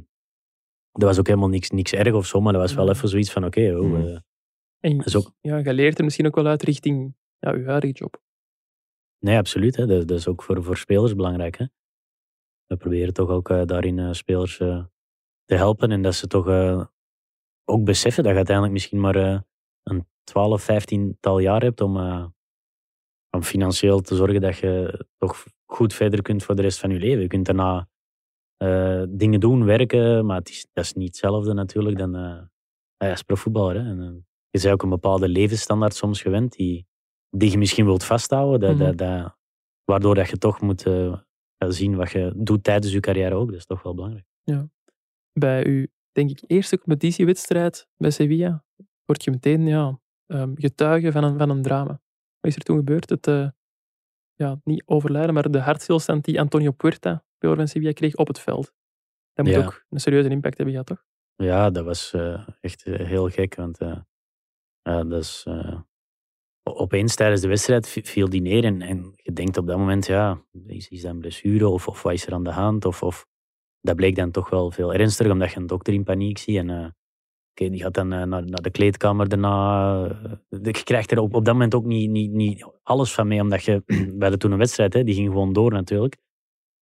[0.91, 2.91] dat was ook helemaal niks, niks erg of zo, maar dat was wel Ja.
[2.91, 4.01] even zoiets van: oké, oh, Mhm.
[4.07, 4.17] eh,
[4.79, 8.21] En ook- ja, je leert er misschien ook wel uit richting ja, je huidige job.
[9.19, 9.75] Nee, absoluut.
[9.75, 9.85] Hè.
[9.85, 11.57] Dat, dat is ook voor, voor spelers belangrijk.
[11.57, 11.65] Hè.
[12.65, 14.83] We proberen toch ook eh, daarin eh, spelers eh,
[15.45, 16.47] te helpen en dat ze toch
[17.65, 19.43] ook beseffen dat je uiteindelijk misschien maar
[19.83, 21.97] een 12, 15 tal jaar hebt om,
[23.29, 26.99] om financieel te zorgen dat je toch goed verder kunt voor de rest van je
[26.99, 27.21] leven.
[27.21, 27.89] Je kunt daarna
[29.09, 32.41] dingen doen, werken, maar het is, dat is niet hetzelfde natuurlijk dan eh,
[32.97, 33.75] ja, als profvoetballer.
[33.75, 36.87] En, je bent ook een bepaalde levensstandaard soms gewend die,
[37.29, 38.85] die je misschien wilt vasthouden, dat, Mhm.
[38.85, 39.37] dat, dat,
[39.83, 41.19] waardoor dat je toch moet eh,
[41.57, 43.47] zien wat je doet tijdens je carrière ook.
[43.49, 44.25] Dat is toch wel belangrijk.
[45.33, 48.63] Bij uw, denk ik, eerste competitiewedstrijd bij Sevilla
[49.05, 52.01] word je meteen ja, ehm, getuige van een, van een drama.
[52.39, 53.09] Wat is er toen gebeurd?
[53.09, 53.49] Het, eh,
[54.33, 58.39] ja, niet overlijden, maar de hartstilstand die Antonio Puerta, speler van Sevilla, kreeg op het
[58.39, 58.73] veld.
[59.33, 59.61] Dat moet Ja.
[59.65, 61.05] ook een serieuze impact hebben gehad, toch?
[61.35, 63.55] Ja, dat was eh, echt heel gek.
[63.55, 65.45] Want ja, dat is,
[66.63, 68.63] opeens tijdens de wedstrijd vi- viel die neer.
[68.63, 71.67] En, en je denkt op dat moment, ja, is, is dat een blessure?
[71.67, 72.85] Of, of wat is er aan de hand?
[72.85, 73.25] Of, of,
[73.81, 76.57] dat bleek dan toch wel veel ernstiger, omdat je een dokter in paniek ziet.
[76.57, 76.85] En eh,
[77.51, 80.05] oké, die gaat dan eh, naar, naar de kleedkamer daarna.
[80.49, 83.41] eh, je krijgt er op, op dat moment ook niet, niet, niet alles van mee,
[83.41, 83.83] omdat je...
[83.85, 86.17] We hadden toen een wedstrijd, hè, die ging gewoon door natuurlijk.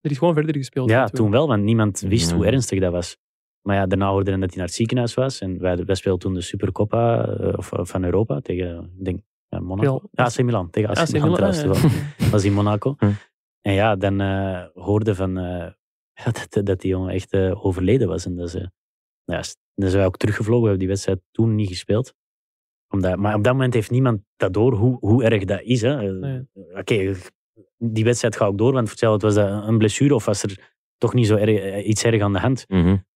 [0.02, 0.90] Er is gewoon verder gespeeld.
[0.90, 3.18] Ja, toen wel, want niemand wist hoe ernstig dat was.
[3.62, 5.40] Maar ja, daarna hoorde men dat hij naar het ziekenhuis was.
[5.42, 9.60] En wij, wij speelden toen de Supercoppa eh, of van Europa tegen, ik denk, ja,
[9.60, 10.02] Monaco.
[10.12, 10.70] Ja, AC Milan.
[10.70, 11.62] Tegen AC, AC Milan, Milan, trouwens.
[11.82, 11.90] ja.
[11.90, 12.18] toevallig.
[12.18, 12.96] Dat was in Monaco.
[13.62, 15.44] En ja, dan eh, hoorde van eh,
[16.24, 18.26] ja, dat, dat die jongen echt eh, overleden was.
[18.26, 18.72] En dat ze,
[19.24, 20.62] ja, s- dan zijn wij ook teruggevlogen.
[20.62, 22.14] We hebben die wedstrijd toen niet gespeeld.
[22.94, 25.82] Omdat, maar op dat moment heeft niemand dat door hoe, hoe erg dat is.
[25.82, 26.12] hè.
[26.12, 26.48] Nee.
[26.74, 27.14] Oké,
[27.78, 28.74] die wedstrijd gaat ook door.
[28.74, 32.04] Want vertel, het was dat een blessure of was er toch niet zo erg, iets
[32.04, 32.66] erg aan de hand.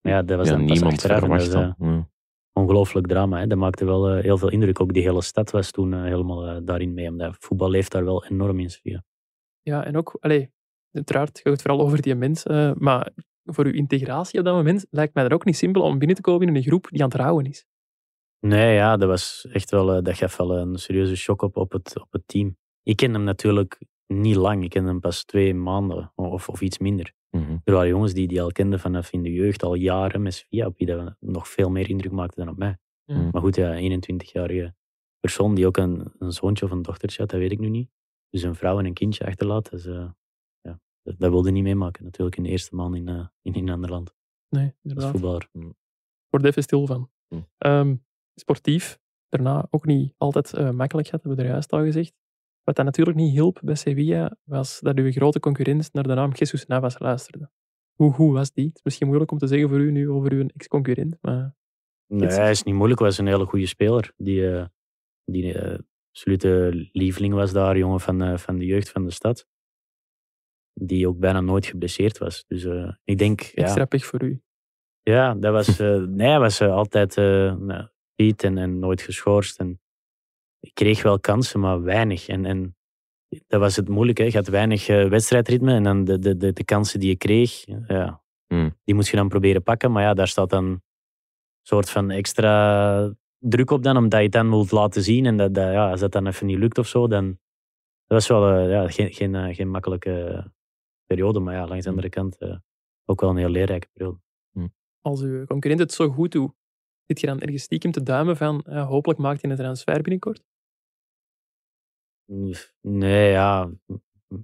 [0.01, 1.19] Maar ja, dat was Ja, dan niemand achteraf
[1.51, 2.11] dat dat.
[2.53, 3.39] Ongelooflijk drama.
[3.39, 3.47] Hè.
[3.47, 4.81] Dat maakte wel eh, heel veel indruk.
[4.81, 7.07] Ook die hele stad was toen eh, helemaal eh, daarin mee.
[7.07, 9.03] Omdat voetbal leeft daar wel enorm in Sevilla.
[9.61, 10.51] Ja, en ook, allee,
[10.91, 13.11] uiteraard gaat het vooral over die mens, eh, maar
[13.43, 16.21] voor uw integratie op dat moment lijkt mij dat ook niet simpel om binnen te
[16.21, 17.65] komen in een groep die aan het rouwen is.
[18.39, 21.99] Nee, ja, dat was echt wel, dat gaf wel een serieuze shock op, op, het,
[21.99, 22.57] op het team.
[22.83, 23.79] Ik ken hem natuurlijk
[24.20, 24.64] niet lang.
[24.64, 27.14] Ik ken hem pas twee maanden of, of iets minder.
[27.30, 27.57] Mhm.
[27.64, 30.66] Er waren jongens die die al kenden vanaf in de jeugd, al jaren met Sevilla,
[30.66, 32.78] op wie dat nog veel meer indruk maakte dan op mij.
[33.05, 33.30] Ja.
[33.32, 34.76] Maar goed, ja, 21-jarige
[35.20, 37.89] persoon die ook een, een zoontje of een dochtertje had, dat weet ik nu niet.
[38.30, 40.09] Dus een vrouw en een kindje achterlaat, dus, eh,
[40.62, 43.70] ja, dat, dat wilde niet meemaken natuurlijk in de eerste maand in, eh, in een
[43.70, 44.14] ander land
[44.49, 45.12] Nee, als inderdaad.
[45.12, 45.49] voetballer.
[45.53, 47.09] Ik word er even stil van.
[47.28, 47.41] Hm.
[47.57, 47.95] Ehm,
[48.36, 48.99] sportief,
[49.30, 52.14] daarna ook niet altijd eh, makkelijk gehad, hebben we er juist al gezegd.
[52.64, 56.32] Wat dat natuurlijk niet hielp bij Sevilla, was dat uw grote concurrent naar de naam
[56.34, 57.49] Jesus Navas luisterde.
[57.93, 58.66] Hoe goed was die?
[58.66, 61.55] Het is misschien moeilijk om te zeggen voor u nu over uw ex-concurrent, maar
[62.07, 64.14] Nee, hij is niet moeilijk, hij was een hele goede speler.
[64.18, 64.66] Die, eh
[65.26, 69.47] die eh, absolute lieveling was daar, jongen van, eh, van de jeugd van de stad.
[70.74, 72.45] Die ook bijna nooit geblesseerd was.
[72.47, 72.66] Dus
[73.03, 74.41] ik denk, ja, extra pech voor u.
[75.01, 77.14] Ja, dat was, nee, hij was altijd
[78.16, 79.59] fit en, en nooit geschorst.
[79.59, 79.82] En
[80.62, 82.28] ik kreeg wel kansen, maar weinig.
[82.28, 82.76] En, en
[83.47, 84.22] dat was het moeilijke.
[84.22, 84.28] hè.
[84.28, 87.66] Je had weinig eh, wedstrijdritme en dan de, de, de, de kansen die je kreeg,
[87.88, 88.78] ja, Hmm.
[88.84, 89.91] die moest je dan proberen pakken.
[89.91, 90.82] Maar ja, daar staat dan een
[91.62, 95.26] soort van extra druk op dan, omdat je het dan wilt laten zien.
[95.26, 97.26] En dat, dat, ja, als dat dan even niet lukt of zo, dan
[98.05, 100.45] dat was wel eh, ja, geen, geen, eh, geen makkelijke
[101.05, 101.39] periode.
[101.39, 102.55] Maar ja, langs de andere kant eh,
[103.05, 104.20] ook wel een heel leerrijke periode.
[105.01, 106.51] Als uw concurrent het zo goed doet,
[107.05, 110.43] zit je dan ergens stiekem te duimen van hopelijk maakt hij een transfer binnenkort?
[112.82, 113.69] Nee, ja.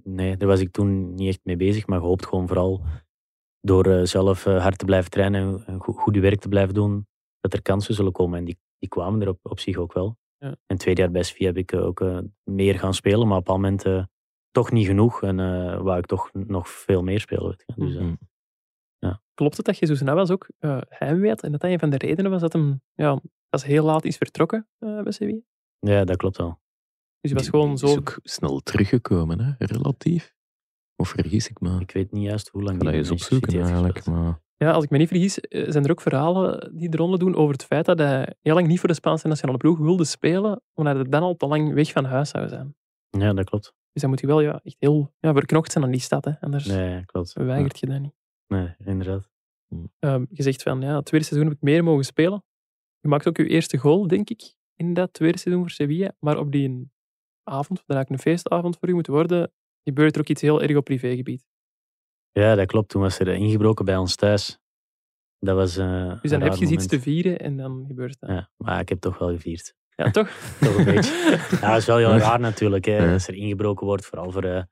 [0.04, 1.86] Nee, daar was ik toen niet echt mee bezig.
[1.86, 2.82] Maar gehoopt gewoon vooral
[3.60, 7.06] door eh, zelf eh, hard te blijven trainen en go- goed werk te blijven doen,
[7.40, 8.38] dat er kansen zullen komen.
[8.38, 10.16] En die, die kwamen er op, op zich ook wel.
[10.38, 10.56] Ja.
[10.66, 13.48] En tweede jaar bij Sofia heb ik eh, ook eh, meer gaan spelen, maar op
[13.48, 14.04] een moment eh,
[14.50, 15.22] toch niet genoeg.
[15.22, 17.46] En eh wou ik toch nog veel meer spelen.
[17.48, 17.84] weet je.
[17.84, 18.14] Dus, eh, Mhm.
[19.34, 21.96] Klopt het dat Jesus Navas ook eh heimwee had en dat dat een van de
[21.98, 25.40] redenen was dat hem ja, pas heel laat is vertrokken eh, bij Sevilla?
[25.78, 26.60] ja, dat klopt wel.
[27.20, 27.86] Dus hij was Die- gewoon zo...
[27.86, 29.52] is ook snel teruggekomen, hè?
[29.66, 30.34] relatief.
[30.96, 31.80] Of vergis ik me?
[31.80, 34.04] Ik weet niet juist hoe lang Ik ga dat in opzoeken eigenlijk.
[34.06, 34.40] Maar...
[34.56, 37.34] Ja, als ik me niet vergis, eh, zijn er ook verhalen die de ronde doen
[37.34, 40.62] over het feit dat hij heel lang niet voor de Spaanse nationale ploeg wilde spelen,
[40.74, 42.76] omdat hij dan al te lang weg van huis zou zijn.
[43.10, 43.74] Ja, dat klopt.
[43.92, 46.40] Dus dan moet je wel ja, echt heel ja, verknocht zijn aan die stad, hè.
[46.40, 47.32] anders Nee, klopt.
[47.32, 48.14] weigert je dat niet.
[48.46, 49.28] Nee, inderdaad.
[49.98, 52.44] Um, je zegt van, ja, het tweede seizoen heb ik meer mogen spelen.
[53.00, 56.12] Je maakt ook je eerste goal, denk ik, in dat tweede seizoen voor Sevilla.
[56.18, 56.90] Maar op die
[57.48, 59.52] avond, dat eigenlijk een feestavond voor u moet worden,
[59.84, 61.46] gebeurt er ook iets heel erg op privégebied.
[62.32, 62.88] Ja, dat klopt.
[62.88, 64.58] Toen was er ingebroken bij ons thuis.
[65.38, 68.30] Dat was uh, Dus dan heb je iets te vieren en dan gebeurt dat.
[68.30, 69.74] Ja, maar ik heb toch wel gevierd.
[69.94, 70.28] Ja, toch?
[70.60, 71.46] toch een beetje.
[71.60, 72.84] Ja, dat is wel heel raar natuurlijk.
[72.84, 74.62] Hè, Als er ingebroken wordt, vooral voor uh,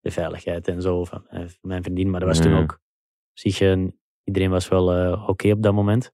[0.00, 2.10] de veiligheid en zo van uh, mijn vriendin.
[2.10, 3.60] Maar dat was toen ook op zich,
[4.24, 6.12] iedereen was wel oké op dat moment.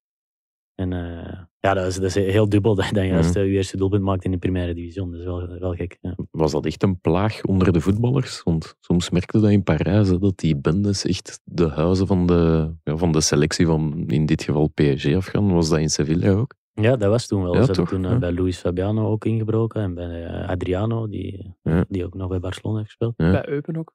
[0.75, 3.43] En uh, ja, dat is, dat is heel dubbel dat je dan juist mm.
[3.43, 5.11] je eerste doelpunt maakt in de primaire division.
[5.11, 5.99] Dat is wel, wel gek.
[6.01, 6.17] Ja.
[6.31, 8.43] Was dat echt een plaag onder de voetballers?
[8.43, 12.97] Want soms merkte dat in Parijs, dat die bendes echt de huizen van de, ja,
[12.97, 15.53] van de selectie van in dit geval PSG afgaan.
[15.53, 16.55] Was dat in Sevilla ook?
[16.75, 17.55] Ja, dat was toen wel.
[17.55, 21.57] Ja, Ze hebben toen uh, bij Luis Fabiano ook ingebroken en bij uh, Adriano, die,
[21.63, 21.85] ja.
[21.89, 23.17] die ook nog bij Barcelona heeft gespeeld.
[23.17, 23.95] Bij Eupen ook.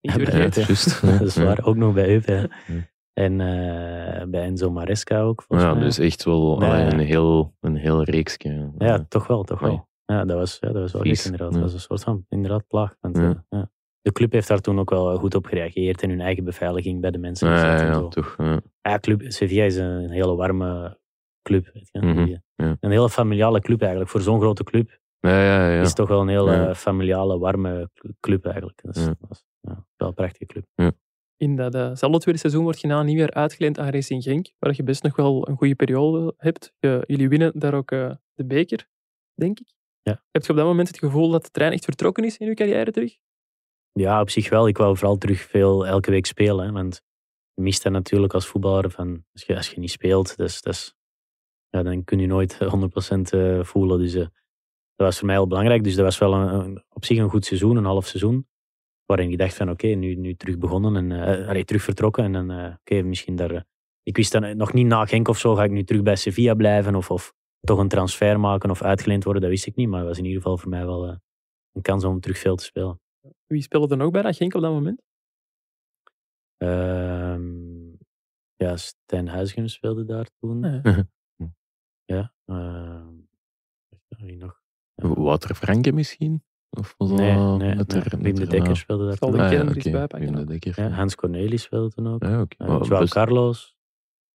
[0.00, 0.66] Niet ja, bij Eupen.
[1.18, 2.50] dat is waar, ook nog bij Eupen.
[3.18, 5.44] En uh, bij Enzo Maresca ook.
[5.48, 5.82] Ja, mij.
[5.82, 6.70] dus echt wel nee.
[6.70, 8.72] een, heel, een heel reeksje.
[8.78, 9.88] Ja, toch wel, toch wel.
[10.04, 11.52] Ja, dat was, ja, dat was wel gek inderdaad.
[11.52, 12.96] Dat was een soort van inderdaad plaag.
[13.00, 13.44] Want, ja.
[13.50, 13.62] Uh,
[14.00, 17.10] de club heeft daar toen ook wel goed op gereageerd en hun eigen beveiliging bij
[17.10, 17.48] de mensen.
[17.48, 18.34] Ja, ja, ja toch.
[18.38, 18.60] Ja.
[18.80, 20.98] ja, club, Sevilla is een hele warme
[21.42, 21.70] club.
[21.72, 22.16] Weet je, mm
[22.56, 22.76] -hmm.
[22.80, 24.10] Een hele familiale club eigenlijk.
[24.10, 25.80] Voor zo'n grote club ja, ja, ja.
[25.80, 27.90] is het toch wel een hele familiale, warme
[28.20, 28.80] club eigenlijk.
[28.82, 29.44] Dat is, dat is
[29.96, 30.64] wel een prachtige club.
[31.40, 34.72] In datzelfde uh tweede seizoen word je na niet weer uitgeleend aan Racing Genk, waar
[34.76, 36.72] je best nog wel een goede periode hebt.
[36.80, 38.88] Jullie winnen daar ook uh, de beker,
[39.34, 39.74] denk ik.
[40.02, 40.22] Ja.
[40.30, 42.54] Heb je op dat moment het gevoel dat de trein echt vertrokken is in je
[42.54, 43.16] carrière terug?
[43.92, 44.68] Ja, op zich wel.
[44.68, 46.66] Ik wou vooral terug veel elke week spelen.
[46.66, 47.02] Hè, want
[47.54, 48.90] je mist dat natuurlijk als voetballer.
[48.90, 50.94] Van, als, je, als je niet speelt, dus, dus,
[51.68, 52.58] ja, dan kun je nooit 100%
[53.34, 53.98] uh, voelen.
[53.98, 54.30] Dus dat
[54.96, 55.84] was voor mij heel belangrijk.
[55.84, 58.46] Dus dat was wel een, een, op zich een goed seizoen, een half seizoen
[59.08, 62.24] waarin ik dacht van oké, nu, nu terug begonnen en uh, allee, terug vertrokken.
[62.24, 63.52] En dan, uh, oké, misschien daar...
[63.52, 63.60] Uh,
[64.02, 66.54] ik wist dan nog niet na Genk of zo, ga ik nu terug bij Sevilla
[66.54, 69.88] blijven of, of toch een transfer maken of uitgeleend worden, dat wist ik niet.
[69.88, 71.08] Maar het was in ieder geval voor mij wel
[71.72, 73.00] een kans om terug veel te spelen.
[73.46, 75.02] Wie speelde er nog bij dat Genk op dat moment?
[76.56, 77.88] Ehm,
[78.56, 80.62] ja, Stijn Huisgem speelde daar toen.
[80.62, 81.06] Ja.
[82.04, 82.32] ja
[84.08, 84.60] wie nog?
[84.94, 86.42] Wouter Franke misschien?
[86.70, 88.02] Of was nee, nee, met nee.
[88.20, 89.40] Wim de Dekker speelde daar toen.
[89.40, 90.06] Ah, ja, okay.
[90.20, 90.82] Wim de Dekker.
[90.82, 92.22] Ja, Hans Cornelis speelde toen ook.
[92.22, 92.68] Ja, okay.
[92.68, 93.76] uh, Joao Carlos.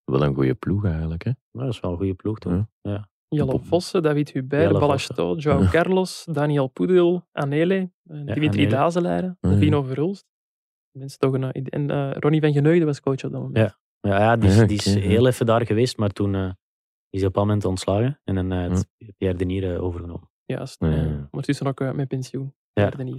[0.04, 1.30] Wel een goede ploeg eigenlijk, hè?
[1.30, 2.54] Ja, dat is wel een goede ploeg toen.
[2.54, 2.68] Ja.
[2.82, 3.10] ja.
[3.28, 9.58] Jelle Vossen, David Hubert, Balasto, Joao Carlos, Daniel Poedel, Anele, ja, Dimitri Dazeleire, ja.
[9.58, 10.26] Vino Verhulst.
[10.92, 13.58] Mensen toch een, en uh, Ronnie van Geneugde was coach op dat moment.
[13.58, 16.52] Ja, ja, ja die, is, die is heel even daar geweest, maar toen uh,
[17.10, 18.80] is hij op een moment ontslagen en dan uh,
[19.18, 20.32] Pierre Denier overgenomen.
[20.46, 20.76] Juist.
[20.80, 21.28] Ja.
[21.32, 22.54] Ondertussen ook uh, met pensioen.
[22.74, 22.92] Ja.
[22.98, 23.18] Hier.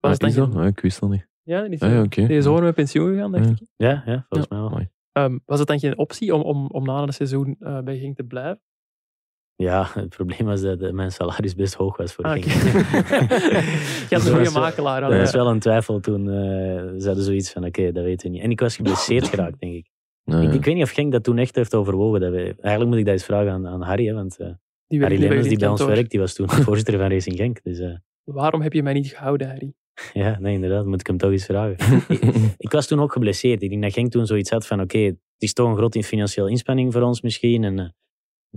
[0.00, 0.66] Was het dan dat?
[0.66, 1.28] ik wist dat niet.
[1.42, 2.26] Ja, is, ah, ja, okay.
[2.26, 2.60] die is ja.
[2.60, 3.68] met pensioen gegaan, dacht ik.
[3.76, 4.86] Ja, ja volgens mij wel.
[5.24, 8.16] Um, was het dan geen optie om, om, om na een seizoen uh, bij Genk
[8.16, 8.60] te blijven?
[9.56, 12.44] Ja, het probleem was dat uh, mijn salaris best hoog was voor ah, Genk.
[14.08, 15.00] Je had een goede makelaar.
[15.00, 16.26] Dat was wel een twijfel toen.
[16.26, 16.34] Uh,
[16.98, 18.42] ze hadden zoiets van, oké, okay, dat weten we niet.
[18.42, 19.90] En ik was geblesseerd geraakt, denk ik.
[20.24, 22.20] Nee, ik, ik, weet niet of Genk dat toen echt heeft overwogen.
[22.20, 24.40] Dat we, eigenlijk moet ik dat eens vragen aan, aan Harry, hè, want...
[24.40, 24.48] Uh,
[24.88, 27.62] die Harry Lemmens, die bij ons werkt, die was toen voorzitter van Racing Genk.
[27.62, 27.96] Dus, uh...
[28.24, 29.74] Waarom heb je mij niet gehouden, Harry?
[30.12, 30.86] Ja, nee, inderdaad.
[30.86, 32.02] Moet ik hem toch eens vragen.
[32.56, 33.62] ik, was toen ook geblesseerd.
[33.62, 36.02] Ik denk dat Genk toen zoiets had van, oké, okay, het is toch een grote
[36.02, 37.64] financiële inspanning voor ons misschien.
[37.64, 37.78] En,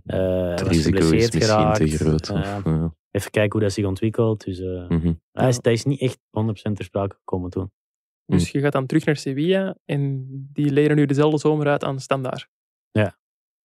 [0.06, 2.30] uh, het risico is misschien te groot.
[2.30, 2.94] Uh, ja.
[3.12, 4.46] Even kijken hoe dat zich ontwikkelt.
[4.46, 5.22] Dus uh, mm -hmm.
[5.32, 7.72] dat, is, dat is niet echt 100% ter sprake gekomen toen.
[8.26, 12.00] Dus je gaat dan terug naar Sevilla en die leren nu dezelfde zomer uit aan
[12.00, 12.48] Standaard.
[12.92, 13.20] Ja.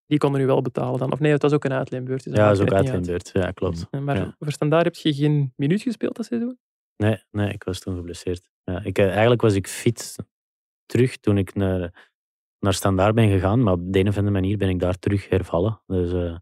[0.06, 1.12] Die konden nu wel betalen dan.
[1.12, 2.24] Of nee, het was ook een uitleenbeurt.
[2.24, 3.30] Dus ja, dat is ook uitleenbeurt.
[3.32, 3.90] Ja, klopt.
[3.90, 4.34] Maar ja.
[4.38, 6.58] voor Standaard heb je geen minuut gespeeld dat seizoen?
[6.96, 8.50] Nee, nee, ik was toen geblesseerd.
[8.64, 10.16] Ja, ik, eigenlijk was ik fit
[10.86, 12.10] terug toen ik naar,
[12.58, 13.62] naar Standaard ben gegaan.
[13.62, 15.82] Maar op de een of andere manier ben ik daar terug hervallen.
[15.86, 16.36] Dus uh,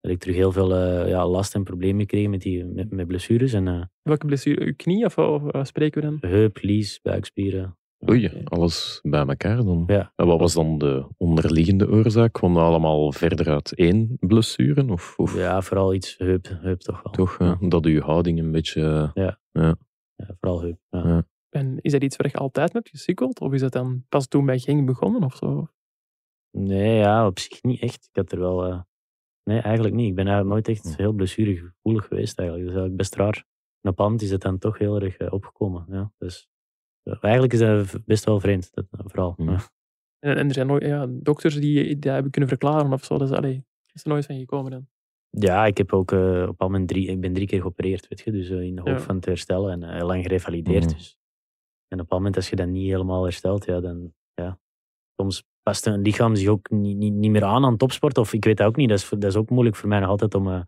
[0.00, 3.06] heb ik terug heel veel uh, ja, last en problemen gekregen met, die, met, met
[3.06, 3.52] blessures.
[3.52, 4.64] En, uh, Welke blessure?
[4.64, 6.30] Uw knie of, of spreken we dan?
[6.30, 7.78] Heup, lies, buikspieren.
[8.08, 9.84] Oei, alles bij elkaar dan.
[9.86, 10.12] Ja.
[10.16, 12.32] En wat was dan de onderliggende oorzaak?
[12.32, 14.92] Kwam dat allemaal verder uit één blessure?
[14.92, 15.36] Of, of?
[15.36, 17.12] Ja, vooral iets heup, heup toch wel.
[17.12, 17.58] Toch, ja.
[17.60, 19.10] dat uw houding een beetje...
[19.14, 19.76] Ja, ja.
[20.16, 20.78] ja vooral heup.
[20.90, 21.26] Ja.
[21.48, 23.40] En is dat iets waar je altijd met gesukkeld?
[23.40, 25.68] Of is dat dan pas toen bij ging begonnen of zo?
[26.50, 28.08] Nee, ja, op zich niet echt.
[28.12, 28.66] Ik had er wel...
[28.66, 28.80] Uh...
[29.44, 30.08] Nee, eigenlijk niet.
[30.08, 32.68] Ik ben eigenlijk nooit echt heel blessuregevoelig geweest eigenlijk.
[32.68, 33.44] Dat is eigenlijk best raar.
[33.80, 35.86] En op hand is het dan toch heel erg uh, opgekomen.
[35.88, 36.12] Ja.
[36.18, 36.49] Dus
[37.02, 39.34] eigenlijk is dat best wel vreemd, dat, vooral.
[39.36, 39.50] Mm.
[39.50, 39.58] Ja.
[40.18, 43.18] En, en, er zijn nooit ja, dokters die dat hebben kunnen verklaren of zo.
[43.18, 44.88] Dus allee, is er nooit van gekomen dan?
[45.30, 48.20] Ja, ik heb ook uh, op al mijn drie, ik ben drie keer geopereerd, weet
[48.20, 49.00] je, dus uh, in de hoop ja.
[49.00, 50.84] van te herstellen en uh, lang gerevalideerd.
[50.84, 50.92] Mm.
[50.92, 51.18] Dus.
[51.88, 54.58] En op een moment als je dat niet helemaal herstelt, ja, dan ja,
[55.16, 58.18] soms past een lichaam zich ook niet, niet, niet meer aan aan topsport?
[58.18, 58.88] Of ik weet dat ook niet.
[58.88, 60.62] Dat is, dat is ook moeilijk voor mij nog altijd om, uh,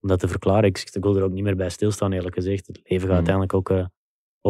[0.00, 0.64] om dat te verklaren.
[0.64, 2.66] Ik, ik wil er ook niet meer bij stilstaan, eerlijk gezegd.
[2.66, 3.14] Het leven gaat Mm.
[3.14, 3.86] uiteindelijk ook uh,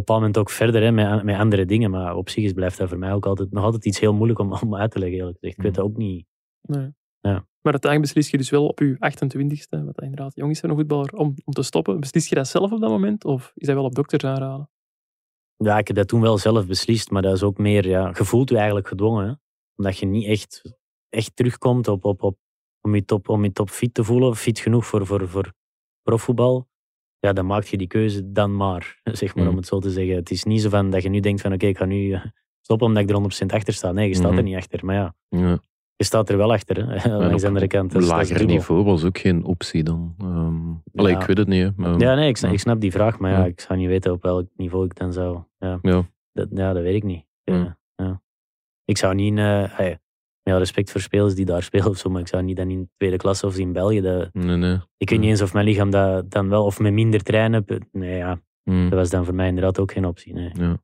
[0.00, 1.90] bepaald moment ook verder hè, met, met andere dingen.
[1.90, 4.38] Maar op zich is, blijft dat voor mij ook altijd, nog altijd iets heel moeilijk
[4.38, 5.58] om, om uit te leggen, eerlijk gezegd.
[5.58, 5.82] Ik weet Mm.
[5.82, 6.26] dat ook niet.
[6.60, 6.92] Nee.
[7.20, 7.46] Ja.
[7.60, 10.76] Maar uiteindelijk beslis je dus wel op je 28ste, wat inderdaad jong is voor een
[10.76, 12.00] voetballer, om, om te stoppen.
[12.00, 13.24] Beslis je dat zelf op dat moment?
[13.24, 14.70] Of is dat wel op dokters aanraden?
[15.56, 18.24] Ja, ik heb dat toen wel zelf beslist, maar dat is ook meer, ja, je
[18.24, 19.26] voelt je eigenlijk gedwongen.
[19.26, 19.32] Hè?
[19.76, 20.76] Omdat je niet echt,
[21.08, 22.38] echt terugkomt op, op, op,
[22.80, 25.52] om, je top, om je top fit te voelen, fit genoeg voor, voor, voor
[26.02, 26.68] profvoetbal.
[27.24, 29.52] Ja, dan maak je die keuze dan maar, zeg maar, Mhm.
[29.52, 30.14] om het zo te zeggen.
[30.14, 32.24] Het is niet zo van dat je nu denkt van oké, ik ga nu eh,
[32.60, 33.92] stoppen omdat ik er 100% achter sta.
[33.92, 34.44] Nee, je staat er Mhm.
[34.44, 34.84] niet achter.
[34.84, 35.58] Maar ja, Ja.
[35.96, 37.92] je staat er wel achter, hè, op de andere kant.
[37.92, 40.14] Dus lager niveau was ook geen optie dan.
[40.18, 41.20] Ehm allee, Ja.
[41.20, 41.62] ik weet het niet.
[41.62, 42.56] Hè, maar, Ja, nee, ik snap, Ja.
[42.56, 45.12] ik snap die vraag, maar ja, ik zou niet weten op welk niveau ik dan
[45.12, 45.38] zou.
[45.58, 46.02] Ja, Ja.
[46.32, 47.24] dat, ja, dat weet ik niet.
[47.44, 47.54] Ja.
[47.54, 48.22] Ja, ja.
[48.84, 49.98] Ik zou niet, eh hey,
[50.52, 52.90] alle respect voor spelers die daar spelen of zo, maar ik zou niet dan in
[52.96, 54.00] tweede klasse of in België.
[54.00, 54.78] Dat, Nee, nee.
[54.96, 57.64] ik weet niet eens of mijn lichaam dat dan wel, of met minder trainen.
[57.92, 58.40] Nee, ja,
[58.70, 60.32] Hm, dat was dan voor mij inderdaad ook geen optie.
[60.34, 60.50] Nee.
[60.52, 60.76] ja.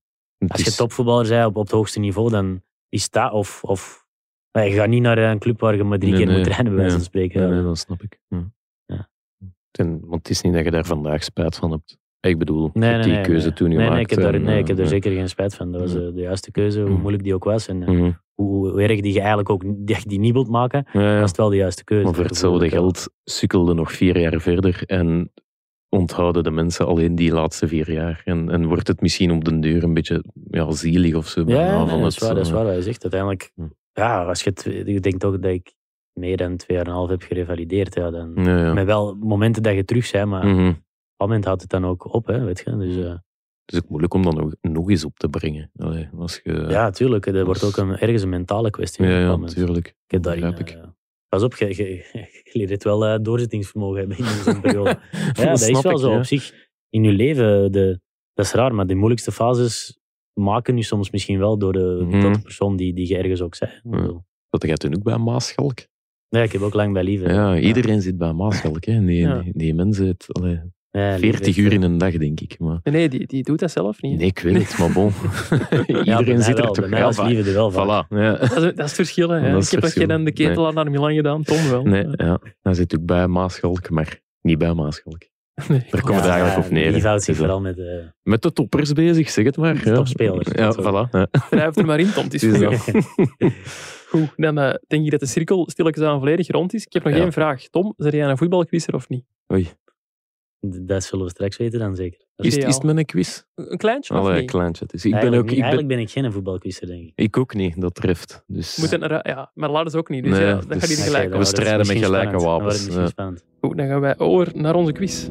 [0.49, 3.65] Als je topvoetballer bent op, op het hoogste niveau, dan is dat of.
[3.65, 4.07] of
[4.53, 6.39] je gaat niet naar een club waar je maar drie Nee, keer nee.
[6.39, 7.07] moet trainen, bij wijze van Ja.
[7.09, 7.41] spreken.
[7.41, 8.19] Nee, nee, dat snap ik.
[8.29, 8.51] Ja.
[8.87, 9.09] Ja.
[9.79, 11.99] En, want het is niet dat je daar vandaag spijt van hebt.
[12.21, 13.57] Ik bedoel, je Nee, hebt nee, die nee, keuze nee.
[13.57, 13.95] toen nee, gemaakt.
[13.95, 14.95] nee, ik heb daar, en, nee, ik heb eh, er ja.
[14.97, 15.73] zeker geen spijt van.
[15.73, 15.99] Dat was Ja.
[16.01, 17.01] eh, de juiste keuze, hoe Mhm.
[17.01, 17.69] moeilijk die ook was.
[17.69, 18.11] En eh, Mhm.
[18.43, 21.21] Hoe, erg die je eigenlijk ook die, die niet wilt maken, Ja, ja.
[21.21, 22.05] was het wel de juiste keuze.
[22.05, 25.33] Maar voor hetzelfde Bijvoorbeeld, geld sukkelde nog vier jaar verder en
[25.89, 28.23] onthouden de mensen alleen die laatste vier jaar.
[28.25, 31.41] En, en wordt het misschien op den duur een beetje ja, zielig of zo.
[31.41, 33.03] Ja, bijna nee, van dat, is waar, dat is eh, waar wat je zegt.
[33.03, 33.53] Uiteindelijk,
[33.93, 35.73] ja, als je het, ik denk toch dat ik
[36.13, 37.95] meer dan twee jaar en een half heb gerevalideerd.
[37.95, 38.73] Ja, dan, Ja, ja.
[38.73, 40.59] Met wel momenten dat je terug bent, maar op Mhm.
[40.67, 40.83] een
[41.17, 42.27] moment houdt het dan ook op.
[42.27, 42.77] Hè, weet je?
[42.77, 43.15] Dus, eh,
[43.71, 45.71] Het is ook moeilijk om dat nog, nog eens op te brengen.
[45.77, 47.33] Allee, als je, ja, tuurlijk.
[47.33, 49.05] Dat wordt ook een, ergens een mentale kwestie.
[49.07, 49.87] ja, ja, natuurlijk.
[49.87, 50.71] Ik heb daarin, ik.
[50.71, 50.83] eh,
[51.29, 51.85] pas op, je, je,
[52.45, 54.99] je leert het wel eh, doorzettingsvermogen hebben in zo'n periode.
[55.33, 56.11] Ja, dat is snap wel ik, zo.
[56.11, 56.17] ja.
[56.19, 56.53] Op zich,
[56.89, 58.01] in je leven, de,
[58.35, 59.99] dat is raar, maar de moeilijkste fases
[60.33, 62.21] maken nu soms misschien wel door de, Mhm.
[62.21, 63.71] tot de persoon die, die je ergens ook zei.
[63.83, 65.79] Bedoel, Dat jij toen ook bij Maaschalk?
[66.29, 67.29] Ja, ik heb ook lang bij Lieve.
[67.29, 68.85] Ja, iedereen zit bij Maaschalk.
[68.85, 69.05] Hè.
[69.05, 69.43] Die, Ja.
[69.43, 70.61] die, die mensen het, allee,
[70.93, 72.59] Ja, Lieve 40 heeft, uur in een dag, denk ik.
[72.59, 74.13] Maar, Nee, nee die, die doet dat zelf niet.
[74.13, 74.19] hè.
[74.19, 75.13] nee, ik weet het, maar bon.
[76.05, 76.73] Ja, iedereen zit er wel.
[76.73, 77.87] toch Bij mij was ja, Lieve er wel van.
[77.87, 78.33] Voilà, ja.
[78.37, 79.29] Dat, is, dat is het verschil.
[79.29, 79.41] Hè.
[79.53, 81.83] Dat is ik heb nog geen de ketel naar Milan gedaan, Tom wel.
[81.83, 82.39] Nee, ja.
[82.63, 85.19] Hij zit ook bij Maaschalk, maar niet bij Maaschalk.
[85.69, 85.87] Nee.
[85.91, 86.91] Daar komt het eigenlijk op neer.
[86.93, 87.79] Lieve houdt zich Dus, eh, vooral met...
[87.79, 87.85] eh,
[88.23, 89.75] Met de toppers bezig, zeg het maar.
[89.83, 90.49] De topspelers.
[90.53, 91.11] Ja, voilà.
[91.11, 91.27] Ja.
[91.51, 92.25] Drijf er maar in, Tom.
[92.25, 92.43] Het is
[94.09, 94.33] goed.
[94.37, 96.85] dan eh, denk ik dat de cirkel stilletjes aan volledig rond is.
[96.85, 97.21] Ik heb nog Ja.
[97.21, 97.63] één vraag.
[97.69, 99.25] Tom, zijn jij een voetbalquizzer of niet?
[99.53, 99.69] Oei.
[100.61, 102.25] Dat zullen we straks weten dan zeker.
[102.37, 103.43] Dat Is, is het met een quiz?
[103.55, 104.51] Een kleintje of Allee, niet?
[104.51, 104.87] kleintje.
[104.87, 107.13] Dus ik, ben Eigenlijk, ook, ik, ben, eigenlijk ben ik geen voetbalquizzer, denk ik.
[107.15, 108.45] ik ook niet, dat treft.
[108.47, 110.25] Dus, Moet het naar, ja, maar Lars ook niet.
[110.25, 113.13] Dus Nee, ja, dat dus- gaat niet Oké, gelijk we strijden met gelijke wapens, wordt
[113.17, 113.33] ja.
[113.61, 115.29] Goed, dan gaan wij over naar onze quiz.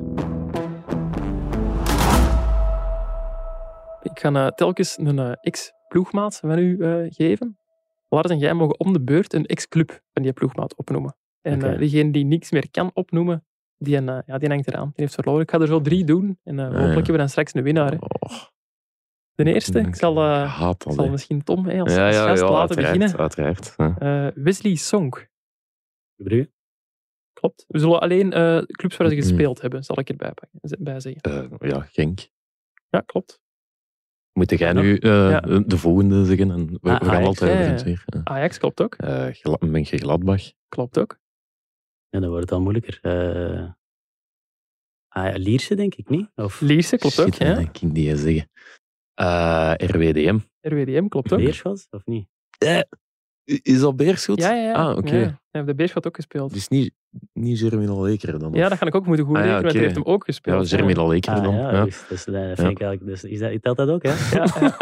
[4.01, 7.57] Ik ga eh, telkens een eh, ex-ploegmaat van u eh, geven.
[8.09, 11.15] Lars en jij mogen om de beurt een ex-club van die ploegmaat opnoemen.
[11.41, 13.45] En eh, degene die niks meer kan opnoemen,
[13.79, 14.85] die, een, eh, ja, die hangt eraan.
[14.87, 15.41] Die heeft verloren.
[15.41, 16.39] Ik ga er zo drie doen.
[16.43, 16.93] En eh, hopelijk ja.
[16.93, 17.91] hebben we dan straks een winnaar.
[17.91, 17.97] hè.
[17.99, 18.41] Oh,
[19.35, 22.49] De eerste, ik zal, eh, ik zal misschien Tom hè, als, ja, als gast ja,
[22.51, 23.19] laten uiteraard, beginnen.
[23.19, 23.73] uiteraard.
[23.77, 23.97] Ja.
[24.27, 25.13] Eh, Wesley Song,
[26.15, 26.51] Brugge?
[27.33, 27.65] klopt.
[27.67, 31.21] We zullen alleen eh, clubs waar ze gespeeld hebben, zal ik erbij pakken, bij zeggen.
[31.21, 32.29] Eh, ja, Genk.
[32.89, 33.39] Ja, klopt.
[34.31, 35.39] Moet jij nu eh, Ja.
[35.39, 36.51] de volgende zeggen?
[36.51, 38.21] En we, we Ah, gaan Ajax, altijd ja.
[38.23, 38.95] Ajax klopt ook.
[38.95, 40.41] Eh, je Gladbach?
[40.67, 41.19] Klopt ook.
[42.09, 42.99] Ja, dan wordt het al moeilijker.
[43.01, 43.69] Eh
[45.07, 46.29] ah, ja, Lierse, denk ik niet?
[46.35, 47.33] Of Lierse klopt ook.
[47.33, 47.45] Ja.
[47.45, 48.49] dat kan ik niet zeggen.
[49.13, 50.37] Eh, RWDM.
[50.61, 51.39] RWDM klopt ook.
[51.39, 52.27] Beerschot, of niet?
[53.43, 54.39] Is dat Beerschot?
[54.41, 54.73] Ja, ja, ja.
[54.73, 55.15] Ah, oké.
[55.15, 55.21] Ja.
[55.21, 56.53] Hij heeft de Beerschot ook gespeeld.
[56.53, 56.93] Dus niet,
[57.33, 58.53] niet Jeremy Leker dan?
[58.53, 60.19] Ja, dat ga ik ook moeten goed Ah, ja, rekenen, want hij heeft hem ook
[60.25, 60.69] Ja, gespeeld.
[60.69, 61.55] Jeremy Leker Ah, dan.
[61.55, 61.83] ja, ja.
[61.83, 64.09] Dus, dus, dat vind ik eigenlijk, dus, is dat, telt dat ook, hè?
[64.37, 64.77] Ja, ja.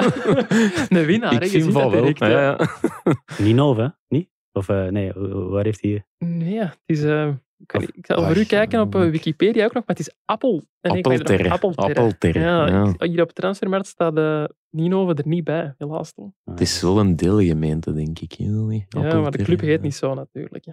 [0.90, 1.44] Een winnaar, hè.
[1.44, 1.90] Ik vind van wel.
[1.90, 2.28] direct, hè.
[2.28, 2.68] Ja, ja.
[3.38, 3.88] Ninove, hè?
[4.08, 4.30] Niet?
[4.58, 5.12] Of eh, nee,
[5.50, 6.06] waar heeft hij...
[6.18, 7.04] Nee, ja, het is...
[7.04, 7.28] eh,
[7.58, 10.08] ik, Of- ik zal voor u kijken op eh, ik- Wikipedia ook nog, maar het
[10.08, 10.64] is Appel.
[10.82, 11.50] Appelterre.
[11.50, 11.90] Appelterre.
[12.00, 12.94] Appelterre, Ja, ja.
[12.98, 16.30] ik- hier op Transfermarkt staat eh Ninove er niet bij, helaas toch.
[16.44, 18.32] Het is wel een deelgemeente, denk ik.
[18.32, 19.82] Ja, maar de club heet ja.
[19.82, 20.66] niet zo natuurlijk.
[20.66, 20.72] hè.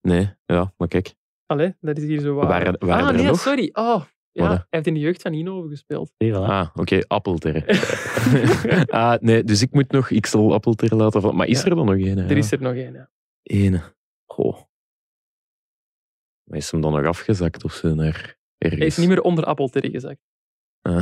[0.00, 1.14] Nee, ja, maar kijk.
[1.46, 2.46] Allee, dat is hier zo waar.
[2.48, 3.40] Waren- waren ah, er nee, nog?
[3.40, 3.68] sorry.
[3.72, 4.02] Oh,
[4.32, 6.10] ja, hij heeft in de jeugd van Ninove gespeeld.
[6.24, 6.30] Voilà.
[6.32, 7.64] Ah, oké, Appelterre.
[8.86, 11.36] ah, nee, dus ik moet nog, ik zal Appelterre laten vallen.
[11.36, 11.68] Maar is Ja.
[11.68, 12.18] er dan nog één?
[12.18, 13.08] Er is er nog één, ja.
[13.48, 13.80] Ene.
[14.26, 14.56] Goh.
[16.44, 18.78] Maar is hem dan nog afgezakt of zo naar ergens?
[18.80, 20.20] Hij is niet meer onder Appelterre gezakt.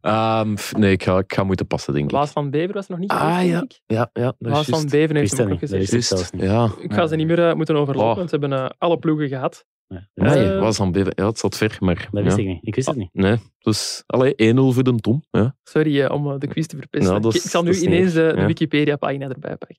[0.00, 2.10] Ehm, nee, ik ga, ik ga moeten passen, denk ik.
[2.10, 3.58] Waas van Bever was er nog niet Ah, geweest, ja.
[3.58, 3.80] denk ik.
[3.86, 4.88] Ja, ja, dat Waas van.
[4.88, 6.32] Bever heeft hem dat ook niet, gezegd.
[6.36, 6.70] Ja.
[6.80, 8.16] Ik ga ze niet meer eh, moeten overlopen, Oh.
[8.16, 9.64] want ze hebben eh, alle ploegen gehad.
[9.86, 11.12] Ja, Nee, Eh, was aan Bever.
[11.14, 11.94] Ja, het zat ver, maar...
[12.10, 12.22] dat ja.
[12.22, 12.66] wist ik niet.
[12.66, 13.10] Ik wist het niet.
[13.12, 15.22] Nee, dus allee, 1-0 voor de Tom.
[15.30, 15.56] Ja.
[15.62, 17.22] Sorry eh, om eh, de quiz te verpesten.
[17.22, 18.46] Ja, ik, zal nu ineens eh, de ja.
[18.46, 19.78] Wikipedia-pagina erbij pakken.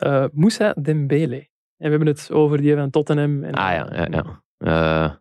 [0.00, 1.36] Eh Moussa Dembele.
[1.76, 3.44] En we hebben het over die van Tottenham.
[3.44, 4.42] En, Ah ja, ja, ja.
[4.56, 5.14] Eh,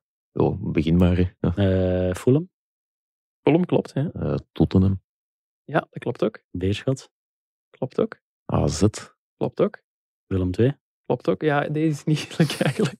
[0.44, 1.36] oh, begin maar.
[1.40, 1.56] Ja.
[1.56, 2.50] Eh Fulham,
[3.42, 4.10] Column klopt, hè?
[4.12, 5.02] Eh, Tottenham,
[5.64, 6.40] Ja, dat klopt ook.
[6.52, 7.12] Beerschot,
[7.70, 8.20] Klopt ook.
[8.46, 8.84] AZ.
[9.38, 9.82] Klopt ook.
[10.28, 10.78] Willem II.
[11.06, 11.42] Klopt ook.
[11.42, 12.96] Ja, deze is niet eerlijk eigenlijk.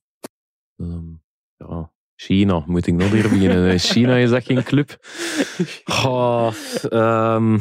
[0.76, 1.14] ehm,
[1.58, 1.94] ja.
[2.16, 3.80] China, moet ik nog weer beginnen?
[3.80, 4.90] China is dat geen club?
[6.06, 6.54] Oh,
[6.90, 7.54] ehm,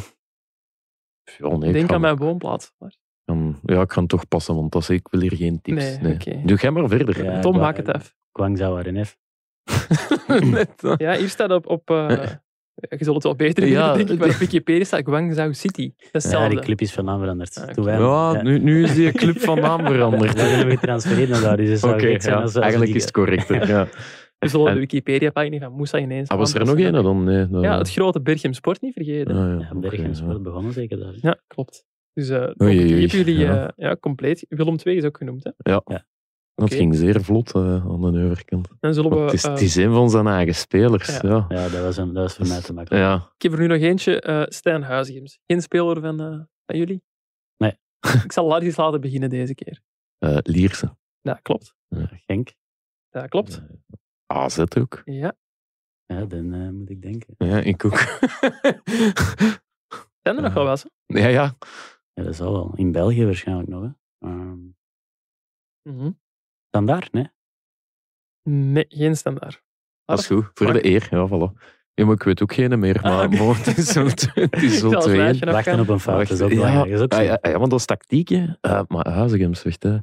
[1.39, 2.73] ja, nee, Denk aan mijn woonplaats.
[2.79, 2.97] Maar-
[3.63, 5.99] ja, ik ga het toch passen, want dat is, ik wil hier geen tips.
[5.99, 6.41] Nee, oké.
[6.45, 7.25] Doe jij maar verder.
[7.25, 7.41] Ja.
[7.41, 8.15] Tom, maak het af.
[8.33, 9.17] Guangzhou RNF.
[10.97, 11.67] Ja, hier staat op...
[11.67, 12.09] op eh,
[12.75, 15.93] je zult het wel beter Ja, weten, denk ik, maar op Wikipedia staat Guangzhou City.
[16.11, 17.75] Dat is Ja, die club is van naam veranderd.
[17.77, 20.35] Ah, Ja, nu, nu is die club van naam veranderd.
[20.65, 23.13] We getransfereerd naar daar, dus het zou zijn ja, als, als eigenlijk die- is het
[23.13, 23.49] correct.
[23.49, 23.89] hè, Ja.
[24.39, 27.25] We zullen En- de Wikipedia-pagina van Moussa ineens Ah, was er nog een dan?
[27.25, 29.37] Nee, dat- Ja, het grote Berchem Sport niet vergeten.
[29.37, 30.13] Ah, ja, ja.
[30.15, 31.13] Sport begonnen zeker daar.
[31.21, 31.87] Ja, klopt.
[32.19, 33.67] Dus eh Oei, ik oei, heb jullie ja.
[33.67, 34.47] eh, ja, compleet.
[34.49, 35.45] Willem II is ook genoemd.
[35.45, 35.51] Hè.
[35.63, 36.05] Dat
[36.55, 36.75] Oké.
[36.75, 38.69] ging zeer vlot eh, aan de overkant.
[38.81, 39.17] Dan zullen we...
[39.19, 41.21] Het, is, eh, het is een van zijn eigen spelers.
[41.21, 41.29] Ja.
[41.29, 41.47] Ja.
[41.49, 43.05] Ja, dat was, een, dat was voor mij te makkelijk.
[43.05, 43.33] Ja.
[43.37, 44.21] Ik heb er nu nog eentje.
[44.21, 45.41] eh Stijn Huizigems.
[45.47, 47.03] Geen speler van, eh, van jullie?
[47.57, 47.79] Nee.
[48.25, 49.81] ik zal Lars eens laten beginnen deze keer.
[50.19, 50.97] Eh, Lierse.
[51.21, 51.75] Ja, klopt.
[52.27, 52.53] Genk.
[53.11, 53.63] Ja, klopt.
[54.27, 55.03] AZ ook.
[55.05, 55.37] Ja.
[56.07, 57.35] Ja, dan eh, moet ik denken.
[57.39, 57.99] Ja, ik ook.
[60.23, 60.87] Zijn er nog wel wat?
[61.07, 61.19] hè?
[61.19, 61.57] ja, ja.
[62.19, 62.73] Ja, dat zal wel.
[62.75, 63.83] In België waarschijnlijk nog.
[63.83, 63.89] Hè.
[64.29, 64.67] Ehm
[65.83, 66.11] Mhm.
[66.69, 67.31] standaard, nee?
[68.43, 69.63] Nee, geen standaard.
[70.05, 70.51] Dat is goed.
[70.55, 71.09] Voor de eer.
[71.11, 71.63] Ja, voilà.
[71.95, 73.01] Ja, maar ik weet ook geen meer.
[73.03, 73.37] Maar, oké.
[73.45, 75.39] maar het is zo, het is zo het twee.
[75.39, 77.87] Wachten op een fout, is ook ja, is ook ah, ja, ja, want dat is
[77.87, 78.47] tactiek, hè.
[78.61, 79.99] Eh, maar Huizigems, wacht, hè.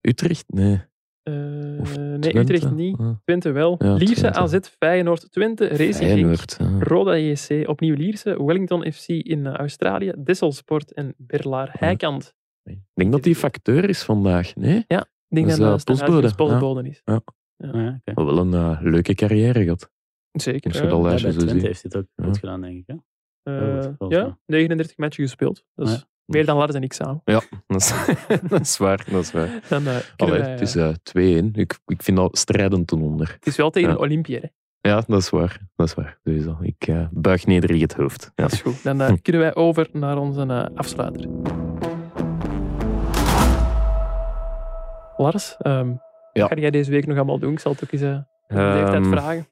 [0.00, 0.44] Utrecht?
[0.46, 0.84] Nee.
[1.22, 2.38] Eh, Of nee, Twente?
[2.38, 2.98] Utrecht niet.
[2.98, 3.76] Ah, Twente wel.
[3.78, 4.38] Ja, Lierse, Twente.
[4.38, 6.56] AZ, Feyenoord, Twente, Racing Genk, Feyenoord.
[6.58, 6.78] ja.
[6.78, 12.34] Roda JC, opnieuw Lierse, Wellington FC in eh, Australië, Disselsport en Berlaar Heikant.
[12.62, 14.54] Ik denk dat die facteur is vandaag.
[14.54, 14.78] Nee?
[14.88, 16.88] Ik denk Dat dat Stijn postbode.
[16.88, 17.00] Is.
[17.04, 17.16] Ah,
[17.56, 18.12] ja, oké.
[18.14, 19.90] Maar wel een leuke carrière gehad.
[20.32, 20.70] Zeker.
[20.70, 20.90] Als je ja.
[20.90, 21.66] dat Ja, lijstje bij zo Twente ziet.
[21.68, 22.24] heeft dit ook Ja.
[22.24, 22.84] goed gedaan, denk ik.
[22.86, 22.94] Hè?
[23.42, 25.64] Eh, ja, 39 matchen gespeeld.
[25.74, 26.00] Dat is Ja.
[26.24, 27.20] Meer dan Lars en ik samen.
[27.24, 27.92] Dat is,
[28.48, 29.04] dat is waar.
[29.10, 29.48] Dat is waar.
[29.68, 31.50] Dan, eh, kunnen Allee, wij, het is eh, eh, 2-1.
[31.52, 33.32] Ik, ik vind dat strijdend ten onder.
[33.34, 33.94] het is wel tegen ja.
[33.94, 34.34] een Olympië.
[34.36, 34.46] hè.
[34.90, 35.58] Ja, dat is waar.
[35.76, 36.18] Dat is waar.
[36.22, 38.22] Dus, eh, ik eh, buig nederig het hoofd.
[38.34, 38.42] Ja.
[38.42, 38.82] Dat is goed.
[38.82, 41.26] Dan eh, kunnen wij over naar onze eh, afsluiter.
[45.16, 45.88] Lars, ehm,
[46.32, 46.42] Ja.
[46.42, 47.52] wat ga jij deze week nog allemaal doen?
[47.52, 49.46] Ik zal het ook eens eh, de leeftijd Ehm, vragen.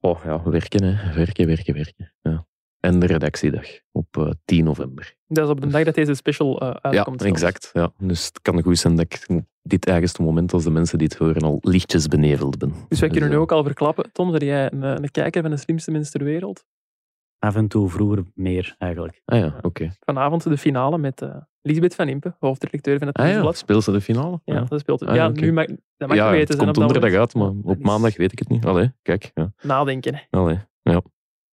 [0.00, 1.14] Oh ja, werken hè.
[1.14, 2.12] Werken, werken, werken.
[2.22, 2.46] Ja.
[2.86, 5.14] En de redactiedag op eh, 10 november.
[5.26, 7.20] Dat is op de dag dat deze special eh, Ja, uitkomt.
[7.20, 7.34] zelfs.
[7.42, 7.70] exact.
[7.72, 7.90] Ja.
[7.98, 9.26] Dus het kan goed zijn dat ik
[9.62, 12.72] dit eigenste moment als de mensen dit horen al lichtjes beneveld ben.
[12.88, 14.12] Dus wij kunnen nu eh, ook al verklappen.
[14.12, 16.64] Tom, ben jij een, een kijker van de slimste mensen ter wereld?
[17.38, 19.22] Af en toe vroeger meer, eigenlijk.
[19.24, 19.92] Ah ja, oké.
[20.00, 23.56] Vanavond de finale met eh Lisbeth van Impe, hoofdredacteur van het Ah ja, Nieuwsblad.
[23.56, 24.40] speel ze de finale?
[24.44, 26.68] Ja, dat speelt Ah, ja, nu mag, dat mag ja, je weten het zijn komt
[26.68, 27.54] op dat donderdag uit, moment.
[27.54, 28.64] maar Ja, op dat maandag weet ik het niet.
[28.64, 29.30] Allee, kijk.
[29.34, 29.52] Ja.
[29.62, 30.14] Nadenken.
[30.14, 30.20] Hè.
[30.38, 30.58] Allee.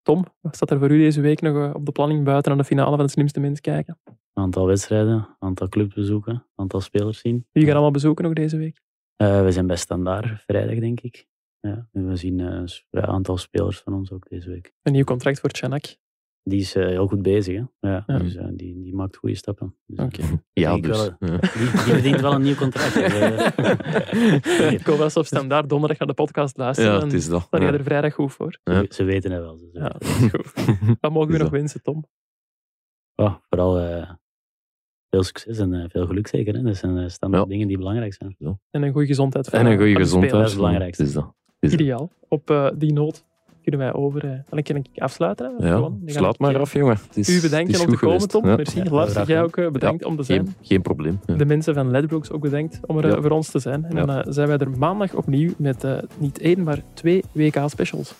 [0.03, 2.57] Tom, wat staat er voor u deze week nog eh, op de planning buiten aan
[2.57, 3.99] de finale van de slimste mens kijken?
[4.33, 7.47] Aantal wedstrijden, aantal clubbezoeken, aantal spelers zien.
[7.51, 8.81] Wie gaan allemaal bezoeken nog deze week?
[9.15, 11.27] Eh, we zijn bij Standaard vrijdag, denk ik.
[11.59, 14.73] Ja, en we zien eh, een aantal spelers van ons ook deze week.
[14.81, 15.95] Een nieuw contract voor Chanak.
[16.43, 17.89] Die is eh, heel goed bezig, hè?
[17.89, 18.17] Ja, Ja.
[18.17, 19.75] Dus eh, die, die maakt goede stappen.
[19.85, 20.23] Dus, eh, Oké.
[20.53, 20.97] Ja, dus.
[20.97, 21.37] wel, ja.
[21.37, 22.95] die, die verdient wel een nieuw contract.
[24.79, 26.91] Ik hoop wel eens op standaard donderdag naar de podcast luisteren.
[26.91, 27.47] Ja, en het is dat.
[27.49, 27.77] dan ga je Ja.
[27.77, 28.59] er vrijdag goed voor.
[28.63, 28.73] Ja.
[28.81, 29.57] Ze, ze weten het wel.
[29.57, 30.97] Ze Ja, weten dat is goed.
[31.01, 31.51] Wat mogen we nog dat.
[31.59, 32.05] wensen, Tom?
[33.15, 34.09] Ja, vooral eh,
[35.09, 36.53] veel succes en eh, veel geluk zeker.
[36.55, 36.61] Hè.
[36.61, 37.49] Dat zijn eh, standaard Ja.
[37.49, 38.35] dingen die belangrijk zijn.
[38.71, 39.47] En een goede gezondheid.
[39.47, 40.31] En een eh, goede gezondheid.
[40.33, 41.03] dat is het belangrijkste.
[41.03, 41.23] Is dat.
[41.23, 41.79] Het is dat.
[41.79, 42.11] Ideaal.
[42.27, 43.25] Op eh, die noot
[43.63, 44.25] kunnen wij over...
[44.25, 45.53] eh dan kan ik afsluiten.
[45.59, 46.01] Ja, Gewoon.
[46.05, 46.97] Sluit maar af, jongen.
[47.13, 47.33] Is, U
[47.67, 48.27] is om te komen.
[48.27, 48.47] Tom.
[48.47, 48.55] Ja.
[48.55, 48.83] Merci.
[48.89, 50.39] Lars, jij ook bedankt om te zijn.
[50.45, 51.19] Geen, geen probleem.
[51.25, 53.85] De mensen van Ledbrokes ook bedankt om er voor ons te zijn.
[53.85, 58.13] En dan eh, zijn wij er maandag opnieuw met eh, niet één, maar twee WK-specials.